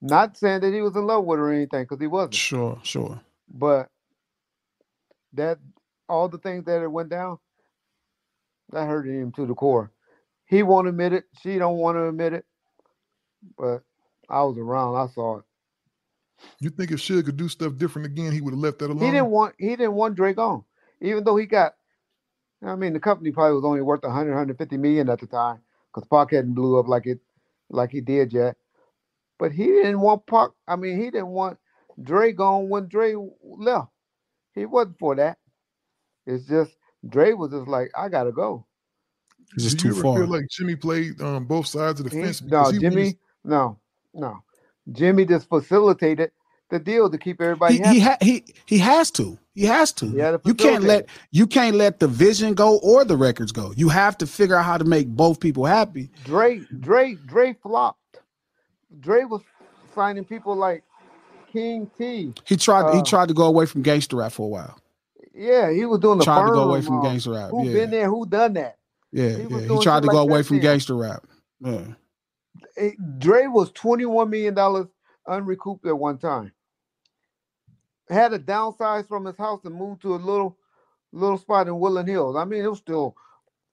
Not 0.00 0.36
saying 0.36 0.60
that 0.62 0.74
he 0.74 0.80
was 0.82 0.96
in 0.96 1.06
love 1.06 1.24
with 1.24 1.38
her 1.40 1.50
or 1.50 1.52
anything, 1.52 1.84
because 1.84 2.00
he 2.00 2.06
wasn't. 2.08 2.34
Sure, 2.34 2.78
sure. 2.84 3.20
But 3.52 3.90
that 5.34 5.58
all 6.08 6.28
the 6.28 6.38
things 6.38 6.64
that 6.66 6.82
it 6.82 6.90
went 6.92 7.10
down, 7.10 7.38
that 8.72 8.86
hurt 8.86 9.06
him 9.06 9.32
to 9.32 9.46
the 9.46 9.54
core. 9.54 9.90
He 10.48 10.62
won't 10.62 10.88
admit 10.88 11.12
it. 11.12 11.24
She 11.42 11.58
don't 11.58 11.76
want 11.76 11.96
to 11.96 12.08
admit 12.08 12.32
it. 12.32 12.44
But 13.56 13.82
I 14.28 14.42
was 14.42 14.58
around. 14.58 14.96
I 14.96 15.06
saw 15.12 15.38
it. 15.38 15.44
You 16.60 16.70
think 16.70 16.90
if 16.90 17.00
Suge 17.00 17.24
could 17.24 17.36
do 17.36 17.48
stuff 17.48 17.76
different 17.76 18.06
again, 18.06 18.32
he 18.32 18.40
would 18.40 18.54
have 18.54 18.60
left 18.60 18.78
that 18.78 18.90
alone? 18.90 19.04
He 19.04 19.10
didn't 19.10 19.30
want 19.30 19.54
he 19.58 19.70
didn't 19.70 19.94
want 19.94 20.14
Drake 20.14 20.38
on, 20.38 20.64
even 21.00 21.24
though 21.24 21.36
he 21.36 21.46
got. 21.46 21.74
I 22.64 22.74
mean, 22.74 22.92
the 22.92 23.00
company 23.00 23.30
probably 23.30 23.54
was 23.54 23.64
only 23.64 23.82
worth 23.82 24.02
100, 24.02 24.30
150 24.30 24.76
million 24.78 25.08
at 25.08 25.20
the 25.20 25.26
time 25.26 25.60
because 25.92 26.08
Pac 26.08 26.32
hadn't 26.32 26.54
blew 26.54 26.78
up 26.78 26.88
like 26.88 27.06
it, 27.06 27.20
like 27.70 27.90
he 27.90 28.00
did 28.00 28.32
yet. 28.32 28.56
But 29.38 29.52
he 29.52 29.66
didn't 29.66 30.00
want 30.00 30.26
Pac. 30.26 30.50
I 30.66 30.76
mean, 30.76 30.96
he 30.96 31.10
didn't 31.10 31.28
want 31.28 31.58
Dre 32.02 32.32
gone 32.32 32.68
when 32.68 32.88
Dre 32.88 33.14
left. 33.42 33.90
He 34.54 34.66
wasn't 34.66 34.98
for 34.98 35.14
that. 35.16 35.38
It's 36.26 36.46
just 36.46 36.72
Dre 37.08 37.32
was 37.32 37.50
just 37.52 37.68
like, 37.68 37.90
I 37.96 38.08
gotta 38.08 38.32
go. 38.32 38.66
It's 39.54 39.64
just 39.64 39.78
Do 39.78 39.90
too 39.90 39.96
you 39.96 40.02
far. 40.02 40.18
feel 40.18 40.26
like 40.26 40.44
Jimmy 40.50 40.76
played 40.76 41.20
um, 41.22 41.44
both 41.46 41.66
sides 41.66 42.00
of 42.00 42.08
the 42.10 42.16
He- 42.16 42.22
fence? 42.22 42.42
no, 42.42 42.70
Jimmy, 42.72 43.04
was- 43.04 43.14
no, 43.44 43.78
no. 44.14 44.42
Jimmy 44.92 45.24
just 45.24 45.48
facilitated 45.48 46.30
the 46.70 46.78
deal 46.78 47.10
to 47.10 47.16
keep 47.18 47.40
everybody 47.40 47.74
he 47.76 47.80
happy. 47.80 47.94
he, 47.94 48.00
ha- 48.00 48.16
he 48.20 48.44
he 48.66 48.78
has 48.78 49.10
to. 49.12 49.38
He 49.54 49.64
has 49.64 49.92
to. 49.94 50.06
He 50.06 50.12
to 50.18 50.40
you 50.44 50.54
can't 50.54 50.84
let 50.84 51.08
you 51.30 51.46
can't 51.46 51.76
let 51.76 51.98
the 51.98 52.06
vision 52.08 52.54
go 52.54 52.78
or 52.78 53.04
the 53.04 53.16
records 53.16 53.52
go. 53.52 53.72
You 53.76 53.88
have 53.88 54.16
to 54.18 54.26
figure 54.26 54.54
out 54.56 54.64
how 54.64 54.78
to 54.78 54.84
make 54.84 55.08
both 55.08 55.40
people 55.40 55.64
happy. 55.64 56.10
Dre, 56.24 56.60
Dre, 56.80 57.14
Dre 57.26 57.54
flopped. 57.54 58.20
Dre 59.00 59.24
was 59.24 59.42
signing 59.94 60.24
people 60.24 60.54
like 60.56 60.84
King 61.52 61.90
Tee. 61.98 62.32
He 62.44 62.56
tried 62.56 62.94
he 62.94 63.00
Uh, 63.00 63.04
tried 63.04 63.28
to 63.28 63.34
go 63.34 63.44
away 63.44 63.66
from 63.66 63.82
gangster 63.82 64.16
rap 64.16 64.32
for 64.32 64.44
a 64.44 64.48
while. 64.48 64.78
Yeah, 65.34 65.70
he 65.70 65.84
was 65.84 66.00
doing 66.00 66.18
the 66.18 66.24
Tried 66.24 66.46
to 66.46 66.52
go 66.52 66.68
away 66.68 66.80
from 66.82 66.98
uh, 67.00 67.02
gangster 67.02 67.32
rap, 67.32 67.50
Who 67.50 67.66
yeah. 67.66 67.72
been 67.72 67.90
there? 67.90 68.08
Who 68.08 68.26
done 68.26 68.54
that? 68.54 68.77
Yeah, 69.12 69.30
He 69.30 69.42
yeah. 69.42 69.60
He 69.60 69.80
tried 69.82 70.02
to 70.02 70.08
go 70.08 70.22
like 70.24 70.30
away 70.30 70.42
from 70.42 70.60
gangster 70.60 70.94
rap. 70.96 71.26
Yeah. 71.60 71.86
Eh, 72.76 72.90
Dre 73.18 73.46
was 73.46 73.70
twenty 73.72 74.04
one 74.06 74.30
million 74.30 74.54
dollars 74.54 74.86
unrecouped 75.26 75.86
at 75.86 75.98
one 75.98 76.18
time. 76.18 76.52
Had 78.08 78.30
to 78.32 78.38
downsize 78.38 79.06
from 79.06 79.24
his 79.26 79.36
house 79.36 79.60
and 79.64 79.74
move 79.74 80.00
to 80.00 80.14
a 80.14 80.16
little 80.16 80.56
little 81.12 81.38
spot 81.38 81.68
in 81.68 81.78
Woodland 81.78 82.08
Hills. 82.08 82.36
I 82.36 82.44
mean, 82.44 82.64
it 82.64 82.68
was 82.68 82.78
still 82.78 83.14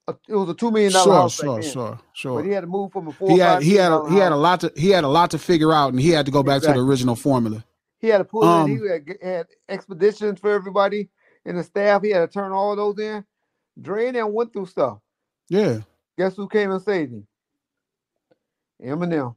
a, 0.08 0.16
it 0.28 0.36
was 0.36 0.50
a 0.50 0.54
two 0.54 0.72
million 0.72 0.92
dollar 0.92 1.06
Sure, 1.06 1.14
house 1.16 1.36
sure, 1.36 1.62
then. 1.62 1.72
sure, 1.72 2.00
sure. 2.14 2.40
But 2.40 2.46
he 2.46 2.52
had 2.52 2.62
to 2.62 2.68
move 2.68 2.92
from 2.92 3.08
a 3.08 3.12
four. 3.12 3.30
He 3.30 3.40
had 3.40 3.64
he 3.64 3.76
had 3.76 3.92
a, 3.92 4.10
he 4.10 4.18
had 4.18 4.32
a 4.32 4.38
lot 4.38 4.60
to 4.62 4.72
he 4.76 4.90
had 4.90 5.04
a 5.04 5.08
lot 5.10 5.32
to 5.32 5.40
figure 5.40 5.74
out 5.74 5.92
and 5.94 6.00
he 6.00 6.10
had 6.10 6.26
to 6.26 6.32
go 6.32 6.44
back 6.44 6.62
to 6.64 6.68
the 6.74 6.80
original 6.80 7.16
formula. 7.16 7.64
He 8.00 8.08
had 8.08 8.20
to 8.20 8.26
pull 8.26 8.44
Um, 8.44 8.70
in. 8.70 8.78
He 8.78 8.90
had, 8.90 9.18
had 9.22 9.48
expeditions 9.70 10.40
for 10.40 10.52
everybody 10.52 11.10
in 11.46 11.56
the 11.56 11.64
staff. 11.64 12.04
He 12.04 12.10
had 12.10 12.20
to 12.22 12.28
turn 12.28 12.52
all 12.52 12.76
those 12.76 13.00
in. 13.00 13.26
Dre 13.82 14.08
and 14.08 14.34
went 14.34 14.54
through 14.54 14.68
stuff. 14.68 15.00
Yeah. 15.50 15.80
Guess 16.18 16.36
who 16.36 16.48
came 16.48 16.72
and 16.72 16.82
saved 16.82 17.14
him? 17.14 17.28
Eminem. 18.84 19.36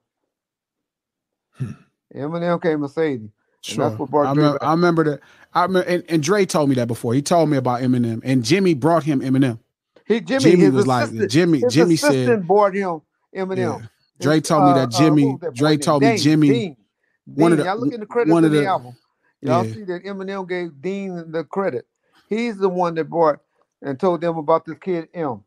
Eminem 2.14 2.62
came 2.62 2.82
and 2.82 2.90
saved 2.92 3.22
him. 3.22 3.32
And 3.32 3.32
Sure. 3.60 3.88
that's 3.88 3.98
what 3.98 4.10
brought 4.10 4.26
I, 4.26 4.30
remember. 4.30 4.64
I 4.64 4.70
remember 4.70 5.04
that. 5.04 5.20
I 5.52 5.62
remember, 5.62 5.88
and, 5.88 6.04
and 6.08 6.22
Dre 6.22 6.46
told 6.46 6.68
me 6.68 6.76
that 6.76 6.86
before. 6.88 7.12
He 7.14 7.22
told 7.22 7.50
me 7.50 7.56
about 7.56 7.80
Eminem, 7.82 8.20
and 8.24 8.44
Jimmy 8.44 8.74
brought 8.74 9.02
him 9.02 9.20
Eminem. 9.20 9.58
He 10.06 10.20
Jimmy, 10.20 10.40
Jimmy 10.42 10.70
was 10.70 10.86
like- 10.86 11.10
Jimmy- 11.28 11.62
Jimmy 11.68 11.96
said- 11.96 12.46
brought 12.46 12.74
him 12.74 13.02
Eminem. 13.34 13.56
Yeah. 13.80 13.86
Dre 14.20 14.34
His, 14.36 14.48
told 14.48 14.64
me 14.64 14.70
uh, 14.70 14.74
that 14.74 14.94
uh, 14.94 14.98
Jimmy. 14.98 15.24
was 15.26 15.40
that 15.40 15.54
Dre 15.54 15.76
told 15.76 16.02
me 16.02 16.08
Dean, 16.10 16.18
Jimmy. 16.18 16.48
Dean. 16.48 16.76
one 17.26 17.52
of 17.52 17.58
the- 17.58 17.64
Y'all 17.64 17.76
look 17.78 17.92
in 17.92 18.00
the 18.00 18.06
credits 18.06 18.32
one 18.32 18.44
of 18.44 18.50
of 18.50 18.54
the, 18.56 18.60
the- 18.62 18.66
album. 18.66 18.96
Y'all 19.40 19.64
yeah. 19.64 19.72
see 19.74 19.84
that 19.84 20.04
Eminem 20.04 20.48
gave 20.48 20.80
Dean 20.80 21.30
the 21.30 21.44
credit. 21.44 21.86
He's 22.28 22.56
the 22.58 22.68
one 22.68 22.94
that 22.94 23.04
brought 23.10 23.40
and 23.82 23.98
told 23.98 24.20
them 24.20 24.36
about 24.38 24.64
this 24.64 24.76
kid 24.80 25.08
M. 25.14 25.44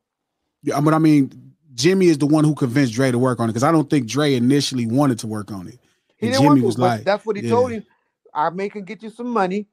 Yeah, 0.63 0.79
but 0.81 0.93
I 0.93 0.99
mean, 0.99 1.53
Jimmy 1.73 2.07
is 2.07 2.17
the 2.17 2.27
one 2.27 2.43
who 2.43 2.53
convinced 2.53 2.93
Dre 2.93 3.11
to 3.11 3.17
work 3.17 3.39
on 3.39 3.49
it 3.49 3.53
because 3.53 3.63
I 3.63 3.71
don't 3.71 3.89
think 3.89 4.07
Dre 4.07 4.35
initially 4.35 4.85
wanted 4.85 5.19
to 5.19 5.27
work 5.27 5.51
on 5.51 5.67
it. 5.67 5.79
He 6.17 6.27
And 6.27 6.33
didn't 6.33 6.45
want 6.45 6.57
Jimmy 6.57 6.61
to, 6.61 6.65
was 6.67 6.75
but 6.75 6.81
like, 6.83 7.03
that's 7.03 7.25
what 7.25 7.35
he 7.35 7.43
yeah. 7.43 7.49
told 7.49 7.71
him. 7.71 7.85
I 8.33 8.49
may 8.51 8.69
can 8.69 8.83
get 8.85 9.01
you 9.03 9.09
some 9.09 9.27
money 9.27 9.67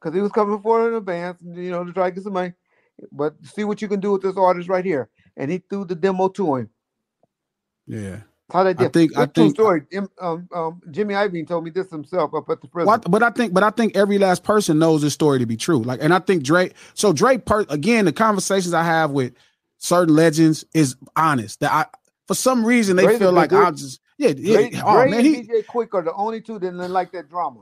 because 0.00 0.14
he 0.14 0.20
was 0.22 0.32
coming 0.32 0.60
for 0.62 0.84
it 0.84 0.88
in 0.88 0.94
advance, 0.94 1.38
you 1.42 1.70
know, 1.70 1.84
to 1.84 1.92
try 1.92 2.10
to 2.10 2.14
get 2.14 2.24
some 2.24 2.32
money. 2.34 2.52
But 3.12 3.34
see 3.44 3.64
what 3.64 3.82
you 3.82 3.88
can 3.88 3.98
do 4.00 4.12
with 4.12 4.22
this 4.22 4.36
artist 4.36 4.68
right 4.68 4.84
here. 4.84 5.08
And 5.36 5.50
he 5.50 5.58
threw 5.58 5.84
the 5.84 5.94
demo 5.94 6.28
to 6.28 6.56
him. 6.56 6.70
Yeah. 7.86 8.20
How 8.52 8.66
I 8.66 8.72
did. 8.72 8.92
think- 8.92 9.16
I 9.16 9.22
It's 9.24 9.30
a 9.30 9.32
true 9.34 9.44
think- 9.44 9.54
story. 9.56 9.82
Um, 10.20 10.48
um, 10.52 10.80
Jimmy 10.90 11.14
Iovine 11.14 11.46
told 11.46 11.64
me 11.64 11.70
this 11.70 11.88
himself 11.90 12.34
up 12.34 12.48
at 12.50 12.60
the 12.60 12.68
prison. 12.68 12.88
Well, 12.88 12.98
but 13.08 13.22
I 13.22 13.30
think, 13.30 13.52
but 13.52 13.62
I 13.62 13.70
think 13.70 13.96
every 13.96 14.18
last 14.18 14.42
person 14.42 14.78
knows 14.78 15.02
this 15.02 15.14
story 15.14 15.38
to 15.38 15.46
be 15.46 15.56
true. 15.56 15.78
Like, 15.82 16.00
and 16.02 16.12
I 16.12 16.18
think 16.18 16.42
Dre. 16.42 16.72
So 16.94 17.12
Dre, 17.12 17.38
per, 17.38 17.64
again, 17.68 18.04
the 18.06 18.12
conversations 18.12 18.74
I 18.74 18.82
have 18.82 19.12
with 19.12 19.32
certain 19.80 20.14
legends 20.14 20.64
is 20.72 20.96
honest. 21.16 21.60
That 21.60 21.72
I, 21.72 21.86
for 22.28 22.34
some 22.34 22.64
reason 22.64 22.96
they 22.96 23.12
a 23.12 23.18
feel 23.18 23.32
like. 23.32 23.52
I'll 23.52 23.72
just 23.72 24.00
yeah 24.16 24.32
yeah. 24.36 24.68
Dre, 24.68 24.80
oh 24.84 25.08
man, 25.08 25.24
he 25.24 25.42
DJ 25.42 25.64
Quik 25.64 25.88
are 25.94 26.02
the 26.02 26.14
only 26.14 26.40
two 26.40 26.54
that 26.54 26.60
didn't 26.60 26.92
like 26.92 27.10
that 27.12 27.28
drama. 27.28 27.60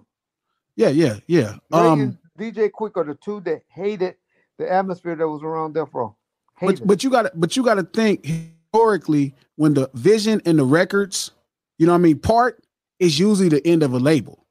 yeah 0.76 0.88
yeah 0.88 1.16
yeah. 1.26 1.56
Um, 1.72 2.18
DJ 2.38 2.70
Quik 2.70 2.96
are 2.96 3.04
the 3.04 3.14
two 3.14 3.40
that 3.40 3.62
hated 3.68 4.16
the 4.58 4.70
atmosphere 4.70 5.16
that 5.16 5.28
was 5.28 5.42
around 5.42 5.74
Death 5.74 5.88
Row. 5.94 6.14
Hated 6.56 6.80
but 6.80 6.86
but 6.86 7.04
you 7.04 7.10
got 7.10 7.30
but 7.34 7.56
you 7.56 7.62
got 7.62 7.74
to 7.74 7.84
think 7.84 8.26
historically 8.26 9.34
when 9.56 9.74
the 9.74 9.88
vision 9.94 10.42
and 10.44 10.58
the 10.58 10.64
records, 10.64 11.30
you 11.78 11.86
know 11.86 11.92
what 11.92 11.98
I 11.98 12.02
mean, 12.02 12.18
part 12.18 12.62
is 12.98 13.18
usually 13.18 13.48
the 13.48 13.66
end 13.66 13.82
of 13.82 13.92
a 13.92 13.98
label. 13.98 14.44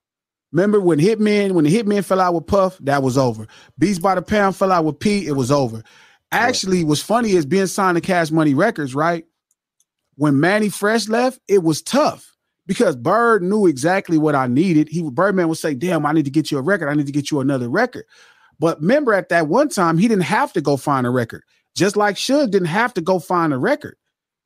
Remember 0.51 0.80
when 0.80 0.99
Hitman 0.99 1.51
when 1.51 1.65
the 1.65 1.76
Hitman 1.76 2.03
fell 2.03 2.22
out 2.22 2.34
with 2.34 2.47
Puff, 2.47 2.78
that 2.80 3.03
was 3.03 3.18
over. 3.18 3.47
Beats 3.78 3.99
by 3.99 4.15
the 4.15 4.22
Pound 4.22 4.55
fell 4.55 4.72
out 4.72 4.86
with 4.86 4.99
P, 4.99 5.28
it 5.28 5.34
was 5.34 5.51
over. 5.51 5.84
Actually, 6.32 6.84
what's 6.84 7.01
funny 7.01 7.32
is 7.32 7.45
being 7.45 7.67
signed 7.67 7.95
to 7.95 8.01
Cash 8.01 8.32
Money 8.32 8.53
Records, 8.53 8.93
right? 8.93 9.25
When 10.15 10.39
Mannie 10.39 10.69
Fresh 10.69 11.07
left, 11.07 11.39
it 11.47 11.63
was 11.63 11.82
tough 11.82 12.36
because 12.65 12.95
Bird 12.95 13.43
knew 13.43 13.65
exactly 13.65 14.17
what 14.17 14.36
I 14.36 14.47
needed. 14.47 14.89
He 14.89 15.09
Birdman 15.09 15.47
would 15.47 15.57
say, 15.57 15.73
"Damn, 15.73 16.05
I 16.05 16.11
need 16.11 16.25
to 16.25 16.32
get 16.32 16.51
you 16.51 16.57
a 16.57 16.61
record. 16.61 16.89
I 16.89 16.95
need 16.95 17.05
to 17.05 17.11
get 17.11 17.32
you 17.32 17.39
another 17.39 17.69
record." 17.69 18.05
But 18.59 18.82
remember, 18.82 19.13
at 19.13 19.30
that 19.30 19.47
one 19.47 19.69
time, 19.69 19.97
he 19.97 20.07
didn't 20.07 20.23
have 20.23 20.51
to 20.53 20.61
go 20.61 20.75
find 20.75 21.07
a 21.07 21.11
record. 21.11 21.43
Just 21.75 21.95
like 21.95 22.15
Suge 22.15 22.51
didn't 22.51 22.67
have 22.67 22.93
to 22.95 23.01
go 23.01 23.19
find 23.19 23.53
a 23.53 23.57
record. 23.57 23.95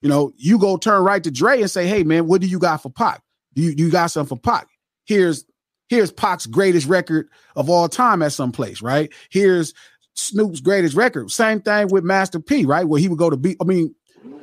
You 0.02 0.10
know, 0.10 0.32
you 0.38 0.60
go 0.60 0.78
turn 0.78 1.04
right 1.04 1.24
to 1.24 1.32
Dre 1.32 1.62
and 1.62 1.72
say, 1.72 1.88
"Hey, 1.88 2.04
man, 2.04 2.28
what 2.28 2.42
do 2.42 2.48
you 2.48 2.60
got 2.60 2.84
for 2.84 2.90
Pac? 2.90 3.24
Do 3.54 3.62
you, 3.62 3.72
you 3.72 3.90
got 3.90 4.08
something 4.08 4.38
for 4.38 4.42
Pac? 4.42 4.68
Here's 5.06 5.46
here's 5.90 6.12
Pac's 6.12 6.46
greatest 6.46 6.88
record 6.88 7.28
of 7.56 7.70
all 7.70 7.90
time 7.90 8.22
at 8.22 8.34
some 8.34 8.52
place, 8.52 8.82
right? 8.82 9.12
Here's 9.30 9.74
Snoop's 10.14 10.60
greatest 10.60 10.96
record. 10.96 11.32
Same 11.32 11.62
thing 11.62 11.88
with 11.90 12.04
Master 12.04 12.40
P, 12.40 12.66
right? 12.66 12.88
Where 12.88 13.00
he 13.00 13.08
would 13.08 13.18
go 13.20 13.30
to 13.30 13.38
beat. 13.38 13.58
I 13.62 13.64
mean, 13.66 13.96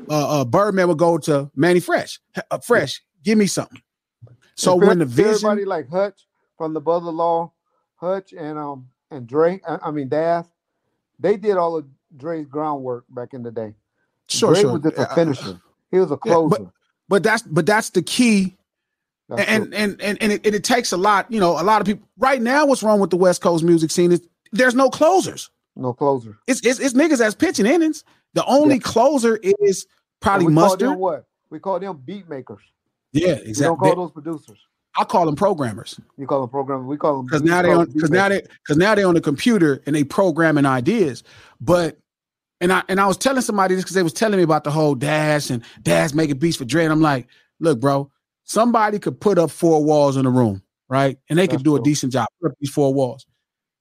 uh, 0.08 0.40
uh 0.40 0.44
Birdman 0.44 0.88
would 0.88 0.98
go 0.98 1.18
to 1.18 1.50
Mannie 1.54 1.80
Fresh. 1.80 2.20
Uh, 2.50 2.58
Fresh, 2.58 3.02
give 3.22 3.38
me 3.38 3.46
something. 3.46 3.82
So 4.54 4.72
And 4.72 4.86
when 4.88 4.98
the 4.98 5.04
everybody 5.04 5.60
vision, 5.60 5.68
like 5.68 5.88
Hutch 5.88 6.26
from 6.56 6.74
the 6.74 6.80
Brother 6.80 7.10
Law, 7.10 7.52
Hutch 7.96 8.32
and 8.32 8.58
um 8.58 8.88
and 9.10 9.26
Dre, 9.26 9.60
I, 9.68 9.78
I 9.84 9.90
mean 9.90 10.08
Daz, 10.08 10.46
they 11.18 11.36
did 11.36 11.56
all 11.56 11.76
of 11.76 11.86
Dre's 12.16 12.46
groundwork 12.46 13.04
back 13.10 13.34
in 13.34 13.42
the 13.42 13.50
day. 13.50 13.74
Sure, 14.28 14.52
Dre 14.52 14.62
sure. 14.62 14.72
was 14.72 14.82
just 14.82 14.96
a 14.96 15.10
Uh, 15.10 15.14
finisher. 15.14 15.60
He 15.90 15.98
was 15.98 16.10
a 16.10 16.18
Yeah, 16.24 16.32
closer. 16.32 16.48
but 16.64 16.72
but 17.08 17.22
that's 17.22 17.42
but 17.42 17.66
that's 17.66 17.90
the 17.90 18.02
key. 18.02 18.56
And, 19.30 19.74
and 19.74 20.00
and 20.00 20.22
and 20.22 20.32
it, 20.32 20.46
and 20.46 20.54
it 20.54 20.64
takes 20.64 20.90
a 20.92 20.96
lot, 20.96 21.30
you 21.30 21.38
know, 21.38 21.60
a 21.60 21.62
lot 21.62 21.82
of 21.82 21.86
people 21.86 22.08
right 22.16 22.40
now. 22.40 22.64
What's 22.64 22.82
wrong 22.82 22.98
with 22.98 23.10
the 23.10 23.16
West 23.18 23.42
Coast 23.42 23.62
music 23.62 23.90
scene 23.90 24.10
is 24.10 24.22
there's 24.52 24.74
no 24.74 24.88
closers. 24.88 25.50
No 25.78 25.92
closer. 25.92 26.36
It's 26.46 26.60
it's, 26.66 26.80
it's 26.80 26.92
niggas 26.92 27.18
that's 27.18 27.36
pitching 27.36 27.64
innings. 27.64 28.04
The 28.34 28.44
only 28.44 28.80
closer 28.80 29.38
is 29.60 29.86
probably 30.20 30.46
And 30.46 30.56
we 30.56 30.62
call 30.62 30.76
them 30.76 30.98
what? 30.98 31.24
We 31.50 31.60
call 31.60 31.80
them 31.80 32.02
beat 32.04 32.28
makers. 32.28 32.62
Yeah, 33.12 33.34
exactly. 33.34 33.54
We 33.54 33.62
don't 33.62 33.78
call 33.78 34.04
those 34.04 34.12
producers. 34.12 34.58
I 34.96 35.04
call 35.04 35.26
them 35.26 35.36
programmers 35.36 36.00
You 36.16 36.26
call 36.26 36.40
them 36.40 36.50
programmers. 36.50 36.86
We 36.86 36.96
call 36.96 37.18
them 37.18 37.26
because 37.26 37.42
now 37.42 37.62
they 37.62 37.72
on 37.72 37.86
because 37.90 38.10
now 38.10 38.28
they 38.28 38.40
because 38.40 38.76
now 38.76 38.96
they're 38.96 39.06
on 39.06 39.14
the 39.14 39.20
computer 39.20 39.80
and 39.86 39.94
they 39.94 40.02
programming 40.02 40.66
ideas. 40.66 41.22
But 41.60 41.98
and 42.60 42.72
I 42.72 42.82
and 42.88 43.00
I 43.00 43.06
was 43.06 43.16
telling 43.16 43.42
somebody 43.42 43.76
this 43.76 43.84
because 43.84 43.94
they 43.94 44.02
was 44.02 44.12
telling 44.12 44.36
me 44.36 44.42
about 44.42 44.64
the 44.64 44.72
whole 44.72 44.96
Dash 44.96 45.50
and 45.50 45.62
Dash 45.82 46.12
making 46.12 46.38
beats 46.38 46.56
for 46.56 46.64
Dre. 46.64 46.82
And 46.82 46.92
I'm 46.92 47.00
like, 47.00 47.28
look, 47.60 47.78
bro, 47.78 48.10
somebody 48.42 48.98
could 48.98 49.20
put 49.20 49.38
up 49.38 49.52
four 49.52 49.84
walls 49.84 50.16
in 50.16 50.26
a 50.26 50.30
room, 50.30 50.60
right? 50.88 51.16
And 51.30 51.38
they 51.38 51.46
could 51.46 51.60
That's 51.60 51.62
do 51.64 51.76
a 51.76 51.82
decent 51.82 52.12
job. 52.12 52.26
Put 52.42 52.50
up 52.50 52.58
these 52.58 52.70
four 52.70 52.92
walls. 52.92 53.24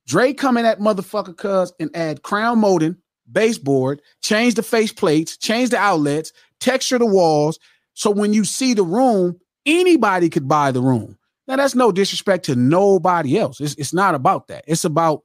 Dre 0.08 0.34
come 0.34 0.58
in 0.58 0.64
that 0.64 0.80
motherfucker 0.80 1.36
cuz 1.36 1.74
and 1.80 1.95
add 1.95 2.24
crown 2.24 2.60
molding, 2.60 2.95
baseboard, 3.32 4.01
change 4.24 4.55
the 4.55 4.64
face 4.64 4.91
plates, 4.91 5.38
change 5.38 5.70
the 5.70 5.78
outlets, 5.78 6.32
texture 6.60 6.97
the 6.97 7.05
walls. 7.05 7.60
So 7.93 8.10
when 8.10 8.34
you 8.34 8.45
see 8.45 8.74
the 8.74 8.84
room, 8.84 9.39
anybody 9.66 10.30
could 10.30 10.47
buy 10.47 10.72
the 10.72 10.82
room. 10.82 11.18
Now 11.47 11.58
that's 11.58 11.76
no 11.76 11.91
disrespect 11.91 12.45
to 12.45 12.55
nobody 12.55 13.38
else. 13.38 13.60
It's, 13.62 13.76
it's 13.76 13.93
not 13.93 14.16
about 14.16 14.47
that. 14.47 14.64
It's 14.68 14.86
about 14.86 15.24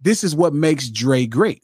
this 0.00 0.24
is 0.24 0.34
what 0.34 0.54
makes 0.54 0.88
Dre 0.88 1.26
great. 1.26 1.62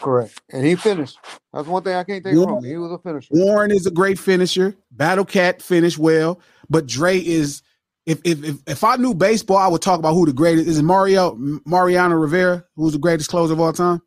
Correct. 0.00 0.40
And 0.50 0.66
he 0.66 0.74
finished. 0.74 1.18
That's 1.52 1.68
one 1.68 1.82
thing 1.82 1.94
I 1.94 2.04
can't 2.04 2.24
take 2.24 2.34
Warren- 2.34 2.56
from 2.56 2.64
him. 2.64 2.70
He 2.70 2.76
was 2.76 2.92
a 2.92 2.98
finisher. 2.98 3.28
Warren 3.30 3.70
is 3.70 3.86
a 3.86 3.90
great 3.90 4.18
finisher. 4.18 4.76
Battle 4.90 5.24
Cat 5.24 5.62
finished 5.62 5.98
well, 5.98 6.40
but 6.68 6.86
Dre 6.86 7.18
is. 7.18 7.62
If, 8.08 8.20
if 8.24 8.42
if 8.42 8.56
if 8.66 8.84
I 8.84 8.96
knew 8.96 9.12
baseball, 9.14 9.58
I 9.58 9.68
would 9.68 9.82
talk 9.82 9.98
about 9.98 10.14
who 10.14 10.24
the 10.24 10.32
greatest 10.32 10.66
is. 10.66 10.78
It 10.78 10.82
Mario 10.82 11.34
Mariano 11.66 12.16
Rivera, 12.16 12.64
who's 12.74 12.94
the 12.94 12.98
greatest 12.98 13.28
closer 13.28 13.52
of 13.52 13.60
all 13.60 13.74
time. 13.74 14.00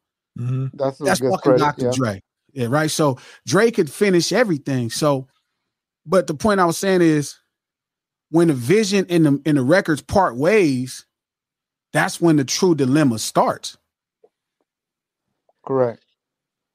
That's 0.73 0.99
a 0.99 1.03
That's 1.03 1.19
good 1.19 1.29
fucking 1.31 1.57
credit, 1.57 1.59
Dr. 1.59 1.85
yeah. 1.85 1.91
Dre. 1.93 2.23
Yeah, 2.53 2.67
right. 2.67 2.89
So 2.89 3.19
Dre 3.45 3.69
could 3.69 3.91
finish 3.91 4.31
everything. 4.31 4.89
So, 4.89 5.27
but 6.03 6.25
the 6.25 6.33
point 6.33 6.59
I 6.59 6.65
was 6.65 6.79
saying 6.79 7.03
is, 7.03 7.37
when 8.31 8.47
the 8.47 8.55
vision 8.55 9.05
in 9.05 9.21
the 9.21 9.41
in 9.45 9.55
the 9.55 9.61
records 9.61 10.01
part 10.01 10.35
ways, 10.35 11.05
that's 11.93 12.19
when 12.19 12.37
the 12.37 12.43
true 12.43 12.73
dilemma 12.73 13.19
starts. 13.19 13.77
Correct. 15.63 16.03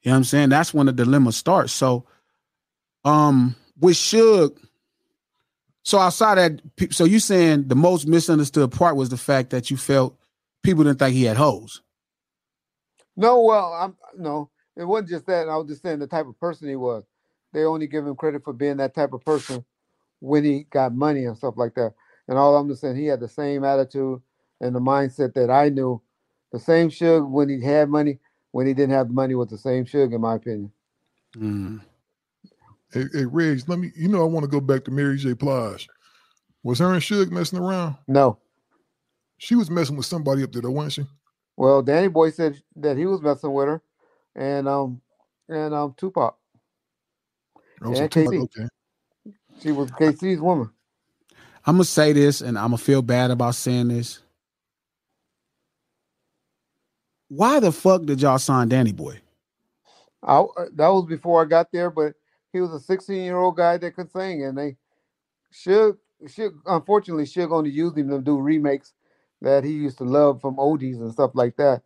You 0.02 0.10
know 0.10 0.14
what 0.14 0.18
I'm 0.18 0.24
saying? 0.24 0.48
That's 0.50 0.72
when 0.72 0.86
the 0.86 0.92
dilemma 0.92 1.32
starts. 1.32 1.72
So, 1.72 2.06
um, 3.04 3.56
with 3.80 3.96
Suge, 3.96 4.56
so 5.86 6.00
outside 6.00 6.34
that, 6.34 6.92
so 6.92 7.04
you 7.04 7.20
saying 7.20 7.68
the 7.68 7.76
most 7.76 8.08
misunderstood 8.08 8.72
part 8.72 8.96
was 8.96 9.08
the 9.08 9.16
fact 9.16 9.50
that 9.50 9.70
you 9.70 9.76
felt 9.76 10.18
people 10.64 10.82
didn't 10.82 10.98
think 10.98 11.14
he 11.14 11.22
had 11.22 11.36
hoes. 11.36 11.80
No, 13.16 13.40
well, 13.42 13.72
I'm 13.72 13.96
no, 14.18 14.50
it 14.76 14.82
wasn't 14.82 15.10
just 15.10 15.26
that. 15.26 15.48
I 15.48 15.56
was 15.56 15.68
just 15.68 15.82
saying 15.82 16.00
the 16.00 16.08
type 16.08 16.26
of 16.26 16.40
person 16.40 16.68
he 16.68 16.74
was. 16.74 17.04
They 17.52 17.62
only 17.62 17.86
give 17.86 18.04
him 18.04 18.16
credit 18.16 18.42
for 18.42 18.52
being 18.52 18.78
that 18.78 18.96
type 18.96 19.12
of 19.12 19.24
person 19.24 19.64
when 20.18 20.42
he 20.42 20.64
got 20.64 20.92
money 20.92 21.24
and 21.24 21.36
stuff 21.36 21.54
like 21.56 21.76
that. 21.76 21.94
And 22.26 22.36
all 22.36 22.56
I'm 22.56 22.68
just 22.68 22.80
saying, 22.80 22.96
he 22.96 23.06
had 23.06 23.20
the 23.20 23.28
same 23.28 23.62
attitude 23.62 24.20
and 24.60 24.74
the 24.74 24.80
mindset 24.80 25.34
that 25.34 25.50
I 25.52 25.68
knew. 25.68 26.02
The 26.50 26.58
same 26.58 26.90
Suge 26.90 27.30
when 27.30 27.48
he 27.48 27.60
had 27.62 27.88
money, 27.88 28.18
when 28.50 28.66
he 28.66 28.74
didn't 28.74 28.94
have 28.94 29.10
money 29.10 29.36
was 29.36 29.50
the 29.50 29.58
same 29.58 29.84
Suge, 29.84 30.12
in 30.12 30.20
my 30.20 30.34
opinion. 30.34 30.72
Mm. 31.36 31.80
Hey, 32.96 33.04
hey, 33.12 33.24
Riggs, 33.26 33.68
let 33.68 33.78
me. 33.78 33.92
You 33.94 34.08
know, 34.08 34.22
I 34.22 34.24
want 34.24 34.44
to 34.44 34.50
go 34.50 34.58
back 34.58 34.84
to 34.84 34.90
Mary 34.90 35.18
J. 35.18 35.34
Blige. 35.34 35.86
Was 36.62 36.78
her 36.78 36.94
and 36.94 37.02
Suge 37.02 37.30
messing 37.30 37.58
around? 37.58 37.96
No. 38.08 38.38
She 39.36 39.54
was 39.54 39.70
messing 39.70 39.96
with 39.96 40.06
somebody 40.06 40.42
up 40.42 40.52
there, 40.52 40.62
though, 40.62 40.70
wasn't 40.70 40.92
she? 40.94 41.12
Well, 41.58 41.82
Danny 41.82 42.08
Boy 42.08 42.30
said 42.30 42.62
that 42.76 42.96
he 42.96 43.04
was 43.04 43.20
messing 43.20 43.52
with 43.52 43.66
her, 43.68 43.82
and 44.34 44.66
um, 44.66 45.02
and 45.46 45.74
um, 45.74 45.94
Tupac. 45.98 46.38
Oh, 47.82 47.92
and 47.92 48.10
Tupac, 48.10 48.32
K-Ci. 48.32 48.38
okay. 48.38 48.68
She 49.60 49.72
was 49.72 49.90
K-Ci's 49.90 50.40
woman. 50.40 50.70
I'm 51.66 51.74
gonna 51.74 51.84
say 51.84 52.14
this, 52.14 52.40
and 52.40 52.56
I'm 52.56 52.68
gonna 52.68 52.78
feel 52.78 53.02
bad 53.02 53.30
about 53.30 53.56
saying 53.56 53.88
this. 53.88 54.20
Why 57.28 57.60
the 57.60 57.72
fuck 57.72 58.06
did 58.06 58.22
y'all 58.22 58.38
sign 58.38 58.70
Danny 58.70 58.92
Boy? 58.92 59.20
I, 60.22 60.44
that 60.76 60.88
was 60.88 61.04
before 61.06 61.42
I 61.42 61.44
got 61.44 61.70
there, 61.72 61.90
but 61.90 62.14
he 62.56 62.60
was 62.62 62.72
a 62.72 62.80
16 62.80 63.22
year 63.22 63.36
old 63.36 63.56
guy 63.56 63.76
that 63.76 63.94
could 63.94 64.10
sing, 64.10 64.42
and 64.44 64.56
they 64.56 64.76
should 65.50 65.96
should 66.26 66.52
unfortunately 66.66 67.26
should 67.26 67.52
only 67.52 67.70
use 67.70 67.94
him 67.94 68.08
to 68.08 68.20
do 68.20 68.38
remakes 68.38 68.94
that 69.42 69.62
he 69.64 69.72
used 69.72 69.98
to 69.98 70.04
love 70.04 70.40
from 70.40 70.56
oldies 70.56 70.96
and 70.96 71.12
stuff 71.12 71.32
like 71.34 71.56
that, 71.58 71.82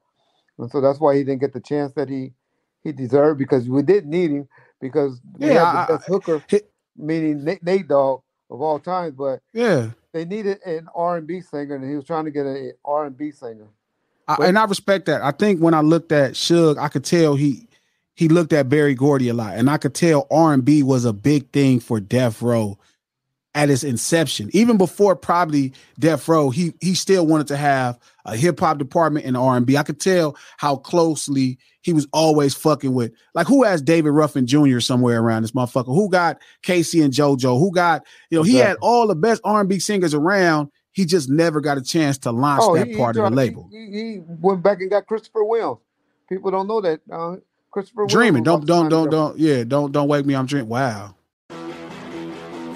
and 0.58 0.70
so 0.70 0.80
that's 0.80 1.00
why 1.00 1.16
he 1.16 1.24
didn't 1.24 1.40
get 1.40 1.52
the 1.52 1.60
chance 1.60 1.92
that 1.94 2.08
he 2.08 2.32
he 2.84 2.92
deserved 2.92 3.38
because 3.38 3.68
we 3.68 3.82
did 3.82 4.06
need 4.06 4.30
him 4.30 4.48
because 4.80 5.20
we 5.38 5.48
Yeah, 5.48 5.64
had 5.64 5.78
I- 5.80 5.86
the 5.86 5.92
best 5.94 6.06
hooker, 6.08 6.40
meaning 6.96 7.44
Nate, 7.44 7.62
Nate 7.62 7.88
Dogg 7.88 8.22
of 8.48 8.62
all 8.62 8.78
times, 8.78 9.14
but 9.16 9.40
Yeah, 9.52 9.90
they 10.12 10.24
needed 10.24 10.60
an 10.64 10.88
R 10.94 11.16
and 11.16 11.26
B 11.26 11.40
singer, 11.40 11.74
and 11.74 11.84
he 11.90 11.96
was 11.96 12.04
trying 12.04 12.24
to 12.26 12.30
get 12.30 12.46
an 12.46 12.72
R 12.84 13.06
and 13.06 13.16
B 13.16 13.32
singer. 13.32 13.66
I, 14.28 14.36
But- 14.36 14.46
and 14.48 14.58
I 14.58 14.64
respect 14.64 15.06
that. 15.06 15.22
I 15.22 15.32
think 15.32 15.60
when 15.60 15.74
I 15.74 15.80
looked 15.80 16.12
at 16.12 16.32
Suge, 16.34 16.78
I 16.78 16.86
could 16.88 17.04
tell 17.04 17.34
he 17.34 17.66
he 18.14 18.28
looked 18.28 18.52
at 18.52 18.68
Berry 18.68 18.94
Gordy 18.94 19.28
a 19.28 19.34
lot, 19.34 19.56
and 19.56 19.70
I 19.70 19.78
could 19.78 19.94
tell 19.94 20.26
R 20.30 20.52
and 20.52 20.64
B 20.64 20.82
was 20.82 21.04
a 21.04 21.12
big 21.12 21.50
thing 21.52 21.80
for 21.80 22.00
Death 22.00 22.42
Row 22.42 22.78
at 23.54 23.68
its 23.70 23.82
inception. 23.82 24.48
Even 24.52 24.76
before 24.76 25.16
probably 25.16 25.72
Death 25.98 26.28
Row, 26.28 26.50
he 26.50 26.74
he 26.80 26.94
still 26.94 27.26
wanted 27.26 27.48
to 27.48 27.56
have 27.56 27.98
a 28.24 28.36
hip 28.36 28.60
hop 28.60 28.78
department 28.78 29.24
in 29.26 29.36
R 29.36 29.56
and 29.56 29.66
B. 29.66 29.76
I 29.76 29.82
could 29.82 30.00
tell 30.00 30.36
how 30.58 30.76
closely 30.76 31.58
he 31.82 31.92
was 31.94 32.06
always 32.12 32.54
fucking 32.54 32.92
with. 32.92 33.12
Like 33.34 33.46
who 33.46 33.64
has 33.64 33.80
David 33.80 34.10
Ruffin 34.10 34.46
Jr. 34.46 34.80
somewhere 34.80 35.20
around 35.20 35.42
this 35.42 35.52
motherfucker? 35.52 35.86
Who 35.86 36.10
got 36.10 36.38
K-Ci 36.62 37.00
and 37.00 37.12
JoJo? 37.12 37.58
Who 37.58 37.72
got 37.72 38.04
you 38.30 38.38
know 38.38 38.42
he 38.44 38.56
had 38.56 38.76
all 38.82 39.06
the 39.06 39.16
best 39.16 39.40
R 39.44 39.60
and 39.60 39.68
B 39.68 39.78
singers 39.78 40.14
around. 40.14 40.70
He 40.92 41.04
just 41.06 41.30
never 41.30 41.60
got 41.60 41.78
a 41.78 41.82
chance 41.82 42.18
to 42.18 42.32
launch 42.32 42.60
that 42.62 42.66
Oh, 42.68 42.74
he- 42.74 42.90
he 42.92 42.96
part 42.96 43.16
of 43.16 43.22
the 43.22 43.28
tried- 43.30 43.36
label. 43.36 43.68
He, 43.72 43.78
he 43.92 44.20
went 44.26 44.62
back 44.62 44.80
and 44.80 44.90
got 44.90 45.06
Christopher 45.06 45.44
Williams. 45.44 45.78
People 46.28 46.50
don't 46.50 46.66
know 46.68 46.80
that. 46.80 47.00
Uh, 47.10 47.36
Christopher 47.70 48.06
dreaming. 48.06 48.42
Don't 48.42 48.66
don't 48.66 48.88
don't 48.88 49.10
don't 49.10 49.38
yeah. 49.38 49.64
Don't 49.64 49.92
don't 49.92 50.08
wake 50.08 50.26
me. 50.26 50.34
I'm 50.34 50.46
dreaming. 50.46 50.68
Wow. 50.68 51.14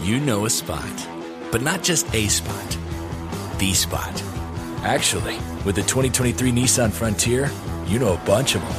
You 0.00 0.20
know 0.20 0.44
a 0.44 0.50
spot, 0.50 1.08
but 1.50 1.62
not 1.62 1.82
just 1.82 2.12
a 2.14 2.28
spot, 2.28 2.78
the 3.58 3.72
spot. 3.72 4.22
Actually, 4.82 5.36
with 5.64 5.76
the 5.76 5.82
2023 5.82 6.52
Nissan 6.52 6.92
Frontier, 6.92 7.50
you 7.86 7.98
know 7.98 8.12
a 8.12 8.18
bunch 8.26 8.54
of 8.54 8.60
them. 8.60 8.72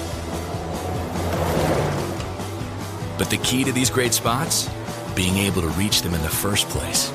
But 3.18 3.30
the 3.30 3.38
key 3.38 3.63
to 3.63 3.72
these 3.72 3.89
great 3.89 4.13
spots? 4.13 4.70
being 5.16 5.38
able 5.38 5.61
to 5.61 5.70
reach 5.70 6.01
them 6.01 6.13
in 6.13 6.22
the 6.22 6.30
first 6.30 6.68
place. 6.68 7.11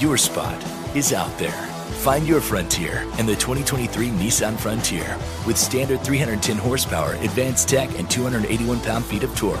Your 0.00 0.16
spot 0.16 0.56
is 0.96 1.12
out 1.12 1.36
there. 1.38 1.68
Find 1.98 2.26
your 2.26 2.40
frontier 2.40 3.02
in 3.18 3.26
the 3.26 3.34
2023 3.34 4.08
Nissan 4.08 4.58
Frontier 4.58 5.18
with 5.46 5.58
standard 5.58 6.00
310 6.00 6.56
horsepower, 6.56 7.12
advanced 7.16 7.68
tech, 7.68 7.90
and 7.98 8.10
281 8.10 8.80
pound 8.80 9.04
feet 9.04 9.22
of 9.22 9.36
torque. 9.36 9.60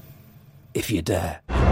if 0.73 0.91
you 0.91 1.01
dare. 1.01 1.70